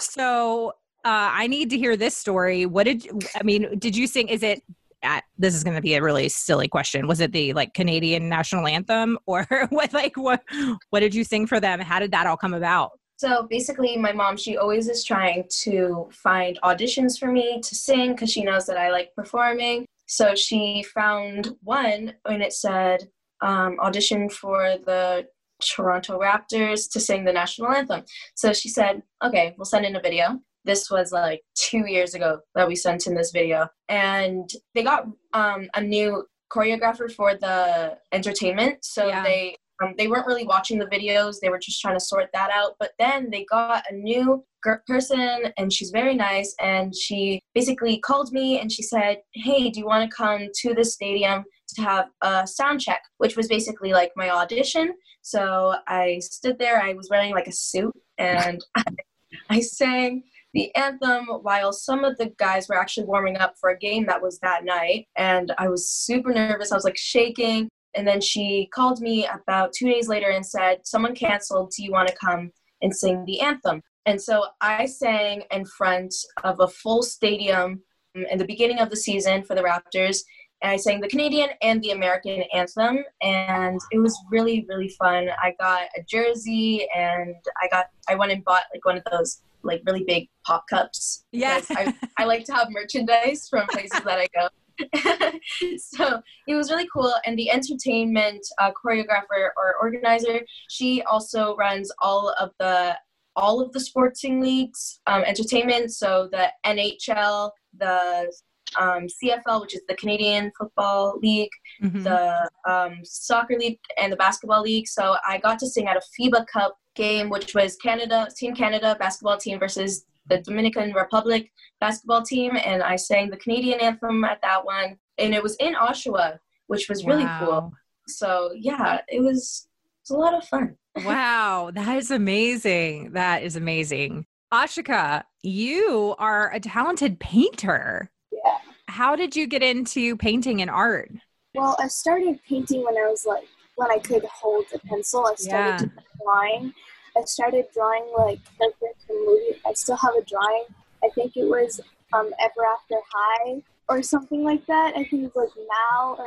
So 0.00 0.72
uh, 1.08 1.30
I 1.32 1.46
need 1.46 1.70
to 1.70 1.78
hear 1.78 1.96
this 1.96 2.14
story. 2.14 2.66
What 2.66 2.84
did 2.84 3.08
I 3.34 3.42
mean? 3.42 3.78
Did 3.78 3.96
you 3.96 4.06
sing? 4.06 4.28
Is 4.28 4.42
it? 4.42 4.62
Uh, 5.02 5.20
this 5.38 5.54
is 5.54 5.64
going 5.64 5.76
to 5.76 5.80
be 5.80 5.94
a 5.94 6.02
really 6.02 6.28
silly 6.28 6.68
question. 6.68 7.06
Was 7.06 7.20
it 7.20 7.32
the 7.32 7.54
like 7.54 7.72
Canadian 7.72 8.28
national 8.28 8.66
anthem, 8.66 9.18
or 9.24 9.46
what? 9.70 9.94
Like 9.94 10.18
what? 10.18 10.42
What 10.90 11.00
did 11.00 11.14
you 11.14 11.24
sing 11.24 11.46
for 11.46 11.60
them? 11.60 11.80
How 11.80 11.98
did 11.98 12.10
that 12.10 12.26
all 12.26 12.36
come 12.36 12.52
about? 12.52 12.90
So 13.16 13.46
basically, 13.48 13.96
my 13.96 14.12
mom, 14.12 14.36
she 14.36 14.58
always 14.58 14.86
is 14.86 15.02
trying 15.02 15.44
to 15.62 16.10
find 16.12 16.58
auditions 16.62 17.18
for 17.18 17.32
me 17.32 17.58
to 17.62 17.74
sing 17.74 18.12
because 18.12 18.30
she 18.30 18.44
knows 18.44 18.66
that 18.66 18.76
I 18.76 18.90
like 18.90 19.14
performing. 19.16 19.86
So 20.04 20.34
she 20.34 20.84
found 20.94 21.56
one 21.62 22.12
and 22.28 22.42
it 22.42 22.52
said 22.52 23.08
um, 23.40 23.80
audition 23.80 24.28
for 24.28 24.76
the 24.84 25.26
Toronto 25.62 26.20
Raptors 26.20 26.90
to 26.92 27.00
sing 27.00 27.24
the 27.24 27.32
national 27.32 27.70
anthem. 27.70 28.04
So 28.34 28.52
she 28.52 28.68
said, 28.68 29.02
okay, 29.24 29.54
we'll 29.56 29.64
send 29.64 29.86
in 29.86 29.96
a 29.96 30.00
video. 30.00 30.40
This 30.68 30.90
was 30.90 31.12
like 31.12 31.40
two 31.54 31.86
years 31.86 32.14
ago 32.14 32.40
that 32.54 32.68
we 32.68 32.76
sent 32.76 33.06
in 33.06 33.14
this 33.14 33.32
video. 33.32 33.68
And 33.88 34.48
they 34.74 34.82
got 34.82 35.06
um, 35.32 35.68
a 35.74 35.82
new 35.82 36.26
choreographer 36.52 37.10
for 37.10 37.34
the 37.34 37.96
entertainment. 38.12 38.84
So 38.84 39.08
yeah. 39.08 39.24
they 39.24 39.56
um, 39.82 39.94
they 39.96 40.08
weren't 40.08 40.26
really 40.26 40.46
watching 40.46 40.78
the 40.78 40.86
videos. 40.86 41.36
They 41.40 41.48
were 41.48 41.58
just 41.58 41.80
trying 41.80 41.96
to 41.96 42.04
sort 42.04 42.28
that 42.34 42.50
out. 42.50 42.72
But 42.78 42.90
then 42.98 43.30
they 43.30 43.46
got 43.50 43.84
a 43.90 43.94
new 43.94 44.44
person 44.86 45.52
and 45.56 45.72
she's 45.72 45.90
very 45.90 46.14
nice. 46.14 46.54
And 46.60 46.94
she 46.94 47.40
basically 47.54 47.98
called 48.00 48.30
me 48.32 48.60
and 48.60 48.70
she 48.70 48.82
said, 48.82 49.18
Hey, 49.32 49.70
do 49.70 49.80
you 49.80 49.86
want 49.86 50.08
to 50.08 50.14
come 50.14 50.48
to 50.62 50.74
the 50.74 50.84
stadium 50.84 51.44
to 51.76 51.82
have 51.82 52.08
a 52.22 52.46
sound 52.46 52.80
check? 52.80 53.00
Which 53.18 53.36
was 53.36 53.48
basically 53.48 53.92
like 53.92 54.12
my 54.16 54.28
audition. 54.30 54.94
So 55.22 55.76
I 55.86 56.18
stood 56.20 56.58
there. 56.58 56.82
I 56.82 56.92
was 56.92 57.08
wearing 57.10 57.32
like 57.32 57.46
a 57.46 57.52
suit 57.52 57.94
and 58.18 58.60
I, 58.76 58.82
I 59.50 59.60
sang 59.60 60.24
the 60.54 60.74
anthem 60.74 61.26
while 61.42 61.72
some 61.72 62.04
of 62.04 62.16
the 62.16 62.32
guys 62.38 62.68
were 62.68 62.78
actually 62.78 63.06
warming 63.06 63.36
up 63.36 63.54
for 63.60 63.70
a 63.70 63.78
game 63.78 64.06
that 64.06 64.22
was 64.22 64.38
that 64.40 64.64
night. 64.64 65.06
And 65.16 65.52
I 65.58 65.68
was 65.68 65.90
super 65.90 66.32
nervous. 66.32 66.72
I 66.72 66.76
was 66.76 66.84
like 66.84 66.96
shaking. 66.96 67.68
And 67.94 68.06
then 68.06 68.20
she 68.20 68.68
called 68.72 69.00
me 69.00 69.26
about 69.26 69.72
two 69.72 69.90
days 69.90 70.08
later 70.08 70.30
and 70.30 70.44
said, 70.44 70.86
Someone 70.86 71.14
canceled. 71.14 71.72
Do 71.76 71.82
you 71.82 71.92
want 71.92 72.08
to 72.08 72.16
come 72.16 72.50
and 72.82 72.94
sing 72.94 73.24
the 73.24 73.40
anthem? 73.40 73.82
And 74.06 74.20
so 74.20 74.44
I 74.60 74.86
sang 74.86 75.42
in 75.50 75.64
front 75.66 76.14
of 76.44 76.60
a 76.60 76.68
full 76.68 77.02
stadium 77.02 77.82
in 78.14 78.38
the 78.38 78.44
beginning 78.44 78.78
of 78.78 78.90
the 78.90 78.96
season 78.96 79.42
for 79.42 79.54
the 79.54 79.62
Raptors. 79.62 80.22
and 80.62 80.72
I 80.72 80.76
sang 80.76 81.00
the 81.00 81.08
Canadian 81.08 81.50
and 81.60 81.82
the 81.82 81.90
American 81.90 82.42
anthem, 82.54 83.04
and 83.20 83.78
it 83.92 83.98
was 83.98 84.18
really 84.30 84.64
really 84.68 84.88
fun. 84.98 85.28
I 85.42 85.54
got 85.60 85.82
a 85.96 86.02
jersey, 86.08 86.88
and 86.96 87.34
I 87.62 87.68
got 87.68 87.86
I 88.08 88.14
went 88.14 88.32
and 88.32 88.44
bought 88.44 88.64
like 88.72 88.84
one 88.84 88.96
of 88.96 89.04
those 89.10 89.42
like 89.62 89.82
really 89.86 90.04
big 90.06 90.28
pop 90.44 90.64
cups. 90.68 91.24
Yes, 91.32 91.66
I, 91.70 91.94
I 92.18 92.24
like 92.24 92.44
to 92.44 92.54
have 92.54 92.68
merchandise 92.70 93.48
from 93.48 93.66
places 93.68 94.00
that 94.04 94.18
I 94.18 94.26
go. 94.34 94.48
so 95.78 96.22
it 96.46 96.54
was 96.54 96.70
really 96.70 96.88
cool. 96.92 97.12
And 97.26 97.38
the 97.38 97.50
entertainment 97.50 98.46
uh, 98.60 98.70
choreographer 98.72 99.50
or 99.56 99.74
organizer, 99.80 100.40
she 100.68 101.02
also 101.02 101.56
runs 101.56 101.90
all 102.00 102.34
of 102.38 102.50
the 102.58 102.96
all 103.36 103.60
of 103.60 103.72
the 103.72 103.78
sporting 103.78 104.40
leagues, 104.40 105.00
um, 105.06 105.22
entertainment. 105.22 105.92
So 105.92 106.28
the 106.32 106.48
NHL, 106.66 107.52
the 107.78 108.32
um, 108.76 109.06
CFL, 109.06 109.60
which 109.60 109.74
is 109.74 109.82
the 109.88 109.94
Canadian 109.94 110.50
Football 110.58 111.18
League, 111.22 111.50
mm-hmm. 111.82 112.02
the 112.02 112.50
um, 112.68 112.98
soccer 113.04 113.56
league, 113.56 113.78
and 114.00 114.12
the 114.12 114.16
basketball 114.16 114.62
league. 114.62 114.88
So 114.88 115.16
I 115.26 115.38
got 115.38 115.58
to 115.60 115.66
sing 115.66 115.86
at 115.86 115.96
a 115.96 116.02
FIBA 116.20 116.46
Cup 116.48 116.76
game, 116.98 117.30
which 117.30 117.54
was 117.54 117.76
Canada, 117.76 118.28
Team 118.36 118.54
Canada 118.54 118.96
basketball 118.98 119.38
team 119.38 119.58
versus 119.58 120.04
the 120.26 120.38
Dominican 120.38 120.92
Republic 120.92 121.50
basketball 121.80 122.22
team, 122.22 122.58
and 122.62 122.82
I 122.82 122.96
sang 122.96 123.30
the 123.30 123.38
Canadian 123.38 123.80
anthem 123.80 124.24
at 124.24 124.42
that 124.42 124.64
one, 124.64 124.98
and 125.16 125.34
it 125.34 125.42
was 125.42 125.56
in 125.56 125.74
Oshawa, 125.74 126.38
which 126.66 126.88
was 126.88 127.06
really 127.06 127.24
wow. 127.24 127.40
cool. 127.40 127.72
So 128.08 128.50
yeah, 128.54 129.00
it 129.08 129.20
was 129.20 129.68
it 129.68 130.00
was 130.02 130.10
a 130.10 130.16
lot 130.16 130.34
of 130.34 130.44
fun. 130.44 130.76
wow, 131.04 131.70
that 131.72 131.96
is 131.96 132.10
amazing. 132.10 133.12
That 133.12 133.42
is 133.42 133.56
amazing. 133.56 134.26
Ashika, 134.52 135.22
you 135.42 136.14
are 136.18 136.52
a 136.52 136.60
talented 136.60 137.20
painter. 137.20 138.10
Yeah. 138.32 138.58
How 138.88 139.14
did 139.14 139.36
you 139.36 139.46
get 139.46 139.62
into 139.62 140.16
painting 140.16 140.60
and 140.62 140.70
art? 140.70 141.12
Well, 141.54 141.76
I 141.78 141.88
started 141.88 142.40
painting 142.48 142.84
when 142.84 142.96
I 142.96 143.08
was 143.08 143.24
like 143.26 143.46
when 143.78 143.92
I 143.92 143.98
could 143.98 144.24
hold 144.24 144.64
a 144.74 144.78
pencil. 144.80 145.24
I 145.24 145.34
started 145.36 145.90
yeah. 145.94 146.02
drawing. 146.20 146.74
I 147.16 147.22
started 147.24 147.66
drawing 147.72 148.06
like 148.16 148.40
characters 148.58 149.04
from 149.06 149.24
movie. 149.24 149.60
I 149.64 149.72
still 149.74 149.96
have 149.96 150.14
a 150.18 150.24
drawing. 150.24 150.64
I 151.04 151.08
think 151.14 151.36
it 151.36 151.44
was 151.44 151.80
um, 152.12 152.30
Ever 152.40 152.66
After 152.74 152.96
High 153.08 153.62
or 153.88 154.02
something 154.02 154.42
like 154.42 154.66
that. 154.66 154.94
I 154.96 155.04
think 155.04 155.22
it 155.22 155.32
was 155.32 155.32
like 155.36 155.50
Mal 155.56 156.16
or 156.18 156.26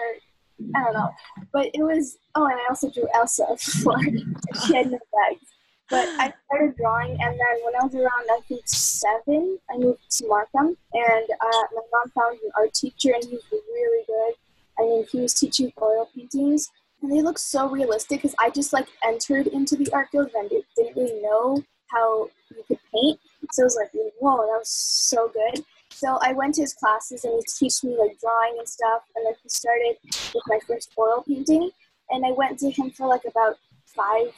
I 0.75 0.83
don't 0.83 0.93
know. 0.93 1.09
But 1.51 1.71
it 1.73 1.83
was 1.83 2.17
oh, 2.35 2.45
and 2.45 2.53
I 2.53 2.65
also 2.69 2.89
drew 2.89 3.07
Elsa 3.13 3.45
for 3.83 3.99
she 4.65 4.75
had 4.75 4.91
no 4.91 4.99
bags. 5.11 5.45
But 5.89 6.07
I 6.07 6.33
started 6.45 6.77
drawing, 6.77 7.11
and 7.11 7.33
then 7.37 7.55
when 7.65 7.75
I 7.75 7.83
was 7.83 7.93
around, 7.93 8.25
I 8.31 8.39
think 8.47 8.61
seven, 8.65 9.59
I 9.69 9.77
moved 9.77 9.99
to 10.09 10.27
Markham, 10.27 10.77
and 10.93 11.25
uh, 11.29 11.63
my 11.75 11.81
mom 11.91 12.11
found 12.15 12.39
an 12.41 12.51
art 12.57 12.73
teacher, 12.73 13.11
and 13.13 13.21
he 13.25 13.31
was 13.31 13.43
really 13.51 14.05
good. 14.07 14.33
I 14.79 14.83
mean, 14.83 15.05
he 15.11 15.19
was 15.19 15.33
teaching 15.33 15.73
oil 15.81 16.09
paintings, 16.15 16.71
and 17.01 17.11
they 17.11 17.21
look 17.21 17.37
so 17.37 17.69
realistic 17.69 18.21
because 18.21 18.35
I 18.39 18.49
just 18.49 18.73
like 18.73 18.87
entered 19.03 19.47
into 19.47 19.75
the 19.75 19.89
art 19.91 20.09
field 20.11 20.29
and 20.35 20.49
didn't 20.49 20.95
really 20.95 21.21
know 21.21 21.63
how 21.89 22.29
you 22.55 22.63
could 22.67 22.79
paint. 22.93 23.19
So 23.51 23.63
I 23.63 23.65
was 23.65 23.75
like, 23.75 23.91
whoa, 24.19 24.37
that 24.37 24.59
was 24.59 24.69
so 24.69 25.29
good. 25.33 25.63
So 25.91 26.17
I 26.21 26.33
went 26.33 26.55
to 26.55 26.61
his 26.61 26.73
classes 26.73 27.23
and 27.25 27.33
he 27.33 27.43
teach 27.59 27.83
me 27.83 27.97
like 27.97 28.19
drawing 28.19 28.55
and 28.57 28.67
stuff. 28.67 29.03
And 29.15 29.25
then 29.25 29.33
he 29.41 29.49
started 29.49 29.95
with 30.33 30.43
my 30.47 30.59
first 30.67 30.91
oil 30.97 31.23
painting. 31.27 31.69
And 32.09 32.25
I 32.25 32.31
went 32.31 32.59
to 32.59 32.69
him 32.69 32.91
for 32.91 33.07
like 33.07 33.23
about 33.27 33.57
five 33.85 34.33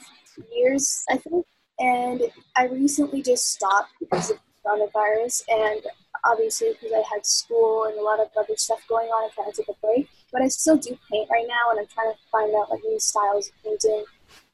years, 0.54 1.04
I 1.10 1.16
think. 1.16 1.46
And 1.78 2.22
I 2.56 2.66
recently 2.66 3.22
just 3.22 3.50
stopped 3.50 3.90
because 4.00 4.30
of 4.30 4.38
the 4.38 4.68
coronavirus. 4.68 5.42
And 5.48 5.82
obviously, 6.24 6.72
because 6.72 6.92
I 6.92 7.02
had 7.12 7.26
school 7.26 7.84
and 7.84 7.98
a 7.98 8.02
lot 8.02 8.20
of 8.20 8.28
other 8.36 8.56
stuff 8.56 8.80
going 8.88 9.08
on, 9.08 9.30
I 9.30 9.34
kind 9.34 9.48
of 9.48 9.54
took 9.54 9.68
a 9.68 9.86
break. 9.86 10.08
But 10.34 10.42
I 10.42 10.48
still 10.48 10.76
do 10.76 10.98
paint 11.10 11.30
right 11.30 11.46
now, 11.48 11.70
and 11.70 11.80
I'm 11.80 11.86
trying 11.86 12.12
to 12.12 12.18
find 12.30 12.54
out 12.56 12.68
like 12.70 12.80
new 12.84 12.98
styles 12.98 13.48
of 13.48 13.54
painting. 13.62 14.04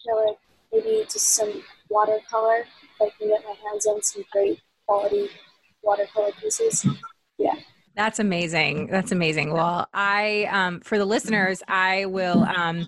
You 0.04 0.14
know, 0.14 0.24
like 0.26 0.36
maybe 0.72 1.04
just 1.04 1.34
some 1.34 1.62
watercolor. 1.88 2.58
If 2.60 3.00
I 3.00 3.10
can 3.18 3.28
get 3.28 3.42
my 3.44 3.54
hands 3.68 3.86
on 3.86 4.02
some 4.02 4.24
great 4.30 4.60
quality 4.86 5.28
watercolor 5.82 6.32
pieces. 6.40 6.86
Yeah. 7.38 7.54
That's 7.96 8.18
amazing. 8.18 8.86
That's 8.86 9.10
amazing. 9.10 9.52
Well, 9.52 9.88
I, 9.92 10.48
um, 10.50 10.80
for 10.80 10.96
the 10.96 11.04
listeners, 11.04 11.62
I 11.66 12.06
will, 12.06 12.44
um, 12.44 12.86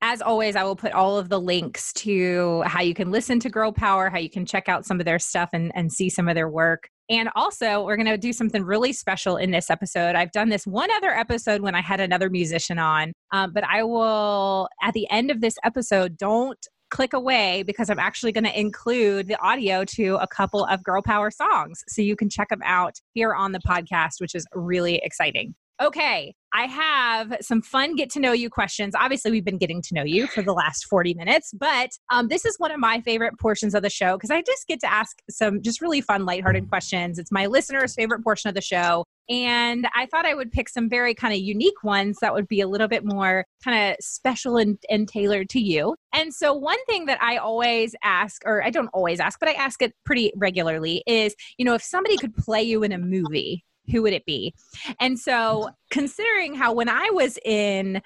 as 0.00 0.22
always, 0.22 0.54
I 0.54 0.62
will 0.62 0.76
put 0.76 0.92
all 0.92 1.18
of 1.18 1.28
the 1.28 1.40
links 1.40 1.92
to 1.94 2.62
how 2.62 2.80
you 2.80 2.94
can 2.94 3.10
listen 3.10 3.40
to 3.40 3.50
Girl 3.50 3.72
Power, 3.72 4.10
how 4.10 4.18
you 4.18 4.30
can 4.30 4.46
check 4.46 4.68
out 4.68 4.86
some 4.86 5.00
of 5.00 5.06
their 5.06 5.18
stuff 5.18 5.50
and, 5.52 5.72
and 5.74 5.92
see 5.92 6.08
some 6.08 6.28
of 6.28 6.34
their 6.34 6.48
work. 6.48 6.88
And 7.10 7.28
also, 7.34 7.84
we're 7.84 7.96
going 7.96 8.06
to 8.06 8.16
do 8.16 8.32
something 8.32 8.62
really 8.62 8.92
special 8.92 9.36
in 9.36 9.50
this 9.50 9.68
episode. 9.68 10.14
I've 10.14 10.32
done 10.32 10.48
this 10.48 10.66
one 10.66 10.90
other 10.90 11.10
episode 11.10 11.60
when 11.60 11.74
I 11.74 11.82
had 11.82 12.00
another 12.00 12.30
musician 12.30 12.78
on, 12.78 13.12
um, 13.30 13.52
but 13.52 13.64
I 13.64 13.82
will, 13.82 14.68
at 14.82 14.94
the 14.94 15.08
end 15.10 15.30
of 15.30 15.40
this 15.40 15.56
episode, 15.64 16.16
don't 16.16 16.58
click 16.90 17.12
away 17.12 17.62
because 17.66 17.90
I'm 17.90 17.98
actually 17.98 18.32
going 18.32 18.44
to 18.44 18.58
include 18.58 19.26
the 19.26 19.40
audio 19.42 19.84
to 19.96 20.16
a 20.16 20.26
couple 20.26 20.64
of 20.64 20.82
Girl 20.82 21.02
Power 21.02 21.30
songs. 21.30 21.82
So 21.88 22.00
you 22.02 22.16
can 22.16 22.30
check 22.30 22.48
them 22.48 22.62
out 22.64 22.94
here 23.12 23.34
on 23.34 23.52
the 23.52 23.58
podcast, 23.58 24.20
which 24.20 24.34
is 24.34 24.46
really 24.54 24.96
exciting. 25.02 25.54
Okay, 25.82 26.32
I 26.52 26.66
have 26.66 27.36
some 27.40 27.60
fun 27.60 27.96
get 27.96 28.08
to 28.10 28.20
know 28.20 28.30
you 28.30 28.48
questions. 28.48 28.94
Obviously, 28.96 29.32
we've 29.32 29.44
been 29.44 29.58
getting 29.58 29.82
to 29.82 29.94
know 29.94 30.04
you 30.04 30.28
for 30.28 30.40
the 30.40 30.52
last 30.52 30.86
40 30.86 31.14
minutes, 31.14 31.52
but 31.52 31.90
um, 32.12 32.28
this 32.28 32.44
is 32.44 32.54
one 32.58 32.70
of 32.70 32.78
my 32.78 33.00
favorite 33.00 33.34
portions 33.40 33.74
of 33.74 33.82
the 33.82 33.90
show 33.90 34.16
because 34.16 34.30
I 34.30 34.40
just 34.40 34.68
get 34.68 34.78
to 34.80 34.92
ask 34.92 35.18
some 35.28 35.62
just 35.62 35.80
really 35.80 36.00
fun, 36.00 36.24
lighthearted 36.24 36.68
questions. 36.68 37.18
It's 37.18 37.32
my 37.32 37.46
listeners' 37.46 37.94
favorite 37.96 38.22
portion 38.22 38.48
of 38.48 38.54
the 38.54 38.60
show. 38.60 39.04
And 39.28 39.88
I 39.96 40.06
thought 40.06 40.26
I 40.26 40.34
would 40.34 40.52
pick 40.52 40.68
some 40.68 40.88
very 40.88 41.12
kind 41.12 41.34
of 41.34 41.40
unique 41.40 41.82
ones 41.82 42.18
that 42.20 42.34
would 42.34 42.46
be 42.46 42.60
a 42.60 42.68
little 42.68 42.88
bit 42.88 43.04
more 43.04 43.44
kind 43.64 43.90
of 43.90 43.96
special 43.98 44.56
and, 44.56 44.78
and 44.88 45.08
tailored 45.08 45.48
to 45.50 45.60
you. 45.60 45.96
And 46.12 46.32
so, 46.32 46.54
one 46.54 46.82
thing 46.86 47.06
that 47.06 47.20
I 47.20 47.38
always 47.38 47.96
ask, 48.04 48.42
or 48.46 48.62
I 48.62 48.70
don't 48.70 48.90
always 48.92 49.18
ask, 49.18 49.40
but 49.40 49.48
I 49.48 49.54
ask 49.54 49.82
it 49.82 49.92
pretty 50.04 50.32
regularly 50.36 51.02
is, 51.08 51.34
you 51.58 51.64
know, 51.64 51.74
if 51.74 51.82
somebody 51.82 52.16
could 52.16 52.36
play 52.36 52.62
you 52.62 52.84
in 52.84 52.92
a 52.92 52.98
movie, 52.98 53.64
who 53.90 54.02
would 54.02 54.12
it 54.12 54.24
be? 54.24 54.54
And 55.00 55.18
so, 55.18 55.70
considering 55.90 56.54
how 56.54 56.72
when 56.72 56.88
I 56.88 57.10
was 57.12 57.38
in, 57.44 58.00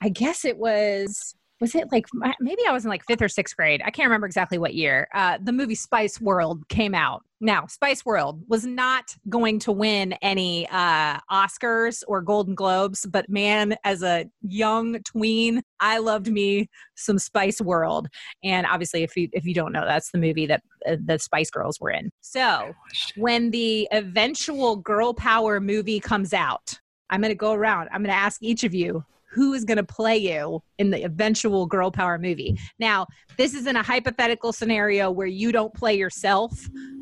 I 0.00 0.08
guess 0.08 0.44
it 0.44 0.58
was 0.58 1.34
was 1.60 1.74
it 1.74 1.90
like 1.90 2.06
maybe 2.40 2.62
I 2.68 2.72
was 2.72 2.84
in 2.84 2.90
like 2.90 3.04
fifth 3.04 3.22
or 3.22 3.28
sixth 3.28 3.56
grade? 3.56 3.80
I 3.84 3.90
can't 3.90 4.06
remember 4.06 4.26
exactly 4.26 4.58
what 4.58 4.74
year. 4.74 5.08
Uh, 5.14 5.38
the 5.42 5.52
movie 5.52 5.74
Spice 5.74 6.20
World 6.20 6.68
came 6.68 6.94
out. 6.94 7.22
Now, 7.40 7.66
Spice 7.66 8.04
World 8.04 8.42
was 8.48 8.64
not 8.64 9.14
going 9.28 9.58
to 9.60 9.72
win 9.72 10.14
any 10.22 10.66
uh, 10.68 11.18
Oscars 11.30 12.02
or 12.08 12.22
Golden 12.22 12.54
Globes, 12.54 13.06
but 13.06 13.28
man, 13.28 13.76
as 13.84 14.02
a 14.02 14.26
young 14.42 15.02
tween, 15.02 15.62
I 15.80 15.98
loved 15.98 16.30
me 16.30 16.68
some 16.94 17.18
Spice 17.18 17.60
World. 17.60 18.08
And 18.42 18.66
obviously, 18.66 19.02
if 19.02 19.16
you 19.16 19.28
if 19.32 19.46
you 19.46 19.54
don't 19.54 19.72
know, 19.72 19.84
that's 19.86 20.10
the 20.10 20.18
movie 20.18 20.46
that 20.46 20.62
uh, 20.86 20.96
the 21.02 21.18
Spice 21.18 21.50
Girls 21.50 21.80
were 21.80 21.90
in. 21.90 22.10
So, 22.20 22.74
when 23.16 23.50
the 23.50 23.88
eventual 23.92 24.76
Girl 24.76 25.14
Power 25.14 25.58
movie 25.60 26.00
comes 26.00 26.34
out, 26.34 26.78
I'm 27.08 27.20
going 27.20 27.30
to 27.30 27.34
go 27.34 27.52
around. 27.52 27.88
I'm 27.92 28.02
going 28.02 28.14
to 28.14 28.20
ask 28.20 28.42
each 28.42 28.64
of 28.64 28.74
you 28.74 29.04
who 29.36 29.52
is 29.52 29.64
going 29.64 29.76
to 29.76 29.84
play 29.84 30.16
you 30.16 30.62
in 30.78 30.90
the 30.90 31.04
eventual 31.04 31.66
girl 31.66 31.90
power 31.90 32.18
movie. 32.18 32.58
Now, 32.78 33.06
this 33.36 33.54
is 33.54 33.66
in 33.66 33.76
a 33.76 33.82
hypothetical 33.82 34.50
scenario 34.50 35.10
where 35.10 35.26
you 35.26 35.52
don't 35.52 35.72
play 35.74 35.96
yourself. 35.96 36.52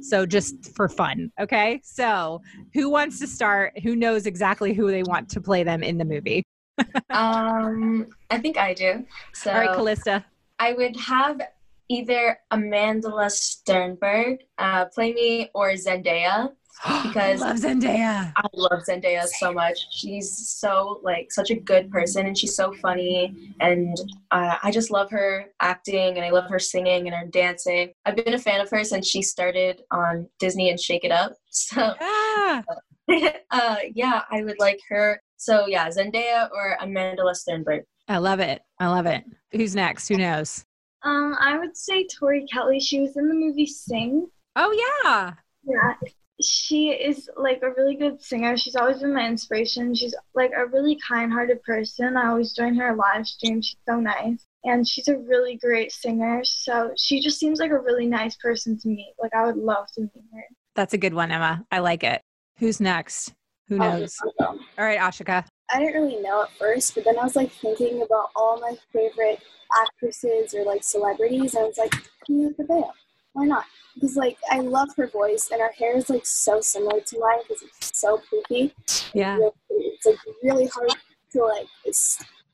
So 0.01 0.26
just 0.26 0.74
for 0.74 0.89
fun. 0.89 1.30
Okay. 1.41 1.80
So 1.85 2.43
who 2.74 2.91
wants 2.91 3.20
to 3.20 3.28
start? 3.28 3.78
Who 3.85 3.95
knows 3.95 4.26
exactly 4.26 4.74
who 4.74 4.91
they 4.91 5.05
want 5.05 5.28
to 5.30 5.41
play 5.41 5.62
them 5.62 5.85
in 5.85 5.97
the 5.97 6.05
movie? 6.05 6.45
um, 7.11 8.09
I 8.30 8.39
think 8.39 8.59
I 8.59 8.74
do. 8.74 9.07
So 9.32 9.53
all 9.53 9.61
right, 9.61 9.70
Callista. 9.72 10.24
I 10.59 10.72
would 10.72 10.97
have 10.97 11.41
either 11.89 12.41
Amandla 12.53 13.30
Stenberg 13.30 14.39
uh, 14.59 14.87
play 14.87 15.12
me 15.12 15.51
or 15.55 15.70
Zendaya 15.74 16.51
because 17.04 17.40
I 17.42 17.48
love 17.48 17.56
Zendaya. 17.58 18.32
I 18.36 18.46
love 18.52 18.82
Zendaya 18.88 19.26
so 19.26 19.52
much. 19.52 19.86
She's 19.90 20.30
so 20.30 21.00
like 21.02 21.32
such 21.32 21.50
a 21.50 21.54
good 21.54 21.90
person, 21.90 22.26
and 22.26 22.36
she's 22.36 22.54
so 22.54 22.72
funny, 22.72 23.54
and 23.60 23.96
uh, 24.30 24.56
I 24.62 24.70
just 24.70 24.90
love 24.90 25.10
her 25.10 25.46
acting, 25.60 26.16
and 26.16 26.24
I 26.24 26.30
love 26.30 26.50
her 26.50 26.58
singing 26.58 27.06
and 27.06 27.14
her 27.14 27.26
dancing. 27.26 27.92
I've 28.04 28.16
been 28.16 28.34
a 28.34 28.38
fan 28.38 28.60
of 28.60 28.70
her 28.70 28.84
since 28.84 29.06
she 29.06 29.22
started 29.22 29.82
on 29.90 30.28
Disney 30.38 30.70
and 30.70 30.80
Shake 30.80 31.04
It 31.04 31.12
Up. 31.12 31.34
So 31.56 31.94
yeah, 32.00 32.62
uh, 33.50 33.76
yeah, 33.94 34.22
I 34.30 34.42
would 34.42 34.58
like 34.58 34.80
her. 34.88 35.20
So 35.36 35.66
yeah, 35.68 35.88
Zendaya 35.88 36.50
or 36.50 36.76
Amandla 36.82 37.34
Stenberg. 37.36 37.82
I 38.08 38.18
love 38.18 38.40
it. 38.40 38.60
I 38.80 38.88
love 38.88 39.06
it. 39.06 39.24
Who's 39.52 39.76
next? 39.76 40.08
Who 40.08 40.16
knows? 40.16 40.64
Um, 41.04 41.36
I 41.38 41.58
would 41.58 41.76
say 41.76 42.06
Tori 42.06 42.44
Kelly. 42.52 42.80
She 42.80 43.00
was 43.00 43.16
in 43.16 43.28
the 43.28 43.34
movie 43.34 43.66
Sing. 43.66 44.26
Oh 44.56 44.72
yeah. 45.04 45.34
Yeah, 45.62 46.08
she 46.45 46.90
is 46.90 47.28
like 47.36 47.62
a 47.62 47.70
really 47.70 47.97
good 47.97 48.22
singer. 48.22 48.57
She's 48.57 48.76
always 48.76 48.99
been 48.99 49.14
my 49.14 49.26
inspiration. 49.26 49.95
She's 49.95 50.14
like 50.34 50.53
a 50.57 50.66
really 50.66 50.99
kind-hearted 51.07 51.62
person. 51.62 52.16
I 52.16 52.28
always 52.28 52.53
join 52.53 52.74
her 52.76 52.95
live 52.95 53.26
stream. 53.26 53.62
She's 53.62 53.76
so 53.88 54.01
nice. 54.01 54.45
And 54.64 54.86
she's 54.86 55.09
a 55.09 55.18
really 55.18 55.57
great 55.57 55.92
singer. 55.92 56.42
So 56.45 56.92
she 56.97 57.20
just 57.20 57.38
seems 57.38 57.61
like 57.61 57.70
a 57.70 57.78
really 57.78 58.07
nice 58.07 58.36
person 58.36 58.78
to 58.78 58.88
meet. 58.88 59.14
Like 59.20 59.34
I 59.34 59.45
would 59.47 59.57
love 59.57 59.86
to 59.95 60.03
meet 60.03 60.24
her. 60.32 60.45
That's 60.74 60.95
a 60.95 60.99
good 60.99 61.14
one, 61.14 61.30
Emma. 61.30 61.64
I 61.70 61.80
like 61.80 62.03
it. 62.03 62.20
Who's 62.59 62.80
next? 62.80 63.32
Who 63.68 63.80
um, 63.80 64.01
knows? 64.01 64.16
All 64.40 64.57
right, 64.78 64.99
Ashika. 64.99 65.45
I 65.70 65.78
didn't 65.78 66.03
really 66.03 66.20
know 66.20 66.42
at 66.42 66.51
first, 66.59 66.95
but 66.95 67.05
then 67.05 67.18
I 67.18 67.24
was 67.24 67.36
like 67.36 67.51
thinking 67.51 68.03
about 68.03 68.30
all 68.36 68.61
my 68.61 68.76
favorite 68.92 69.40
actresses 69.82 70.55
or 70.55 70.64
like 70.64 70.84
celebrities, 70.84 71.55
and 71.55 71.64
I 71.64 71.68
was 71.68 71.78
like, 71.78 71.95
Camila 72.28 72.55
Cabello. 72.57 72.92
Why 73.35 73.45
not? 73.45 73.64
Because 73.95 74.16
like 74.16 74.39
I 74.51 74.61
love 74.61 74.89
her 74.97 75.07
voice, 75.07 75.51
and 75.53 75.61
her 75.61 75.70
hair 75.78 75.97
is 75.97 76.09
like 76.09 76.26
so 76.26 76.61
similar 76.61 77.01
to 77.01 77.18
mine 77.20 77.39
because 77.47 77.62
it's 77.62 77.99
so 77.99 78.20
poofy. 78.32 78.72
Yeah. 79.12 79.39
It's 79.70 80.07
like 80.07 80.18
really 80.43 80.66
hard 80.66 80.91
to 81.32 81.45
like 81.45 81.66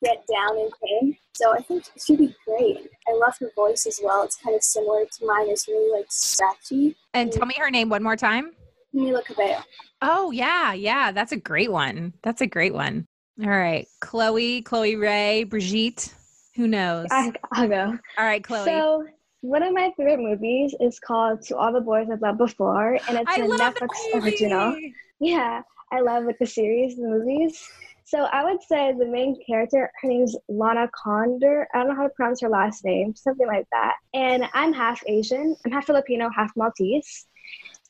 get 0.03 0.23
down 0.31 0.57
in 0.57 0.69
pain. 0.83 1.17
So 1.33 1.53
I 1.53 1.61
think 1.61 1.85
she'd 2.03 2.17
be 2.17 2.35
great. 2.45 2.89
I 3.07 3.13
love 3.13 3.35
her 3.39 3.51
voice 3.55 3.85
as 3.85 3.99
well. 4.03 4.23
It's 4.23 4.35
kind 4.35 4.55
of 4.55 4.63
similar 4.63 5.05
to 5.05 5.25
mine. 5.25 5.49
It's 5.49 5.67
really 5.67 5.97
like 5.97 6.07
scratchy. 6.09 6.95
And 7.13 7.31
tell 7.31 7.45
me 7.45 7.55
her 7.57 7.71
name 7.71 7.89
one 7.89 8.03
more 8.03 8.15
time. 8.15 8.51
Camila 8.93 9.23
Cabello. 9.23 9.59
Oh 10.01 10.31
yeah, 10.31 10.73
yeah, 10.73 11.11
that's 11.11 11.31
a 11.31 11.37
great 11.37 11.71
one. 11.71 12.13
That's 12.23 12.41
a 12.41 12.47
great 12.47 12.73
one. 12.73 13.05
All 13.41 13.49
right, 13.49 13.87
Chloe, 14.01 14.61
Chloe 14.61 14.95
Ray, 14.95 15.43
Brigitte. 15.43 16.13
Who 16.55 16.67
knows? 16.67 17.07
I, 17.11 17.31
I'll 17.53 17.69
go. 17.69 17.97
All 18.17 18.25
right, 18.25 18.43
Chloe. 18.43 18.65
So 18.65 19.05
one 19.41 19.63
of 19.63 19.73
my 19.73 19.91
favorite 19.97 20.19
movies 20.19 20.73
is 20.79 20.99
called 20.99 21.41
"To 21.43 21.57
All 21.57 21.73
the 21.73 21.81
Boys 21.81 22.07
I've 22.11 22.21
Loved 22.21 22.37
Before," 22.37 22.93
and 23.07 23.17
it's 23.17 23.25
I 23.27 23.41
a 23.41 23.47
Netflix 23.47 24.23
original. 24.23 24.75
Yeah, 25.19 25.61
I 25.91 25.99
love 25.99 26.23
like 26.25 26.39
the 26.39 26.47
series, 26.47 26.95
the 26.95 27.03
movies. 27.03 27.61
So 28.05 28.23
I 28.25 28.43
would 28.43 28.61
say 28.63 28.93
the 28.97 29.05
main 29.05 29.37
character, 29.45 29.89
her 30.01 30.07
name's 30.07 30.35
Lana 30.49 30.89
Condor. 30.93 31.67
I 31.73 31.77
don't 31.77 31.89
know 31.89 31.95
how 31.95 32.03
to 32.03 32.09
pronounce 32.09 32.41
her 32.41 32.49
last 32.49 32.83
name, 32.83 33.15
something 33.15 33.47
like 33.47 33.65
that. 33.71 33.95
And 34.13 34.45
I'm 34.53 34.73
half 34.73 35.01
Asian. 35.07 35.55
I'm 35.65 35.71
half 35.71 35.85
Filipino, 35.85 36.29
half 36.35 36.51
Maltese. 36.55 37.27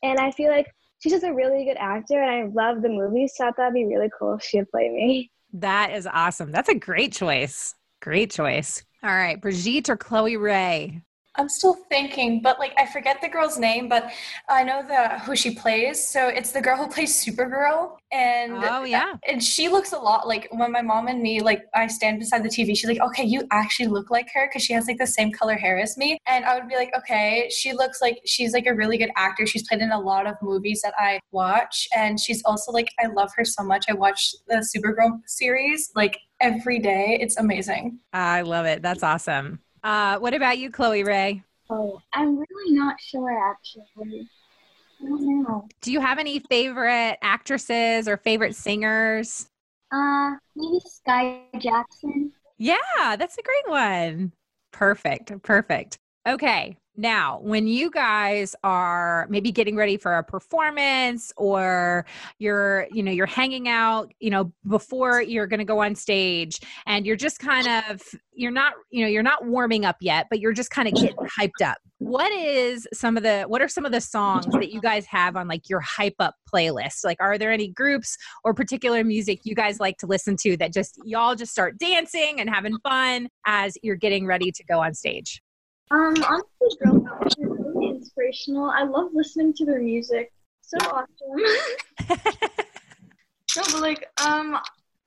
And 0.02 0.18
I 0.18 0.30
feel 0.30 0.50
like 0.50 0.72
she's 1.00 1.12
just 1.12 1.24
a 1.24 1.32
really 1.32 1.64
good 1.64 1.76
actor, 1.78 2.22
and 2.22 2.30
I 2.30 2.44
love 2.52 2.82
the 2.82 2.88
movies. 2.88 3.32
So 3.36 3.48
I 3.48 3.50
thought 3.52 3.62
it'd 3.62 3.74
be 3.74 3.84
really 3.84 4.10
cool 4.16 4.34
if 4.34 4.42
she'd 4.42 4.70
play 4.70 4.88
me. 4.88 5.30
That 5.54 5.92
is 5.92 6.06
awesome. 6.06 6.52
That's 6.52 6.68
a 6.68 6.74
great 6.74 7.12
choice. 7.12 7.74
Great 8.00 8.30
choice. 8.30 8.84
All 9.02 9.10
right, 9.10 9.40
Brigitte 9.40 9.90
or 9.90 9.96
Chloe 9.96 10.36
Ray? 10.36 11.02
I'm 11.36 11.48
still 11.48 11.74
thinking, 11.88 12.42
but 12.42 12.58
like 12.58 12.74
I 12.76 12.86
forget 12.86 13.20
the 13.22 13.28
girl's 13.28 13.58
name, 13.58 13.88
but 13.88 14.12
I 14.48 14.62
know 14.62 14.82
the 14.86 15.18
who 15.20 15.34
she 15.34 15.54
plays. 15.54 16.06
So 16.06 16.28
it's 16.28 16.52
the 16.52 16.60
girl 16.60 16.76
who 16.76 16.88
plays 16.88 17.24
Supergirl, 17.24 17.96
and 18.10 18.52
Oh 18.54 18.84
yeah. 18.84 19.14
and 19.26 19.42
she 19.42 19.68
looks 19.68 19.92
a 19.92 19.98
lot 19.98 20.28
like 20.28 20.48
when 20.50 20.70
my 20.70 20.82
mom 20.82 21.08
and 21.08 21.22
me 21.22 21.40
like 21.40 21.62
I 21.74 21.86
stand 21.86 22.18
beside 22.18 22.42
the 22.42 22.50
TV. 22.50 22.76
She's 22.76 22.86
like, 22.86 23.00
"Okay, 23.00 23.24
you 23.24 23.46
actually 23.50 23.88
look 23.88 24.10
like 24.10 24.28
her 24.34 24.46
because 24.48 24.62
she 24.62 24.74
has 24.74 24.86
like 24.86 24.98
the 24.98 25.06
same 25.06 25.32
color 25.32 25.54
hair 25.54 25.78
as 25.78 25.96
me." 25.96 26.18
And 26.26 26.44
I 26.44 26.54
would 26.58 26.68
be 26.68 26.76
like, 26.76 26.92
"Okay, 26.96 27.50
she 27.50 27.72
looks 27.72 28.02
like 28.02 28.18
she's 28.26 28.52
like 28.52 28.66
a 28.66 28.74
really 28.74 28.98
good 28.98 29.10
actor. 29.16 29.46
She's 29.46 29.66
played 29.66 29.80
in 29.80 29.90
a 29.90 30.00
lot 30.00 30.26
of 30.26 30.34
movies 30.42 30.82
that 30.82 30.94
I 30.98 31.18
watch, 31.30 31.88
and 31.96 32.20
she's 32.20 32.42
also 32.44 32.72
like 32.72 32.88
I 33.02 33.06
love 33.06 33.30
her 33.36 33.44
so 33.44 33.62
much. 33.64 33.86
I 33.88 33.94
watch 33.94 34.34
the 34.48 34.56
Supergirl 34.56 35.20
series 35.26 35.90
like 35.94 36.18
every 36.40 36.78
day. 36.78 37.18
It's 37.20 37.38
amazing." 37.38 38.00
I 38.12 38.42
love 38.42 38.66
it. 38.66 38.82
That's 38.82 39.02
awesome. 39.02 39.60
Uh, 39.82 40.18
what 40.18 40.34
about 40.34 40.58
you, 40.58 40.70
Chloe 40.70 41.04
Ray? 41.04 41.42
Oh, 41.70 42.00
I'm 42.12 42.36
really 42.36 42.72
not 42.72 42.96
sure 43.00 43.50
actually. 43.50 44.28
I 45.00 45.04
don't 45.08 45.42
know. 45.42 45.68
Do 45.80 45.90
you 45.90 46.00
have 46.00 46.18
any 46.18 46.38
favorite 46.38 47.18
actresses 47.22 48.06
or 48.06 48.16
favorite 48.16 48.54
singers? 48.54 49.48
Uh, 49.92 50.32
maybe 50.54 50.78
Skai 50.86 51.40
Jackson. 51.58 52.32
Yeah, 52.58 53.16
that's 53.16 53.36
a 53.38 53.42
great 53.42 53.68
one. 53.68 54.32
Perfect. 54.72 55.42
Perfect. 55.42 55.98
Okay. 56.26 56.76
Now, 56.96 57.40
when 57.40 57.66
you 57.66 57.90
guys 57.90 58.54
are 58.62 59.26
maybe 59.30 59.50
getting 59.50 59.76
ready 59.76 59.96
for 59.96 60.18
a 60.18 60.22
performance 60.22 61.32
or 61.38 62.04
you're, 62.38 62.86
you 62.92 63.02
know, 63.02 63.10
you're 63.10 63.24
hanging 63.24 63.66
out, 63.66 64.12
you 64.20 64.28
know, 64.28 64.52
before 64.68 65.22
you're 65.22 65.46
going 65.46 65.58
to 65.58 65.64
go 65.64 65.80
on 65.82 65.94
stage 65.94 66.60
and 66.86 67.06
you're 67.06 67.16
just 67.16 67.38
kind 67.38 67.66
of 67.66 68.02
you're 68.34 68.50
not, 68.50 68.74
you 68.90 69.02
know, 69.02 69.08
you're 69.08 69.22
not 69.22 69.46
warming 69.46 69.86
up 69.86 69.96
yet, 70.00 70.26
but 70.28 70.38
you're 70.38 70.52
just 70.52 70.70
kind 70.70 70.86
of 70.86 70.94
getting 70.94 71.16
hyped 71.16 71.64
up. 71.64 71.78
What 71.96 72.30
is 72.30 72.86
some 72.92 73.16
of 73.16 73.22
the 73.22 73.44
what 73.44 73.62
are 73.62 73.68
some 73.68 73.86
of 73.86 73.92
the 73.92 74.00
songs 74.00 74.46
that 74.52 74.70
you 74.70 74.80
guys 74.80 75.06
have 75.06 75.34
on 75.34 75.48
like 75.48 75.70
your 75.70 75.80
hype 75.80 76.16
up 76.18 76.34
playlist? 76.52 77.04
Like 77.04 77.18
are 77.20 77.38
there 77.38 77.52
any 77.52 77.68
groups 77.68 78.18
or 78.44 78.52
particular 78.52 79.02
music 79.02 79.40
you 79.44 79.54
guys 79.54 79.80
like 79.80 79.96
to 79.98 80.06
listen 80.06 80.36
to 80.42 80.58
that 80.58 80.74
just 80.74 80.98
y'all 81.06 81.36
just 81.36 81.52
start 81.52 81.78
dancing 81.78 82.38
and 82.38 82.50
having 82.50 82.76
fun 82.82 83.28
as 83.46 83.78
you're 83.82 83.96
getting 83.96 84.26
ready 84.26 84.52
to 84.52 84.64
go 84.64 84.80
on 84.80 84.92
stage? 84.92 85.40
Um, 85.92 86.14
honestly, 86.24 86.78
girl 86.82 87.00
power 87.00 87.26
is 87.26 87.36
really 87.38 87.90
inspirational. 87.90 88.70
I 88.70 88.84
love 88.84 89.10
listening 89.12 89.52
to 89.54 89.66
their 89.66 89.80
music. 89.80 90.32
So 90.62 90.78
awesome. 90.86 91.06
no, 93.56 93.62
but 93.72 93.80
like, 93.82 94.08
um, 94.24 94.58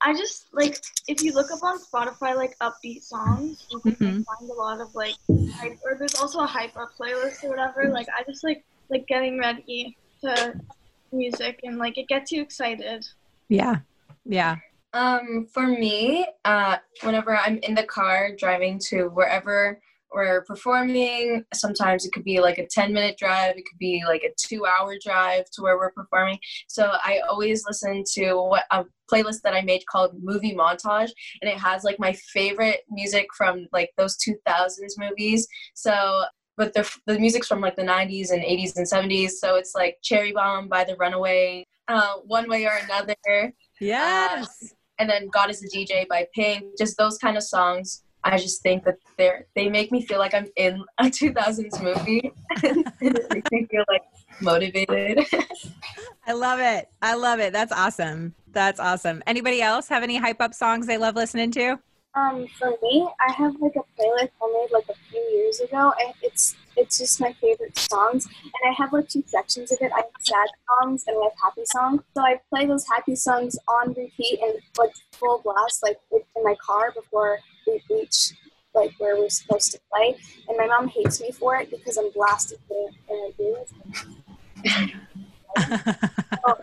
I 0.02 0.14
just 0.14 0.46
like 0.54 0.80
if 1.08 1.24
you 1.24 1.34
look 1.34 1.52
up 1.52 1.64
on 1.64 1.80
Spotify 1.80 2.36
like 2.36 2.56
upbeat 2.60 3.02
songs, 3.02 3.66
you 3.72 3.80
can 3.80 3.92
like, 3.94 4.00
Mhm. 4.00 4.26
find 4.26 4.52
a 4.52 4.54
lot 4.54 4.80
of 4.80 4.94
like, 4.94 5.16
hype, 5.56 5.80
or 5.84 5.98
there's 5.98 6.14
also 6.16 6.42
a 6.42 6.46
hype 6.46 6.78
up 6.78 6.92
playlist 7.00 7.44
or 7.44 7.50
whatever. 7.50 7.90
Like, 7.92 8.08
I 8.16 8.24
just 8.24 8.44
like 8.44 8.64
like 8.90 9.08
getting 9.08 9.40
ready 9.40 9.98
to 10.24 10.54
music 11.12 11.62
and 11.64 11.80
like 11.80 11.98
it 11.98 12.08
gets 12.08 12.32
you 12.32 12.44
excited. 12.44 13.04
Yeah. 13.50 13.78
Yeah. 14.24 14.58
Um, 14.94 15.48
for 15.52 15.66
me, 15.66 16.28
uh, 16.46 16.78
whenever 17.02 17.36
I'm 17.36 17.58
in 17.58 17.74
the 17.74 17.84
car 17.84 18.36
driving 18.38 18.78
to 18.90 19.08
wherever 19.10 19.82
we're 20.16 20.43
performing, 20.45 21.43
sometimes 21.53 22.05
it 22.05 22.11
could 22.13 22.24
be 22.24 22.39
like 22.39 22.57
a 22.57 22.66
10 22.66 22.93
minute 22.93 23.18
drive, 23.18 23.51
it 23.57 23.66
could 23.70 23.78
be 23.78 24.01
like 24.07 24.24
a 24.24 24.34
two 24.38 24.66
hour 24.66 24.95
drive 25.03 25.43
to 25.53 25.61
where 25.61 25.78
we're 25.78 25.91
performing. 25.91 26.39
So 26.68 26.93
I 27.03 27.20
always 27.30 27.63
listen 27.68 28.03
to 28.13 28.36
what 28.36 28.63
a 28.72 28.86
playlist 29.11 29.41
that 29.43 29.53
I 29.53 29.61
made 29.61 29.86
called 29.86 30.16
Movie 30.20 30.55
Montage, 30.55 31.11
and 31.41 31.51
it 31.51 31.57
has 31.59 31.84
like 31.84 31.99
my 31.99 32.13
favorite 32.13 32.82
music 32.89 33.28
from 33.38 33.68
like 33.72 33.91
those 33.97 34.18
2000s 34.18 34.97
movies. 34.97 35.47
So 35.76 36.24
but 36.57 36.74
the, 36.74 36.89
the 37.05 37.20
music's 37.20 37.49
from 37.49 37.59
like 37.59 37.76
the 37.76 37.82
90s 37.82 38.32
and 38.32 38.41
80s 38.41 38.78
and 38.78 38.88
70s 38.88 39.32
so 39.32 39.55
it's 39.55 39.76
like 39.76 39.97
cherry 40.01 40.32
bomb 40.32 40.70
by 40.70 40.86
the 40.86 40.95
runaway 40.95 41.66
uh, 41.89 42.13
one 42.26 42.47
way 42.47 42.66
or 42.66 42.80
another 42.86 43.51
Yes. 43.82 44.74
and 44.99 45.09
then 45.09 45.28
God 45.34 45.49
is 45.49 45.63
a 45.63 45.68
DJ 45.68 46.07
by 46.07 46.28
Pink. 46.34 46.78
Just 46.78 46.97
those 46.97 47.18
kind 47.18 47.38
of 47.38 47.43
songs. 47.43 48.03
I 48.26 48.38
just 48.38 48.63
think 48.63 48.84
that 48.86 48.97
they're 49.17 49.45
they 49.55 49.69
make 49.69 49.91
me 49.91 50.01
feel 50.01 50.17
like 50.17 50.34
I'm 50.34 50.47
in 50.55 50.84
a 50.97 51.03
2000s 51.05 51.82
movie. 51.82 52.32
it 52.63 53.32
makes 53.32 53.51
me 53.51 53.65
feel 53.65 53.84
like 53.88 54.01
motivated. 54.41 55.26
I 56.28 56.34
love 56.34 56.59
it. 56.59 56.89
I 57.03 57.13
love 57.13 57.39
it. 57.39 57.53
That's 57.53 57.71
awesome. 57.71 58.34
That's 58.51 58.80
awesome. 58.80 59.21
Anybody 59.28 59.61
else 59.61 59.88
have 59.89 60.01
any 60.01 60.17
hype 60.17 60.41
up 60.41 60.55
songs 60.55 60.88
they 60.88 60.97
love 60.97 61.15
listening 61.15 61.51
to? 61.51 61.78
Um, 62.15 62.47
for 62.57 62.73
me, 62.82 63.07
I 63.19 63.32
have 63.34 63.55
like 63.59 63.76
a 63.76 64.01
playlist 64.01 64.30
I 64.41 64.53
made 64.53 64.69
like 64.71 64.86
a 64.89 64.95
few 65.09 65.19
years 65.19 65.59
ago, 65.59 65.93
and 65.99 66.13
it's 66.23 66.55
it's 66.78 66.97
just 66.97 67.21
my 67.21 67.32
favorite 67.34 67.78
songs. 67.78 68.26
And 68.26 68.71
I 68.71 68.73
have 68.82 68.91
like 68.91 69.07
two 69.07 69.23
sections 69.28 69.71
of 69.71 69.78
it. 69.82 69.91
I 69.93 69.97
have 69.97 70.05
sad 70.19 70.47
songs 70.82 71.03
and 71.07 71.15
I 71.17 71.23
have 71.26 71.34
happy 71.43 71.65
songs. 71.65 72.01
So 72.15 72.23
I 72.23 72.39
play 72.49 72.65
those 72.65 72.86
happy 72.88 73.15
songs 73.15 73.57
on 73.67 73.89
repeat 73.89 74.39
and 74.41 74.53
like 74.78 74.91
full 75.11 75.41
blast, 75.43 75.84
like 75.84 75.97
in 76.11 76.43
my 76.43 76.55
car 76.65 76.91
before 76.95 77.39
we 77.68 77.82
reach 77.89 78.34
like 78.74 78.91
where 78.97 79.16
we're 79.16 79.30
supposed 79.30 79.72
to 79.72 79.80
play. 79.91 80.16
And 80.47 80.57
my 80.57 80.68
mom 80.68 80.88
hates 80.88 81.22
me 81.22 81.32
for 81.32 81.55
it 81.55 81.72
because 81.72 81.97
I'm 81.97 82.11
blasted 82.11 82.59
when 82.68 82.93
I 83.09 83.32
do 83.38 83.57
it. 83.57 83.72
Oh, 86.47 86.57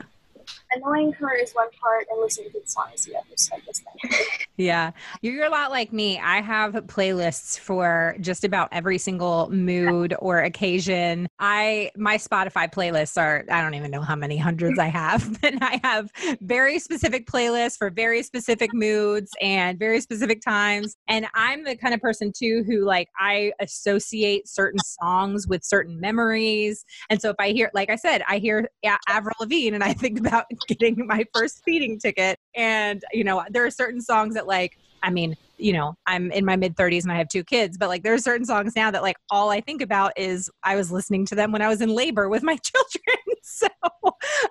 Annoying 0.75 1.13
her 1.13 1.35
is 1.35 1.53
one 1.53 1.69
part, 1.81 2.07
and 2.11 2.21
listening 2.21 2.51
to 2.53 2.61
the 2.61 2.67
song 2.67 2.87
is 2.95 3.05
the 3.05 3.17
other. 3.17 3.27
So 3.37 3.57
I 3.57 3.61
guess 3.61 3.81
that. 3.81 4.27
Yeah. 4.57 4.93
You're 5.23 5.47
a 5.47 5.51
lot 5.51 5.71
like 5.71 5.93
me. 5.93 6.19
I 6.19 6.41
have 6.41 6.75
playlists 6.87 7.59
for 7.59 8.17
just 8.21 8.45
about 8.45 8.69
every 8.71 8.99
single 8.99 9.51
mood 9.51 10.15
or 10.19 10.41
occasion. 10.41 11.27
I 11.39 11.91
my 11.97 12.17
Spotify 12.17 12.73
playlists 12.73 13.21
are 13.21 13.45
I 13.51 13.63
don't 13.63 13.75
even 13.75 13.91
know 13.91 14.03
how 14.03 14.15
many 14.15 14.37
hundreds 14.37 14.79
I 14.79 14.87
have, 14.87 15.39
but 15.43 15.55
I 15.63 15.81
have 15.83 16.11
very 16.41 16.79
specific 16.79 17.27
playlists 17.27 17.77
for 17.79 17.91
very 17.91 18.23
specific 18.23 18.73
moods 18.75 19.31
and 19.41 19.79
very 19.79 20.01
specific 20.01 20.43
times. 20.43 20.97
And 21.09 21.27
I'm 21.35 21.65
the 21.65 21.77
kind 21.77 21.95
of 21.95 22.01
person 22.01 22.33
too 22.37 22.63
who 22.67 22.85
like 22.85 23.09
I 23.19 23.53
associate 23.59 24.49
certain 24.49 24.81
songs 24.81 25.49
with 25.49 25.65
certain 25.65 25.99
memories. 25.99 26.85
And 27.09 27.21
so 27.21 27.31
if 27.31 27.37
I 27.39 27.51
hear 27.51 27.71
like 27.75 27.91
I 27.91 27.97
said, 27.97 28.23
I 28.29 28.39
hear 28.39 28.69
Avril 29.09 29.35
Lavigne 29.41 29.75
and 29.75 29.83
I 29.83 29.95
think 29.95 30.21
about 30.21 30.45
getting 30.69 31.07
my 31.07 31.25
first 31.35 31.59
speeding 31.59 31.99
ticket. 31.99 32.39
And 32.55 33.03
you 33.13 33.25
know 33.25 33.45
there 33.51 33.65
are 33.65 33.71
certain 33.71 34.01
songs 34.01 34.35
that 34.35 34.47
like 34.47 34.79
i 35.03 35.11
mean 35.11 35.37
you 35.59 35.73
know 35.73 35.95
i'm 36.07 36.31
in 36.33 36.45
my 36.45 36.57
mid 36.57 36.77
30s 36.77 37.03
and 37.03 37.13
i 37.13 37.17
have 37.17 37.29
two 37.29 37.45
kids 37.45 37.77
but 37.77 37.89
like 37.89 38.03
there 38.03 38.15
are 38.15 38.19
certain 38.19 38.45
songs 38.45 38.75
now 38.75 38.91
that 38.91 39.03
like 39.03 39.17
all 39.31 39.51
i 39.51 39.61
think 39.61 39.83
about 39.83 40.13
is 40.17 40.51
i 40.65 40.77
was 40.77 40.91
listening 40.91 41.27
to 41.27 41.35
them 41.35 41.53
when 41.53 41.63
i 41.63 41.69
was 41.69 41.81
in 41.81 41.89
labor 41.89 42.29
with 42.29 42.43
my 42.43 42.57
children. 42.63 43.17
So 43.43 43.67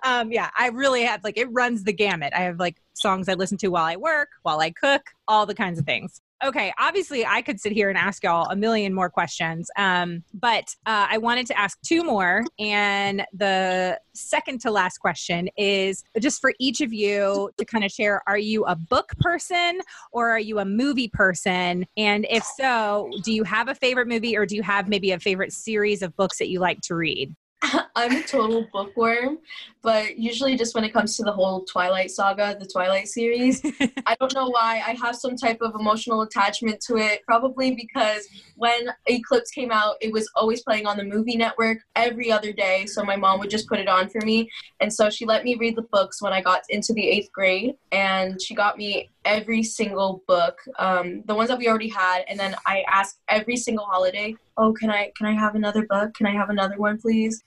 um 0.03 0.31
yeah 0.31 0.49
i 0.57 0.67
really 0.67 1.03
have 1.03 1.23
like 1.23 1.37
it 1.37 1.47
runs 1.51 1.83
the 1.83 1.93
gamut. 1.93 2.33
I 2.35 2.41
have 2.41 2.59
like 2.59 2.77
songs 2.93 3.29
i 3.29 3.33
listen 3.33 3.57
to 3.59 3.69
while 3.69 3.85
i 3.85 3.95
work 3.95 4.29
while 4.43 4.59
i 4.59 4.69
cook 4.69 5.01
all 5.27 5.45
the 5.45 5.55
kinds 5.55 5.79
of 5.79 5.85
things 5.85 6.21
okay, 6.43 6.73
obviously 6.79 7.25
I 7.25 7.41
could 7.41 7.59
sit 7.59 7.71
here 7.71 7.89
and 7.89 7.97
ask 7.97 8.23
y'all 8.23 8.49
a 8.49 8.55
million 8.55 8.93
more 8.93 9.09
questions. 9.09 9.69
Um, 9.77 10.23
but 10.33 10.75
uh, 10.85 11.07
I 11.09 11.17
wanted 11.17 11.47
to 11.47 11.59
ask 11.59 11.79
two 11.81 12.03
more. 12.03 12.43
And 12.59 13.25
the 13.33 13.99
second 14.13 14.61
to 14.61 14.71
last 14.71 14.97
question 14.97 15.49
is 15.57 16.03
just 16.19 16.41
for 16.41 16.53
each 16.59 16.81
of 16.81 16.91
you 16.91 17.51
to 17.57 17.65
kind 17.65 17.83
of 17.83 17.91
share 17.91 18.21
are 18.27 18.37
you 18.37 18.65
a 18.65 18.75
book 18.75 19.11
person 19.19 19.79
or 20.11 20.29
are 20.29 20.39
you 20.39 20.59
a 20.59 20.65
movie 20.65 21.09
person? 21.09 21.85
And 21.97 22.25
if 22.29 22.43
so, 22.43 23.09
do 23.23 23.31
you 23.31 23.43
have 23.43 23.67
a 23.67 23.75
favorite 23.75 24.07
movie 24.07 24.35
or 24.35 24.45
do 24.45 24.55
you 24.55 24.63
have 24.63 24.87
maybe 24.87 25.11
a 25.11 25.19
favorite 25.19 25.53
series 25.53 26.01
of 26.01 26.15
books 26.15 26.39
that 26.39 26.49
you 26.49 26.59
like 26.59 26.81
to 26.81 26.95
read? 26.95 27.35
I'm 27.95 28.15
a 28.15 28.23
total 28.23 28.67
bookworm, 28.71 29.37
but 29.81 30.17
usually 30.17 30.55
just 30.55 30.73
when 30.73 30.83
it 30.83 30.93
comes 30.93 31.17
to 31.17 31.23
the 31.23 31.31
whole 31.31 31.63
Twilight 31.65 32.11
saga, 32.11 32.55
the 32.59 32.65
Twilight 32.65 33.07
series, 33.07 33.61
I 34.05 34.15
don't 34.19 34.33
know 34.33 34.49
why 34.49 34.83
I 34.85 34.95
have 35.01 35.15
some 35.15 35.35
type 35.35 35.59
of 35.61 35.75
emotional 35.75 36.21
attachment 36.21 36.81
to 36.87 36.97
it. 36.97 37.21
Probably 37.25 37.75
because 37.75 38.27
when 38.55 38.89
Eclipse 39.07 39.51
came 39.51 39.71
out, 39.71 39.95
it 40.01 40.11
was 40.11 40.29
always 40.35 40.61
playing 40.63 40.85
on 40.85 40.97
the 40.97 41.03
movie 41.03 41.35
network 41.35 41.79
every 41.95 42.31
other 42.31 42.51
day. 42.51 42.85
So 42.85 43.03
my 43.03 43.15
mom 43.15 43.39
would 43.39 43.49
just 43.49 43.67
put 43.67 43.79
it 43.79 43.87
on 43.87 44.09
for 44.09 44.21
me. 44.21 44.49
And 44.79 44.91
so 44.91 45.09
she 45.09 45.25
let 45.25 45.43
me 45.43 45.55
read 45.55 45.75
the 45.75 45.83
books 45.83 46.21
when 46.21 46.33
I 46.33 46.41
got 46.41 46.61
into 46.69 46.93
the 46.93 47.07
eighth 47.07 47.31
grade. 47.31 47.75
And 47.91 48.41
she 48.41 48.55
got 48.55 48.77
me 48.77 49.09
every 49.25 49.61
single 49.61 50.23
book, 50.27 50.59
um, 50.79 51.23
the 51.25 51.35
ones 51.35 51.49
that 51.49 51.57
we 51.57 51.67
already 51.67 51.89
had. 51.89 52.23
And 52.27 52.39
then 52.39 52.55
I 52.65 52.83
asked 52.87 53.19
every 53.27 53.57
single 53.57 53.85
holiday, 53.85 54.35
oh, 54.57 54.73
can 54.73 54.89
I, 54.89 55.11
can 55.15 55.27
I 55.27 55.33
have 55.33 55.55
another 55.55 55.85
book? 55.87 56.13
Can 56.13 56.25
I 56.25 56.31
have 56.31 56.49
another 56.49 56.77
one, 56.77 56.99
please? 56.99 57.43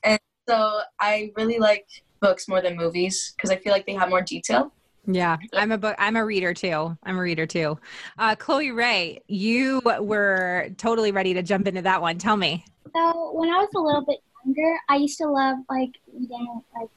And 0.47 0.57
so 0.57 0.81
I 1.01 1.33
really 1.37 1.59
like 1.59 1.87
books 2.21 2.49
more 2.49 2.61
than 2.61 2.77
movies 2.77 3.35
because 3.37 3.51
I 3.51 3.57
feel 3.57 3.73
like 3.73 3.87
they 3.87 3.95
have 3.95 4.09
more 4.09 4.23
detail. 4.23 4.73
Yeah, 5.07 5.37
I'm 5.53 5.71
a 5.73 5.79
book. 5.79 5.95
I'm 5.99 6.17
a 6.17 6.25
reader 6.25 6.55
too. 6.55 6.97
I'm 7.03 7.19
a 7.19 7.21
reader 7.21 7.47
too. 7.47 7.79
Uh, 8.19 8.35
Chloe 8.37 8.71
Ray, 8.71 9.21
you 9.29 9.83
were 9.85 10.71
totally 10.79 11.13
ready 11.13 11.35
to 11.35 11.43
jump 11.43 11.69
into 11.69 11.83
that 11.83 12.01
one. 12.01 12.17
Tell 12.17 12.37
me. 12.37 12.65
So 12.95 13.33
when 13.35 13.51
I 13.51 13.59
was 13.59 13.69
a 13.77 13.81
little 13.81 14.05
bit 14.05 14.21
younger, 14.45 14.79
I 14.89 14.97
used 14.97 15.19
to 15.19 15.29
love 15.29 15.59
like 15.69 15.91
reading 16.13 16.63
like 16.79 16.89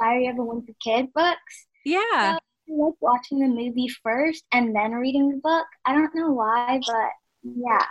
Diary 0.00 0.28
of 0.28 0.38
a 0.38 0.42
Wimpy 0.42 0.76
Kid 0.82 1.12
books. 1.12 1.66
Yeah. 1.84 2.00
So 2.00 2.14
I 2.14 2.38
like 2.68 2.94
watching 3.00 3.40
the 3.40 3.48
movie 3.48 3.88
first 4.02 4.44
and 4.52 4.74
then 4.74 4.92
reading 4.92 5.30
the 5.30 5.38
book. 5.38 5.66
I 5.84 5.94
don't 5.94 6.14
know 6.14 6.30
why, 6.30 6.80
but 6.86 7.10
yeah. 7.42 7.84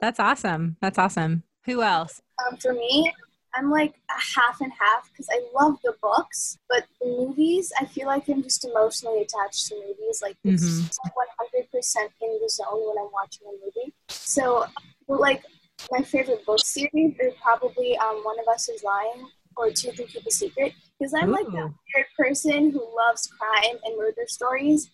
That's 0.00 0.18
awesome. 0.18 0.76
That's 0.80 0.98
awesome. 0.98 1.44
Who 1.66 1.82
else? 1.82 2.20
Um, 2.48 2.56
for 2.56 2.72
me, 2.72 3.12
I'm 3.54 3.70
like 3.70 3.94
a 4.10 4.38
half 4.40 4.60
and 4.60 4.72
half 4.78 5.10
because 5.10 5.28
I 5.30 5.40
love 5.60 5.78
the 5.84 5.94
books, 6.02 6.58
but 6.68 6.84
the 7.00 7.08
movies, 7.08 7.72
I 7.80 7.84
feel 7.84 8.06
like 8.06 8.28
I'm 8.28 8.42
just 8.42 8.64
emotionally 8.64 9.22
attached 9.22 9.66
to 9.68 9.74
movies. 9.74 10.20
Like 10.22 10.36
it's 10.44 10.62
Mhm. 10.62 10.86
just 10.86 11.00
100% 11.14 12.12
in 12.20 12.38
the 12.42 12.48
zone 12.48 12.86
when 12.88 12.98
I'm 12.98 13.10
watching 13.12 13.46
a 13.48 13.52
movie. 13.64 13.94
So, 14.08 14.66
like 15.08 15.42
my 15.90 16.02
favorite 16.02 16.44
book 16.46 16.60
series 16.60 17.14
is 17.18 17.34
probably 17.42 17.96
um, 17.98 18.16
One 18.24 18.38
of 18.38 18.46
Us 18.48 18.68
is 18.68 18.82
Lying 18.84 19.28
or 19.56 19.70
Two 19.70 19.90
Can 19.92 20.06
Keep 20.06 20.26
a 20.26 20.30
Secret 20.30 20.72
because 20.98 21.12
I'm 21.14 21.32
like 21.32 21.46
that 21.46 21.52
weird 21.94 22.06
person 22.16 22.70
who 22.70 22.86
loves 22.96 23.26
crime 23.26 23.78
and 23.84 23.98
murder 23.98 24.22
stories. 24.26 24.90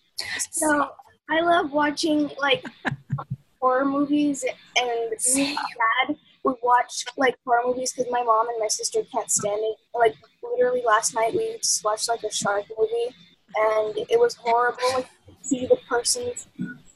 So 0.51 0.89
I 1.29 1.41
love 1.41 1.71
watching 1.71 2.31
like 2.39 2.65
horror 3.61 3.85
movies 3.85 4.43
and 4.77 5.11
me 5.35 5.47
and 5.47 5.55
my 5.55 5.61
dad 6.07 6.17
would 6.47 6.55
watch 6.63 7.05
like 7.17 7.35
horror 7.45 7.61
movies 7.65 7.91
because 7.91 8.09
my 8.11 8.23
mom 8.23 8.47
and 8.47 8.57
my 8.59 8.67
sister 8.69 9.01
can't 9.11 9.29
stand 9.29 9.59
it. 9.61 9.75
Like 9.93 10.15
literally 10.41 10.81
last 10.85 11.13
night 11.13 11.33
we 11.33 11.57
just 11.57 11.83
watched 11.83 12.07
like 12.07 12.23
a 12.23 12.31
shark 12.31 12.63
movie 12.79 13.13
and 13.55 13.97
it 14.09 14.17
was 14.19 14.35
horrible. 14.35 14.79
Like 14.93 15.07
see 15.41 15.65
the 15.65 15.77
person's 15.89 16.47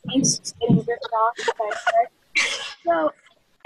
face 0.09 0.53
getting 0.59 0.77
ripped 0.77 1.09
off 1.13 1.57
by 1.59 1.69
a 1.69 1.75
shark. 1.75 2.71
So 2.83 3.11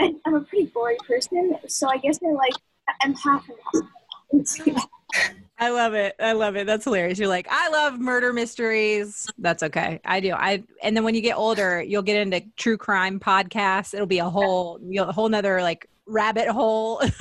I- 0.01 0.15
I'm 0.25 0.35
a 0.35 0.41
pretty 0.41 0.65
gory 0.67 0.97
person. 1.07 1.55
So 1.67 1.87
I 1.87 1.97
guess 1.97 2.19
I 2.25 2.31
like 2.31 2.53
I'm 3.01 3.13
half 3.13 3.45
and 3.47 4.67
half. 4.67 5.35
I 5.57 5.69
love 5.69 5.93
it. 5.93 6.15
I 6.19 6.33
love 6.33 6.55
it. 6.57 6.67
That's 6.67 6.83
hilarious. 6.83 7.17
You're 7.17 7.29
like, 7.29 7.47
I 7.49 7.69
love 7.69 7.99
murder 7.99 8.33
mysteries. 8.33 9.27
That's 9.37 9.63
okay. 9.63 10.01
I 10.03 10.19
do. 10.19 10.33
I 10.33 10.63
and 10.83 10.95
then 10.95 11.03
when 11.03 11.15
you 11.15 11.21
get 11.21 11.37
older, 11.37 11.81
you'll 11.81 12.01
get 12.01 12.17
into 12.17 12.45
true 12.57 12.77
crime 12.77 13.19
podcasts. 13.19 13.93
It'll 13.93 14.05
be 14.05 14.19
a 14.19 14.29
whole 14.29 14.79
you'll, 14.83 15.07
a 15.09 15.13
whole 15.13 15.29
nother 15.29 15.61
like 15.61 15.87
rabbit 16.05 16.49
hole 16.49 16.99
of 17.01 17.11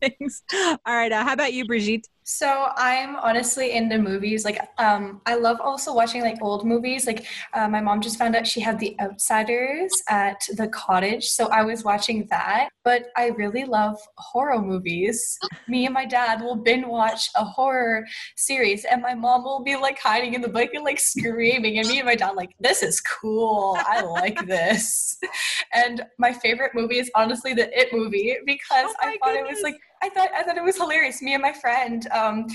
things. 0.00 0.42
All 0.54 0.78
right. 0.86 1.10
Uh, 1.10 1.24
how 1.24 1.32
about 1.32 1.52
you, 1.52 1.66
Brigitte? 1.66 2.08
So 2.28 2.70
I'm 2.74 3.14
honestly 3.14 3.70
into 3.70 3.98
movies. 3.98 4.44
Like, 4.44 4.58
um, 4.78 5.20
I 5.26 5.36
love 5.36 5.60
also 5.60 5.94
watching 5.94 6.22
like 6.22 6.42
old 6.42 6.66
movies. 6.66 7.06
Like, 7.06 7.24
uh, 7.54 7.68
my 7.68 7.80
mom 7.80 8.00
just 8.00 8.18
found 8.18 8.34
out 8.34 8.48
she 8.48 8.58
had 8.58 8.80
The 8.80 8.96
Outsiders 9.00 9.92
at 10.08 10.40
the 10.56 10.66
cottage, 10.66 11.28
so 11.28 11.46
I 11.46 11.62
was 11.62 11.84
watching 11.84 12.26
that. 12.30 12.68
But 12.82 13.04
I 13.16 13.28
really 13.28 13.64
love 13.64 13.96
horror 14.18 14.60
movies. 14.60 15.38
Me 15.68 15.84
and 15.86 15.94
my 15.94 16.04
dad 16.04 16.40
will 16.40 16.56
binge 16.56 16.86
watch 16.86 17.30
a 17.36 17.44
horror 17.44 18.04
series, 18.36 18.84
and 18.84 19.02
my 19.02 19.14
mom 19.14 19.44
will 19.44 19.62
be 19.62 19.76
like 19.76 19.98
hiding 19.98 20.34
in 20.34 20.40
the 20.40 20.48
blanket, 20.48 20.76
and 20.76 20.84
like 20.84 20.98
screaming, 20.98 21.78
and 21.78 21.88
me 21.88 21.98
and 21.98 22.06
my 22.06 22.14
dad 22.14 22.32
like, 22.36 22.50
"This 22.60 22.82
is 22.82 23.00
cool. 23.00 23.76
I 23.78 24.02
like 24.02 24.46
this." 24.46 25.16
And 25.74 26.04
my 26.18 26.32
favorite 26.32 26.72
movie 26.74 26.98
is 26.98 27.10
honestly 27.14 27.52
the 27.52 27.68
It 27.78 27.92
movie 27.92 28.36
because 28.46 28.86
Oh 28.88 28.94
I 29.00 29.18
thought 29.18 29.34
it 29.34 29.46
was 29.46 29.62
like 29.62 29.76
I 30.02 30.08
thought 30.10 30.28
I 30.34 30.42
thought 30.42 30.56
it 30.56 30.64
was 30.64 30.76
hilarious. 30.76 31.22
Me 31.22 31.34
and 31.34 31.42
my 31.42 31.52
friend, 31.52 32.06
um, 32.12 32.46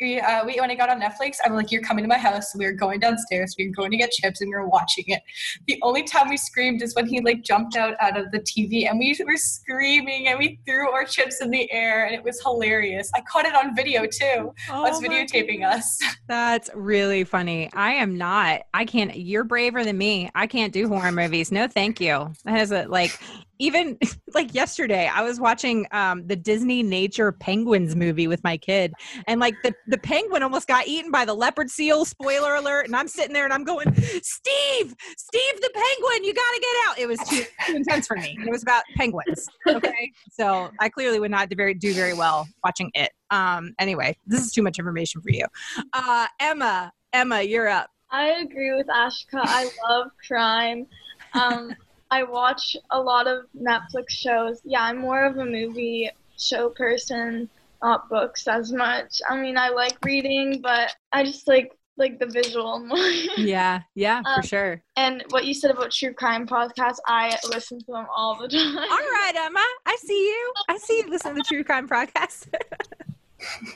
we, 0.00 0.18
uh, 0.18 0.44
we 0.46 0.58
when 0.58 0.70
I 0.70 0.74
got 0.74 0.88
on 0.88 1.00
Netflix, 1.00 1.36
I'm 1.44 1.54
like, 1.54 1.70
"You're 1.70 1.82
coming 1.82 2.02
to 2.04 2.08
my 2.08 2.16
house. 2.16 2.54
We're 2.54 2.72
going 2.72 3.00
downstairs. 3.00 3.54
We're 3.58 3.70
going 3.70 3.90
to 3.90 3.96
get 3.98 4.10
chips, 4.10 4.40
and 4.40 4.48
we 4.48 4.54
are 4.54 4.66
watching 4.66 5.04
it." 5.08 5.20
The 5.66 5.78
only 5.82 6.02
time 6.04 6.28
we 6.30 6.36
screamed 6.36 6.82
is 6.82 6.94
when 6.94 7.06
he 7.06 7.20
like 7.20 7.42
jumped 7.42 7.76
out 7.76 7.94
out 8.00 8.18
of 8.18 8.30
the 8.32 8.40
TV, 8.40 8.88
and 8.88 8.98
we 8.98 9.14
were 9.26 9.36
screaming 9.36 10.28
and 10.28 10.38
we 10.38 10.58
threw 10.66 10.90
our 10.90 11.04
chips 11.04 11.40
in 11.40 11.50
the 11.50 11.70
air, 11.70 12.06
and 12.06 12.14
it 12.14 12.24
was 12.24 12.40
hilarious. 12.42 13.10
I 13.14 13.20
caught 13.30 13.44
it 13.44 13.54
on 13.54 13.76
video 13.76 14.06
too. 14.06 14.52
I 14.70 14.80
was 14.80 14.98
Oh 14.98 15.00
my 15.02 15.08
videotaping 15.08 15.66
us. 15.66 15.98
That's 16.28 16.70
really 16.74 17.24
funny. 17.24 17.70
I 17.74 17.92
am 17.92 18.16
not. 18.16 18.62
I 18.72 18.86
can't. 18.86 19.14
You're 19.16 19.44
braver 19.44 19.84
than 19.84 19.98
me. 19.98 20.30
I 20.34 20.46
can't 20.46 20.72
do 20.72 20.88
horror 20.88 21.12
movies. 21.12 21.52
No, 21.52 21.68
thank 21.68 22.00
you. 22.00 22.32
That 22.44 22.56
has 22.56 22.72
a 22.72 22.86
like. 22.86 23.18
Even 23.60 23.98
like 24.34 24.52
yesterday, 24.54 25.06
I 25.06 25.22
was 25.22 25.38
watching 25.38 25.86
um, 25.92 26.26
the 26.26 26.34
Disney 26.34 26.82
Nature 26.82 27.30
Penguins 27.30 27.94
movie 27.94 28.26
with 28.26 28.42
my 28.42 28.56
kid, 28.56 28.92
and 29.28 29.40
like 29.40 29.54
the 29.62 29.72
the 29.86 29.98
penguin 29.98 30.42
almost 30.42 30.66
got 30.66 30.88
eaten 30.88 31.12
by 31.12 31.24
the 31.24 31.34
leopard 31.34 31.70
seal. 31.70 32.04
Spoiler 32.04 32.56
alert! 32.56 32.86
And 32.86 32.96
I'm 32.96 33.06
sitting 33.06 33.32
there 33.32 33.44
and 33.44 33.52
I'm 33.52 33.64
going, 33.64 33.94
Steve, 33.94 34.94
Steve, 35.16 35.60
the 35.60 35.70
penguin, 35.74 36.24
you 36.24 36.34
got 36.34 36.54
to 36.54 36.60
get 36.60 36.88
out. 36.88 36.98
It 36.98 37.06
was 37.06 37.18
too, 37.28 37.44
too 37.66 37.76
intense 37.76 38.06
for 38.06 38.16
me. 38.16 38.36
It 38.44 38.50
was 38.50 38.62
about 38.62 38.82
penguins. 38.96 39.46
Okay, 39.68 40.12
so 40.32 40.70
I 40.80 40.88
clearly 40.88 41.20
would 41.20 41.30
not 41.30 41.48
do 41.48 41.56
very 41.56 41.74
do 41.74 41.94
very 41.94 42.14
well 42.14 42.48
watching 42.64 42.90
it. 42.94 43.12
Um. 43.30 43.74
Anyway, 43.78 44.16
this 44.26 44.40
is 44.40 44.52
too 44.52 44.62
much 44.62 44.78
information 44.78 45.20
for 45.20 45.30
you. 45.30 45.44
Uh, 45.92 46.26
Emma, 46.40 46.92
Emma, 47.12 47.42
you're 47.42 47.68
up. 47.68 47.90
I 48.10 48.40
agree 48.42 48.74
with 48.74 48.88
Ashka. 48.88 49.40
I 49.44 49.70
love 49.88 50.08
crime. 50.26 50.86
Um, 51.34 51.74
I 52.10 52.22
watch 52.24 52.76
a 52.90 53.00
lot 53.00 53.26
of 53.26 53.44
Netflix 53.56 54.10
shows. 54.10 54.60
Yeah, 54.64 54.82
I'm 54.82 54.98
more 54.98 55.24
of 55.24 55.36
a 55.38 55.44
movie 55.44 56.10
show 56.38 56.70
person, 56.70 57.48
not 57.82 58.08
books 58.08 58.48
as 58.48 58.72
much. 58.72 59.20
I 59.28 59.36
mean, 59.40 59.56
I 59.56 59.68
like 59.68 59.96
reading, 60.04 60.60
but 60.60 60.94
I 61.12 61.24
just 61.24 61.46
like 61.48 61.72
like 61.96 62.18
the 62.18 62.26
visual 62.26 62.78
more. 62.86 62.96
Yeah, 63.36 63.82
yeah, 63.94 64.22
for 64.22 64.28
Um, 64.36 64.42
sure. 64.42 64.82
and 64.96 65.22
what 65.30 65.44
you 65.44 65.52
said 65.52 65.70
about 65.70 65.90
true 65.92 66.14
crime 66.14 66.46
podcasts, 66.46 66.98
I 67.06 67.36
listen 67.48 67.78
to 67.80 67.86
them 67.92 68.06
all 68.14 68.36
the 68.40 68.48
time. 68.56 68.76
All 68.78 68.84
right, 68.86 69.32
Emma, 69.36 69.60
I 69.86 69.96
see 70.00 70.20
you. 70.28 70.52
I 70.68 70.78
see 70.78 70.98
you. 71.04 71.10
Listen 71.10 71.30
to 71.32 71.36
the 71.36 71.42
True 71.46 71.62
Crime 71.62 71.86
Podcast. 71.88 72.48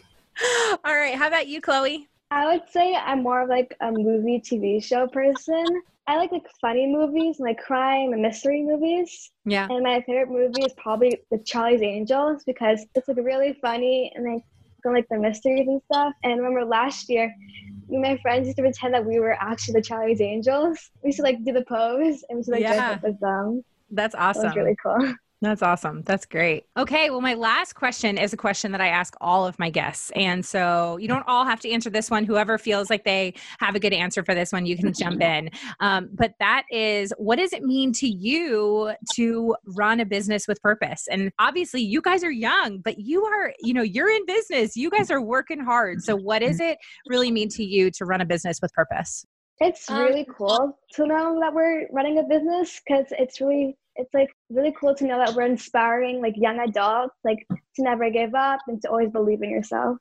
All 0.85 0.97
right, 0.97 1.15
how 1.15 1.29
about 1.29 1.47
you, 1.49 1.61
Chloe? 1.61 2.09
I 2.31 2.47
would 2.47 2.63
say 2.71 2.95
I'm 2.95 3.23
more 3.23 3.43
of 3.43 3.49
like 3.49 3.77
a 3.81 3.93
movie 3.93 4.41
TV 4.41 4.83
show 4.83 5.07
person. 5.07 5.83
I 6.07 6.17
like 6.17 6.33
like 6.33 6.47
funny 6.61 6.87
movies, 6.87 7.37
like 7.41 7.59
crime 7.59 8.13
and 8.13 8.23
mystery 8.23 8.63
movies. 8.63 9.31
Yeah. 9.45 9.71
And 9.71 9.83
my 9.83 10.03
favorite 10.03 10.29
movie 10.31 10.65
is 10.65 10.75
probably 10.77 11.23
the 11.31 11.39
Charlie's 11.47 11.83
Angels 11.83 12.43
because 12.47 12.85
it's 12.95 13.09
like 13.09 13.17
really 13.19 13.55
funny 13.63 14.13
and 14.15 14.25
like 14.25 14.43
like 14.87 15.07
the 15.11 15.19
mysteries 15.19 15.67
and 15.67 15.81
stuff. 15.91 16.13
And 16.23 16.35
I 16.35 16.37
remember 16.37 16.65
last 16.67 17.09
year, 17.09 17.33
me 17.89 17.97
and 17.97 18.03
my 18.03 18.19
friends 18.19 18.47
used 18.47 18.57
to 18.59 18.63
pretend 18.63 18.93
that 18.95 19.07
we 19.07 19.19
were 19.19 19.33
actually 19.41 19.75
the 19.75 19.83
Charlie's 19.83 20.21
Angels. 20.21 20.79
We 21.03 21.09
used 21.09 21.19
to 21.19 21.23
like 21.23 21.43
do 21.43 21.53
the 21.53 21.65
pose 21.65 22.23
and 22.29 22.37
we 22.37 22.39
used 22.39 22.49
to 22.51 22.53
like 22.57 22.61
Yeah. 22.61 22.67
dress 22.67 22.91
up 22.91 23.01
as 23.05 23.19
them. 23.21 23.65
That's 23.91 24.15
That 24.15 24.21
awesome. 24.21 24.45
was 24.45 24.57
really 24.57 24.77
cool. 24.83 25.15
That's 25.45 25.63
awesome. 25.63 26.01
That's 26.07 26.25
great. 26.25 26.65
Okay. 26.75 27.11
Well, 27.11 27.21
my 27.21 27.35
last 27.35 27.75
question 27.75 28.17
is 28.17 28.33
a 28.33 28.37
question 28.37 28.73
that 28.73 28.81
I 28.81 28.89
ask 28.89 29.15
all 29.21 29.47
of 29.47 29.59
my 29.59 29.69
guests. 29.69 30.11
And 30.17 30.45
so 30.45 30.97
you 30.97 31.07
don't 31.07 31.23
all 31.27 31.45
have 31.45 31.61
to 31.61 31.71
answer 31.71 31.91
this 31.91 32.11
one. 32.11 32.25
Whoever 32.25 32.57
feels 32.57 32.89
like 32.89 33.05
they 33.05 33.35
have 33.61 33.75
a 33.75 33.79
good 33.79 33.93
answer 33.93 34.25
for 34.25 34.35
this 34.35 34.53
one, 34.53 34.65
you 34.65 34.75
can 34.75 34.95
jump 34.95 35.21
in. 35.21 35.51
Um, 35.81 36.09
but 36.15 36.33
that 36.41 36.65
is 36.71 37.13
what 37.19 37.37
does 37.37 37.53
it 37.53 37.63
mean 37.63 37.93
to 37.93 38.09
you 38.09 38.95
to 39.17 39.55
run 39.77 40.01
a 40.01 40.07
business 40.07 40.49
with 40.49 40.63
purpose? 40.63 41.07
And 41.11 41.31
obviously, 41.39 41.83
you 41.83 42.01
guys 42.01 42.25
are 42.25 42.33
young, 42.33 42.79
but 42.79 42.99
you 42.99 43.23
are, 43.27 43.53
you 43.61 43.75
know, 43.75 43.83
you're 43.83 44.11
in 44.11 44.25
business. 44.25 44.77
You 44.77 44.89
guys 44.89 45.11
are 45.11 45.21
working 45.21 45.61
hard. 45.61 46.03
So, 46.03 46.17
what 46.17 46.39
does 46.39 46.59
it 46.59 46.79
really 47.07 47.31
mean 47.31 47.51
to 47.51 47.63
you 47.63 47.91
to 47.91 48.07
run 48.07 48.23
a 48.23 48.25
business 48.25 48.61
with 48.63 48.73
purpose? 48.73 49.27
It's 49.61 49.91
Um, 49.91 49.99
really 50.01 50.27
cool 50.37 50.79
to 50.95 51.07
know 51.07 51.39
that 51.41 51.53
we're 51.53 51.87
running 51.93 52.19
a 52.19 52.23
business 52.23 52.81
because 52.85 53.13
it's 53.19 53.43
really 53.43 53.77
it's 53.97 54.13
like 54.15 54.31
really 54.51 54.75
cool 54.79 54.95
to 54.95 55.05
know 55.05 55.19
that 55.19 55.35
we're 55.35 55.47
inspiring 55.47 56.21
like 56.21 56.35
young 56.37 56.59
adults 56.61 57.15
like 57.25 57.47
to 57.49 57.83
never 57.83 58.11
give 58.11 58.35
up 58.35 58.61
and 58.67 58.81
to 58.83 58.89
always 58.89 59.11
believe 59.11 59.43
in 59.43 59.51
yourself. 59.51 59.99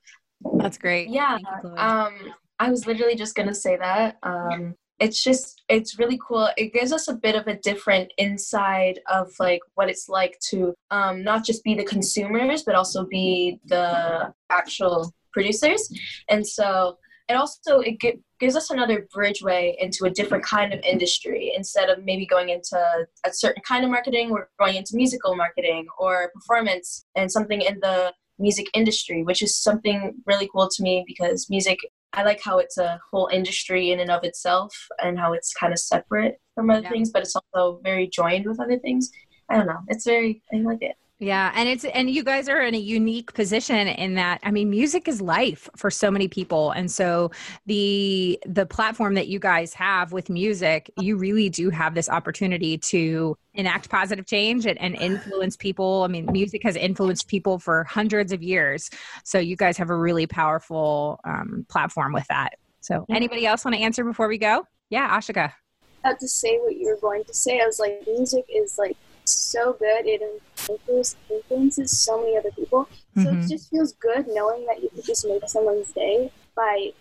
That's 0.56 0.78
great. 0.78 1.08
Yeah. 1.08 1.38
You, 1.38 1.70
Um, 1.76 2.14
I 2.58 2.70
was 2.70 2.86
literally 2.86 3.16
just 3.16 3.34
gonna 3.34 3.54
say 3.54 3.76
that. 3.76 4.18
Um, 4.22 4.74
it's 5.00 5.22
just 5.22 5.62
it's 5.68 5.98
really 5.98 6.18
cool. 6.26 6.48
It 6.56 6.72
gives 6.72 6.92
us 6.92 7.08
a 7.08 7.14
bit 7.14 7.34
of 7.34 7.46
a 7.46 7.56
different 7.56 8.12
inside 8.18 9.00
of 9.10 9.32
like 9.40 9.60
what 9.74 9.88
it's 9.88 10.08
like 10.08 10.38
to 10.50 10.74
um, 10.90 11.22
not 11.24 11.44
just 11.44 11.64
be 11.64 11.74
the 11.74 11.84
consumers, 11.84 12.62
but 12.62 12.74
also 12.74 13.04
be 13.04 13.58
the 13.64 14.32
actual 14.50 15.12
producers. 15.32 15.92
And 16.28 16.46
so 16.46 16.98
it 17.28 17.34
also 17.34 17.80
it 17.80 18.00
gi- 18.00 18.20
gives 18.38 18.56
us 18.56 18.70
another 18.70 19.06
bridgeway 19.14 19.74
into 19.78 20.04
a 20.04 20.10
different 20.10 20.44
kind 20.44 20.72
of 20.74 20.80
industry. 20.80 21.52
Instead 21.56 21.88
of 21.88 22.04
maybe 22.04 22.26
going 22.26 22.50
into 22.50 22.76
a 23.24 23.32
certain 23.32 23.62
kind 23.66 23.84
of 23.84 23.90
marketing 23.90 24.30
we're 24.30 24.48
going 24.58 24.76
into 24.76 24.92
musical 24.94 25.34
marketing 25.36 25.86
or 25.98 26.30
performance 26.34 27.04
and 27.16 27.30
something 27.30 27.62
in 27.62 27.78
the 27.80 28.12
music 28.38 28.66
industry 28.74 29.22
which 29.22 29.42
is 29.42 29.56
something 29.56 30.12
really 30.26 30.48
cool 30.52 30.68
to 30.68 30.82
me 30.82 31.04
because 31.06 31.48
music 31.48 31.78
i 32.14 32.24
like 32.24 32.40
how 32.42 32.58
it's 32.58 32.76
a 32.78 32.98
whole 33.12 33.28
industry 33.32 33.92
in 33.92 34.00
and 34.00 34.10
of 34.10 34.24
itself 34.24 34.74
and 35.04 35.16
how 35.20 35.32
it's 35.32 35.54
kind 35.54 35.72
of 35.72 35.78
separate 35.78 36.34
from 36.56 36.68
other 36.68 36.82
Yeah. 36.82 36.90
things 36.90 37.10
but 37.12 37.22
it's 37.22 37.36
also 37.36 37.80
very 37.84 38.08
joined 38.08 38.44
with 38.46 38.58
other 38.60 38.76
things. 38.78 39.08
I 39.48 39.56
don't 39.56 39.66
know. 39.66 39.80
It's 39.88 40.04
very 40.04 40.42
i 40.52 40.56
like 40.56 40.82
it 40.82 40.96
Yeah, 41.24 41.52
and 41.54 41.66
it's 41.66 41.86
and 41.86 42.10
you 42.10 42.22
guys 42.22 42.50
are 42.50 42.60
in 42.60 42.74
a 42.74 42.78
unique 42.78 43.32
position 43.32 43.88
in 43.88 44.14
that 44.16 44.40
I 44.42 44.50
mean 44.50 44.68
music 44.68 45.08
is 45.08 45.22
life 45.22 45.70
for 45.74 45.90
so 45.90 46.10
many 46.10 46.28
people 46.28 46.72
and 46.72 46.90
so 46.90 47.30
the 47.64 48.38
the 48.44 48.66
platform 48.66 49.14
that 49.14 49.26
you 49.26 49.38
guys 49.38 49.72
have 49.72 50.12
with 50.12 50.28
music 50.28 50.90
you 50.98 51.16
really 51.16 51.48
do 51.48 51.70
have 51.70 51.94
this 51.94 52.10
opportunity 52.10 52.76
to 52.76 53.38
enact 53.54 53.88
positive 53.88 54.26
change 54.26 54.66
and, 54.66 54.78
and 54.78 54.96
influence 54.96 55.56
people. 55.56 56.02
I 56.02 56.08
mean 56.08 56.30
music 56.30 56.62
has 56.62 56.76
influenced 56.76 57.26
people 57.26 57.58
for 57.58 57.84
hundreds 57.84 58.30
of 58.30 58.42
years. 58.42 58.90
So 59.24 59.38
you 59.38 59.56
guys 59.56 59.78
have 59.78 59.88
a 59.88 59.96
really 59.96 60.26
powerful 60.26 61.20
um, 61.24 61.64
platform 61.70 62.12
with 62.12 62.26
that. 62.26 62.58
So 62.82 63.06
anybody 63.08 63.46
else 63.46 63.64
want 63.64 63.76
to 63.76 63.80
answer 63.80 64.04
before 64.04 64.28
we 64.28 64.36
go? 64.36 64.66
Yeah, 64.90 65.18
Ashika. 65.18 65.52
About 66.00 66.20
to 66.20 66.28
say 66.28 66.58
what 66.58 66.76
you 66.76 66.86
were 66.86 67.00
going 67.00 67.24
to 67.24 67.32
say, 67.32 67.62
I 67.62 67.64
was 67.64 67.78
like, 67.78 68.02
music 68.06 68.44
is 68.54 68.76
like 68.76 68.98
so 69.24 69.72
good. 69.74 70.06
It 70.06 70.22
influences, 70.68 71.16
influences 71.30 71.98
so 71.98 72.20
many 72.20 72.36
other 72.36 72.50
people. 72.52 72.88
So 73.16 73.24
Mhm. 73.24 73.44
it 73.44 73.48
just 73.48 73.70
feels 73.70 73.92
good 73.94 74.26
knowing 74.28 74.66
that 74.66 74.82
you 74.82 74.88
could 74.90 75.04
just 75.04 75.26
make 75.26 75.48
someone's 75.48 75.92
day 75.92 76.30
by 76.54 76.92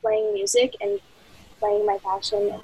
playing 0.00 0.34
music 0.34 0.76
and 0.80 1.00
playing 1.58 1.84
my 1.86 1.98
passion, 1.98 2.60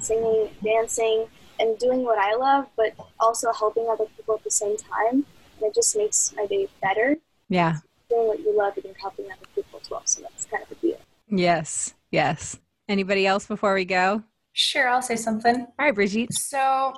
singing, 0.00 0.50
dancing, 0.62 1.28
and 1.60 1.78
doing 1.78 2.04
what 2.04 2.18
I 2.18 2.34
love, 2.34 2.66
but 2.76 2.94
also 3.20 3.52
helping 3.52 3.88
other 3.88 4.06
people 4.16 4.36
at 4.36 4.44
the 4.44 4.50
same 4.50 4.76
time. 4.76 5.26
And 5.56 5.62
it 5.62 5.74
just 5.74 5.96
makes 5.96 6.32
my 6.36 6.46
day 6.46 6.68
better. 6.80 7.18
Yeah. 7.48 7.78
Doing 8.08 8.28
what 8.28 8.40
you 8.40 8.56
love 8.56 8.76
and 8.76 8.84
you're 8.84 8.94
helping 8.94 9.26
other 9.26 9.46
people 9.54 9.80
as 9.82 9.90
well. 9.90 10.02
So 10.04 10.22
that's 10.22 10.44
kind 10.46 10.62
of 10.62 10.70
a 10.70 10.74
deal. 10.76 10.98
Yes. 11.28 11.94
Yes. 12.10 12.58
Anybody 12.88 13.26
else 13.26 13.46
before 13.46 13.74
we 13.74 13.84
go? 13.84 14.22
Sure, 14.58 14.88
I'll 14.88 15.00
say 15.00 15.14
something. 15.14 15.54
All 15.54 15.86
right, 15.86 15.94
Brigitte. 15.94 16.34
So 16.34 16.92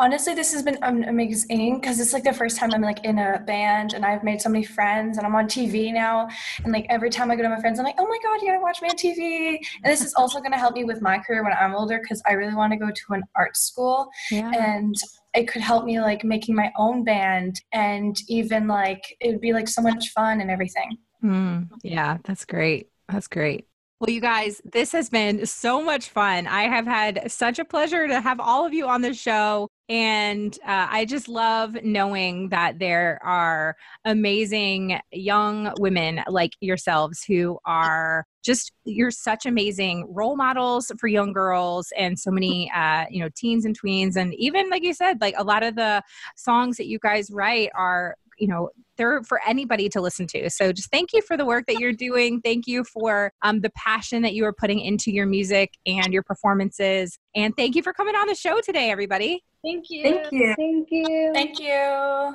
honestly, 0.00 0.34
this 0.34 0.52
has 0.52 0.64
been 0.64 0.82
amazing 0.82 1.78
because 1.78 2.00
it's 2.00 2.12
like 2.12 2.24
the 2.24 2.32
first 2.32 2.56
time 2.56 2.74
I'm 2.74 2.82
like 2.82 3.04
in 3.04 3.20
a 3.20 3.38
band 3.46 3.94
and 3.94 4.04
I've 4.04 4.24
made 4.24 4.42
so 4.42 4.48
many 4.48 4.64
friends 4.64 5.16
and 5.16 5.24
I'm 5.24 5.32
on 5.36 5.46
TV 5.46 5.94
now. 5.94 6.26
And 6.64 6.72
like 6.72 6.86
every 6.90 7.10
time 7.10 7.30
I 7.30 7.36
go 7.36 7.42
to 7.42 7.48
my 7.48 7.60
friends, 7.60 7.78
I'm 7.78 7.84
like, 7.84 7.94
oh 7.98 8.08
my 8.08 8.18
God, 8.20 8.42
you 8.42 8.48
gotta 8.48 8.60
watch 8.60 8.82
me 8.82 8.88
on 8.88 8.96
TV. 8.96 9.56
And 9.84 9.92
this 9.92 10.04
is 10.04 10.12
also 10.14 10.40
gonna 10.40 10.58
help 10.58 10.74
me 10.74 10.82
with 10.82 11.02
my 11.02 11.20
career 11.20 11.44
when 11.44 11.52
I'm 11.52 11.76
older 11.76 12.00
because 12.02 12.20
I 12.26 12.32
really 12.32 12.56
want 12.56 12.72
to 12.72 12.78
go 12.80 12.88
to 12.88 13.12
an 13.12 13.22
art 13.36 13.56
school 13.56 14.08
Yeah. 14.32 14.50
and 14.50 14.96
it 15.34 15.46
could 15.46 15.62
help 15.62 15.84
me 15.84 16.00
like 16.00 16.24
making 16.24 16.56
my 16.56 16.72
own 16.76 17.04
band 17.04 17.60
and 17.72 18.16
even 18.28 18.66
like 18.66 19.04
it 19.20 19.30
would 19.30 19.40
be 19.40 19.52
like 19.52 19.68
so 19.68 19.82
much 19.82 20.08
fun 20.08 20.40
and 20.40 20.50
everything. 20.50 20.98
Mm, 21.22 21.68
yeah, 21.84 22.18
that's 22.24 22.44
great. 22.44 22.88
That's 23.08 23.28
great. 23.28 23.68
Well, 24.00 24.12
you 24.12 24.20
guys, 24.20 24.60
this 24.64 24.90
has 24.92 25.08
been 25.08 25.46
so 25.46 25.80
much 25.80 26.08
fun. 26.10 26.46
I 26.48 26.64
have 26.64 26.84
had 26.84 27.30
such 27.30 27.58
a 27.58 27.64
pleasure 27.64 28.08
to 28.08 28.20
have 28.20 28.40
all 28.40 28.66
of 28.66 28.74
you 28.74 28.88
on 28.88 29.02
the 29.02 29.14
show. 29.14 29.68
And 29.88 30.52
uh, 30.66 30.88
I 30.90 31.04
just 31.04 31.28
love 31.28 31.76
knowing 31.84 32.48
that 32.48 32.80
there 32.80 33.20
are 33.22 33.76
amazing 34.04 34.98
young 35.12 35.72
women 35.78 36.22
like 36.28 36.52
yourselves 36.60 37.22
who 37.22 37.58
are 37.64 38.24
just, 38.44 38.72
you're 38.84 39.12
such 39.12 39.46
amazing 39.46 40.06
role 40.10 40.36
models 40.36 40.90
for 40.98 41.06
young 41.06 41.32
girls 41.32 41.92
and 41.96 42.18
so 42.18 42.30
many, 42.30 42.70
uh, 42.74 43.04
you 43.10 43.20
know, 43.22 43.28
teens 43.36 43.64
and 43.64 43.78
tweens. 43.78 44.16
And 44.16 44.34
even, 44.34 44.70
like 44.70 44.82
you 44.82 44.92
said, 44.92 45.20
like 45.20 45.34
a 45.38 45.44
lot 45.44 45.62
of 45.62 45.76
the 45.76 46.02
songs 46.36 46.78
that 46.78 46.86
you 46.86 46.98
guys 46.98 47.30
write 47.30 47.70
are, 47.76 48.16
you 48.38 48.48
know, 48.48 48.70
they're 48.96 49.22
for 49.22 49.40
anybody 49.46 49.88
to 49.90 50.00
listen 50.00 50.26
to. 50.28 50.50
So 50.50 50.72
just 50.72 50.90
thank 50.90 51.12
you 51.12 51.22
for 51.22 51.36
the 51.36 51.44
work 51.44 51.64
that 51.68 51.78
you're 51.78 51.92
doing. 51.92 52.40
Thank 52.40 52.66
you 52.66 52.84
for 52.84 53.32
um, 53.42 53.60
the 53.60 53.70
passion 53.70 54.22
that 54.22 54.34
you 54.34 54.44
are 54.44 54.52
putting 54.52 54.80
into 54.80 55.10
your 55.10 55.26
music 55.26 55.74
and 55.86 56.12
your 56.12 56.22
performances. 56.22 57.18
And 57.34 57.54
thank 57.56 57.74
you 57.74 57.82
for 57.82 57.92
coming 57.92 58.14
on 58.14 58.28
the 58.28 58.34
show 58.34 58.60
today, 58.60 58.90
everybody. 58.90 59.42
Thank 59.62 59.86
you. 59.88 60.02
thank 60.02 60.32
you 60.32 60.54
Thank 60.56 60.88
you. 60.90 61.30
Thank 61.32 61.60
you. 61.60 62.34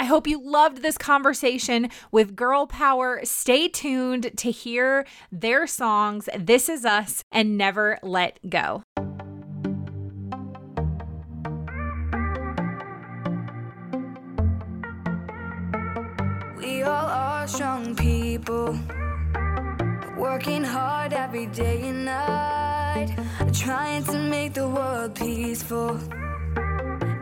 I 0.00 0.04
hope 0.04 0.28
you 0.28 0.40
loved 0.40 0.80
this 0.80 0.96
conversation 0.96 1.90
with 2.12 2.36
Girl 2.36 2.66
Power. 2.68 3.20
Stay 3.24 3.66
tuned 3.66 4.30
to 4.36 4.50
hear 4.52 5.04
their 5.32 5.66
songs, 5.66 6.28
This 6.38 6.68
Is 6.68 6.84
Us 6.84 7.24
and 7.32 7.58
Never 7.58 7.98
Let 8.02 8.38
Go. 8.48 8.84
Strong 17.48 17.96
people, 17.96 18.78
working 20.16 20.62
hard 20.62 21.14
every 21.14 21.46
day 21.46 21.88
and 21.88 22.04
night, 22.04 23.08
trying 23.54 24.04
to 24.04 24.18
make 24.18 24.52
the 24.52 24.68
world 24.68 25.14
peaceful. 25.14 25.98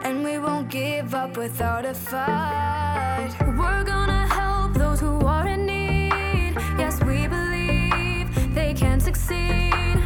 And 0.02 0.24
we 0.24 0.38
won't 0.38 0.68
give 0.68 1.14
up 1.14 1.36
without 1.36 1.84
a 1.84 1.94
fight. 1.94 3.30
We're 3.56 3.84
gonna 3.84 4.26
help 4.26 4.74
those 4.74 5.00
who 5.00 5.24
are 5.24 5.46
in 5.46 5.64
need. 5.64 6.54
Yes, 6.76 7.00
we 7.04 7.28
believe 7.28 8.26
they 8.52 8.74
can 8.74 8.98
succeed, 8.98 9.96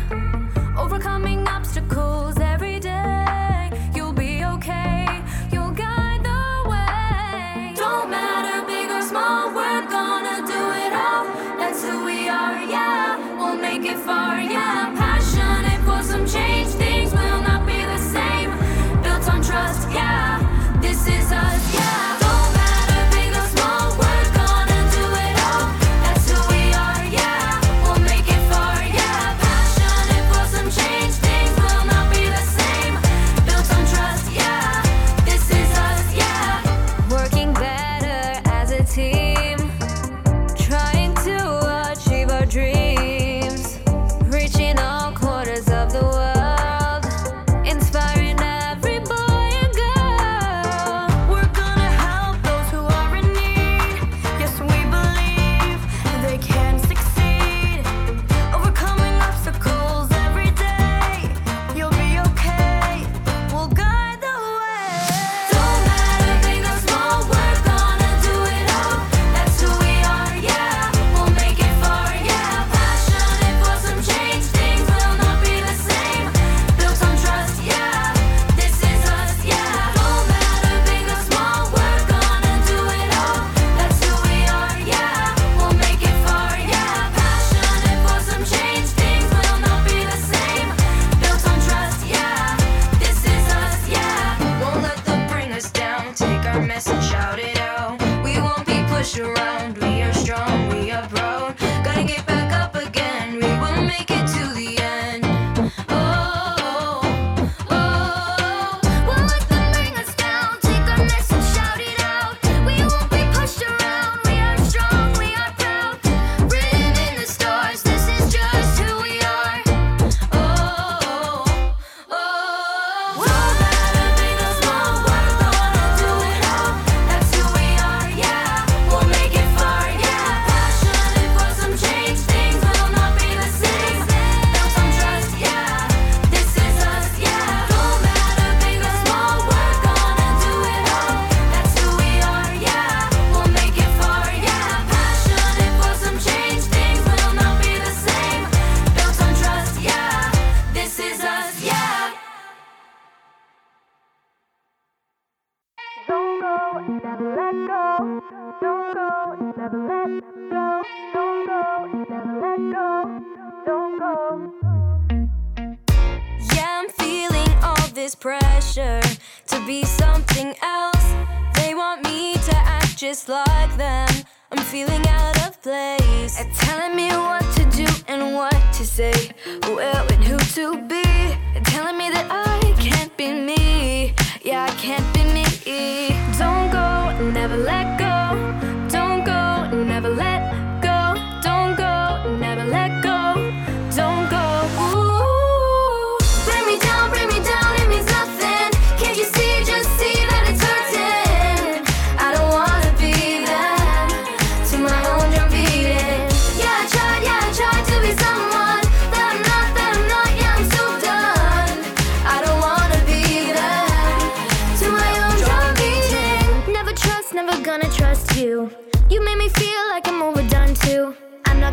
overcoming 0.76 1.48
obstacles 1.48 1.89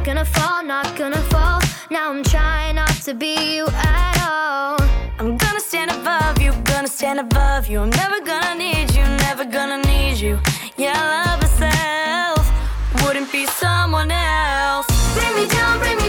gonna 0.08 0.24
fall, 0.24 0.64
not 0.64 0.96
gonna 0.96 1.22
fall. 1.34 1.60
Now 1.92 2.10
I'm 2.10 2.24
trying 2.24 2.76
not 2.76 2.96
to 3.04 3.14
be 3.14 3.56
you 3.56 3.68
at 3.68 4.18
all. 4.26 4.78
I'm 5.20 5.36
gonna 5.36 5.60
stand 5.60 5.92
above 5.92 6.42
you, 6.42 6.54
gonna 6.64 6.88
stand 6.88 7.20
above 7.20 7.68
you. 7.68 7.82
I'm 7.82 7.90
never 7.90 8.22
gonna 8.22 8.56
need 8.56 8.96
you, 8.96 9.04
never 9.28 9.44
gonna 9.44 9.80
need 9.84 10.18
you. 10.18 10.40
Yeah, 10.78 10.96
I 10.96 11.26
love 11.26 11.42
myself. 11.42 13.04
Wouldn't 13.04 13.30
be 13.34 13.48
someone 13.48 14.10
else. 14.10 14.88
Bring 15.14 15.36
me 15.36 15.46
down, 15.50 15.78
bring 15.80 15.98
me 15.98 16.07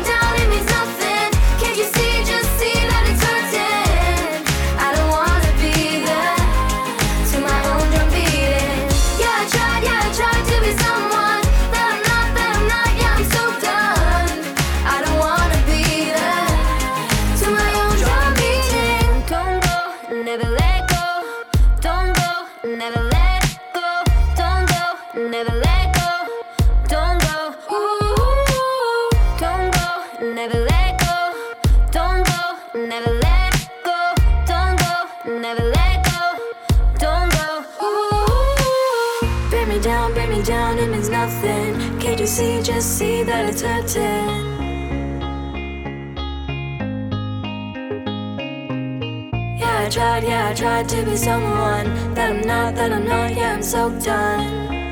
tried, 49.98 50.22
yeah, 50.22 50.50
I 50.50 50.54
tried 50.54 50.88
to 50.90 51.04
be 51.04 51.16
someone 51.16 52.14
that 52.14 52.30
I'm 52.30 52.46
not, 52.46 52.76
that 52.76 52.92
I'm 52.92 53.04
not, 53.04 53.34
yeah, 53.34 53.54
I'm 53.54 53.62
so 53.64 53.90
done. 53.98 54.87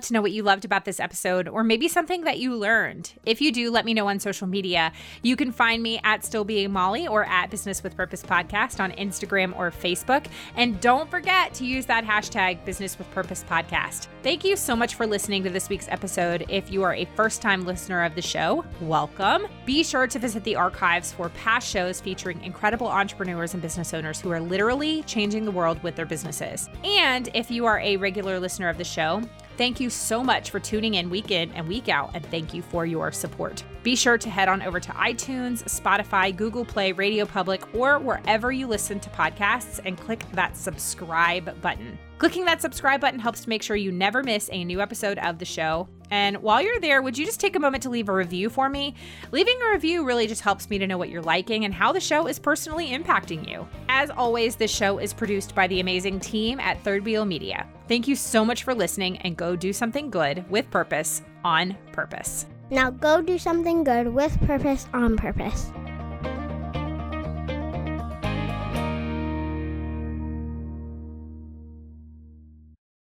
Love 0.00 0.06
to 0.06 0.14
know 0.14 0.22
what 0.22 0.32
you 0.32 0.42
loved 0.42 0.64
about 0.64 0.86
this 0.86 0.98
episode 0.98 1.46
or 1.46 1.62
maybe 1.62 1.86
something 1.86 2.24
that 2.24 2.38
you 2.38 2.56
learned. 2.56 3.12
If 3.26 3.42
you 3.42 3.52
do, 3.52 3.70
let 3.70 3.84
me 3.84 3.92
know 3.92 4.08
on 4.08 4.18
social 4.18 4.46
media. 4.46 4.92
You 5.20 5.36
can 5.36 5.52
find 5.52 5.82
me 5.82 6.00
at 6.04 6.24
Still 6.24 6.42
Being 6.42 6.72
Molly 6.72 7.06
or 7.06 7.26
at 7.26 7.50
Business 7.50 7.82
with 7.82 7.94
Purpose 7.94 8.22
Podcast 8.22 8.80
on 8.80 8.92
Instagram 8.92 9.54
or 9.58 9.70
Facebook. 9.70 10.24
And 10.56 10.80
don't 10.80 11.10
forget 11.10 11.52
to 11.52 11.66
use 11.66 11.84
that 11.84 12.06
hashtag 12.06 12.64
Business 12.64 12.96
with 12.96 13.10
Purpose 13.10 13.44
Podcast. 13.46 14.06
Thank 14.22 14.42
you 14.42 14.56
so 14.56 14.74
much 14.74 14.94
for 14.94 15.06
listening 15.06 15.44
to 15.44 15.50
this 15.50 15.68
week's 15.68 15.88
episode. 15.88 16.46
If 16.48 16.72
you 16.72 16.82
are 16.82 16.94
a 16.94 17.04
first 17.14 17.42
time 17.42 17.66
listener 17.66 18.02
of 18.02 18.14
the 18.14 18.22
show, 18.22 18.64
welcome. 18.80 19.48
Be 19.66 19.84
sure 19.84 20.06
to 20.06 20.18
visit 20.18 20.44
the 20.44 20.56
archives 20.56 21.12
for 21.12 21.28
past 21.30 21.68
shows 21.68 22.00
featuring 22.00 22.42
incredible 22.42 22.86
entrepreneurs 22.86 23.52
and 23.52 23.62
business 23.62 23.92
owners 23.92 24.18
who 24.18 24.30
are 24.30 24.40
literally 24.40 25.02
changing 25.02 25.44
the 25.44 25.50
world 25.50 25.82
with 25.82 25.94
their 25.94 26.06
businesses. 26.06 26.70
And 26.84 27.28
if 27.34 27.50
you 27.50 27.66
are 27.66 27.80
a 27.80 27.98
regular 27.98 28.40
listener 28.40 28.70
of 28.70 28.78
the 28.78 28.84
show, 28.84 29.22
Thank 29.60 29.78
you 29.78 29.90
so 29.90 30.24
much 30.24 30.48
for 30.48 30.58
tuning 30.58 30.94
in 30.94 31.10
week 31.10 31.30
in 31.30 31.52
and 31.52 31.68
week 31.68 31.90
out, 31.90 32.12
and 32.14 32.24
thank 32.24 32.54
you 32.54 32.62
for 32.62 32.86
your 32.86 33.12
support. 33.12 33.62
Be 33.82 33.96
sure 33.96 34.18
to 34.18 34.28
head 34.28 34.48
on 34.48 34.60
over 34.60 34.78
to 34.78 34.92
iTunes, 34.92 35.64
Spotify, 35.64 36.36
Google 36.36 36.66
Play, 36.66 36.92
Radio 36.92 37.24
Public, 37.24 37.74
or 37.74 37.98
wherever 37.98 38.52
you 38.52 38.66
listen 38.66 39.00
to 39.00 39.10
podcasts 39.10 39.80
and 39.84 39.98
click 39.98 40.22
that 40.32 40.54
subscribe 40.56 41.60
button. 41.62 41.98
Clicking 42.18 42.44
that 42.44 42.60
subscribe 42.60 43.00
button 43.00 43.18
helps 43.18 43.40
to 43.40 43.48
make 43.48 43.62
sure 43.62 43.76
you 43.76 43.90
never 43.90 44.22
miss 44.22 44.50
a 44.52 44.64
new 44.64 44.82
episode 44.82 45.18
of 45.20 45.38
the 45.38 45.46
show. 45.46 45.88
And 46.10 46.36
while 46.38 46.60
you're 46.60 46.78
there, 46.80 47.00
would 47.00 47.16
you 47.16 47.24
just 47.24 47.40
take 47.40 47.56
a 47.56 47.60
moment 47.60 47.82
to 47.84 47.88
leave 47.88 48.10
a 48.10 48.12
review 48.12 48.50
for 48.50 48.68
me? 48.68 48.94
Leaving 49.32 49.56
a 49.62 49.70
review 49.70 50.04
really 50.04 50.26
just 50.26 50.42
helps 50.42 50.68
me 50.68 50.76
to 50.76 50.86
know 50.86 50.98
what 50.98 51.08
you're 51.08 51.22
liking 51.22 51.64
and 51.64 51.72
how 51.72 51.92
the 51.92 52.00
show 52.00 52.26
is 52.26 52.38
personally 52.38 52.90
impacting 52.90 53.48
you. 53.48 53.66
As 53.88 54.10
always, 54.10 54.56
this 54.56 54.70
show 54.70 54.98
is 54.98 55.14
produced 55.14 55.54
by 55.54 55.66
the 55.68 55.80
amazing 55.80 56.20
team 56.20 56.60
at 56.60 56.82
Third 56.84 57.06
Wheel 57.06 57.24
Media. 57.24 57.66
Thank 57.88 58.06
you 58.06 58.16
so 58.16 58.44
much 58.44 58.64
for 58.64 58.74
listening 58.74 59.16
and 59.18 59.36
go 59.36 59.56
do 59.56 59.72
something 59.72 60.10
good 60.10 60.44
with 60.50 60.70
purpose 60.70 61.22
on 61.42 61.78
purpose. 61.92 62.44
Now 62.70 62.90
go 62.90 63.20
do 63.20 63.36
something 63.36 63.82
good 63.82 64.14
with 64.14 64.40
purpose 64.46 64.86
on 64.94 65.16
purpose. 65.16 65.72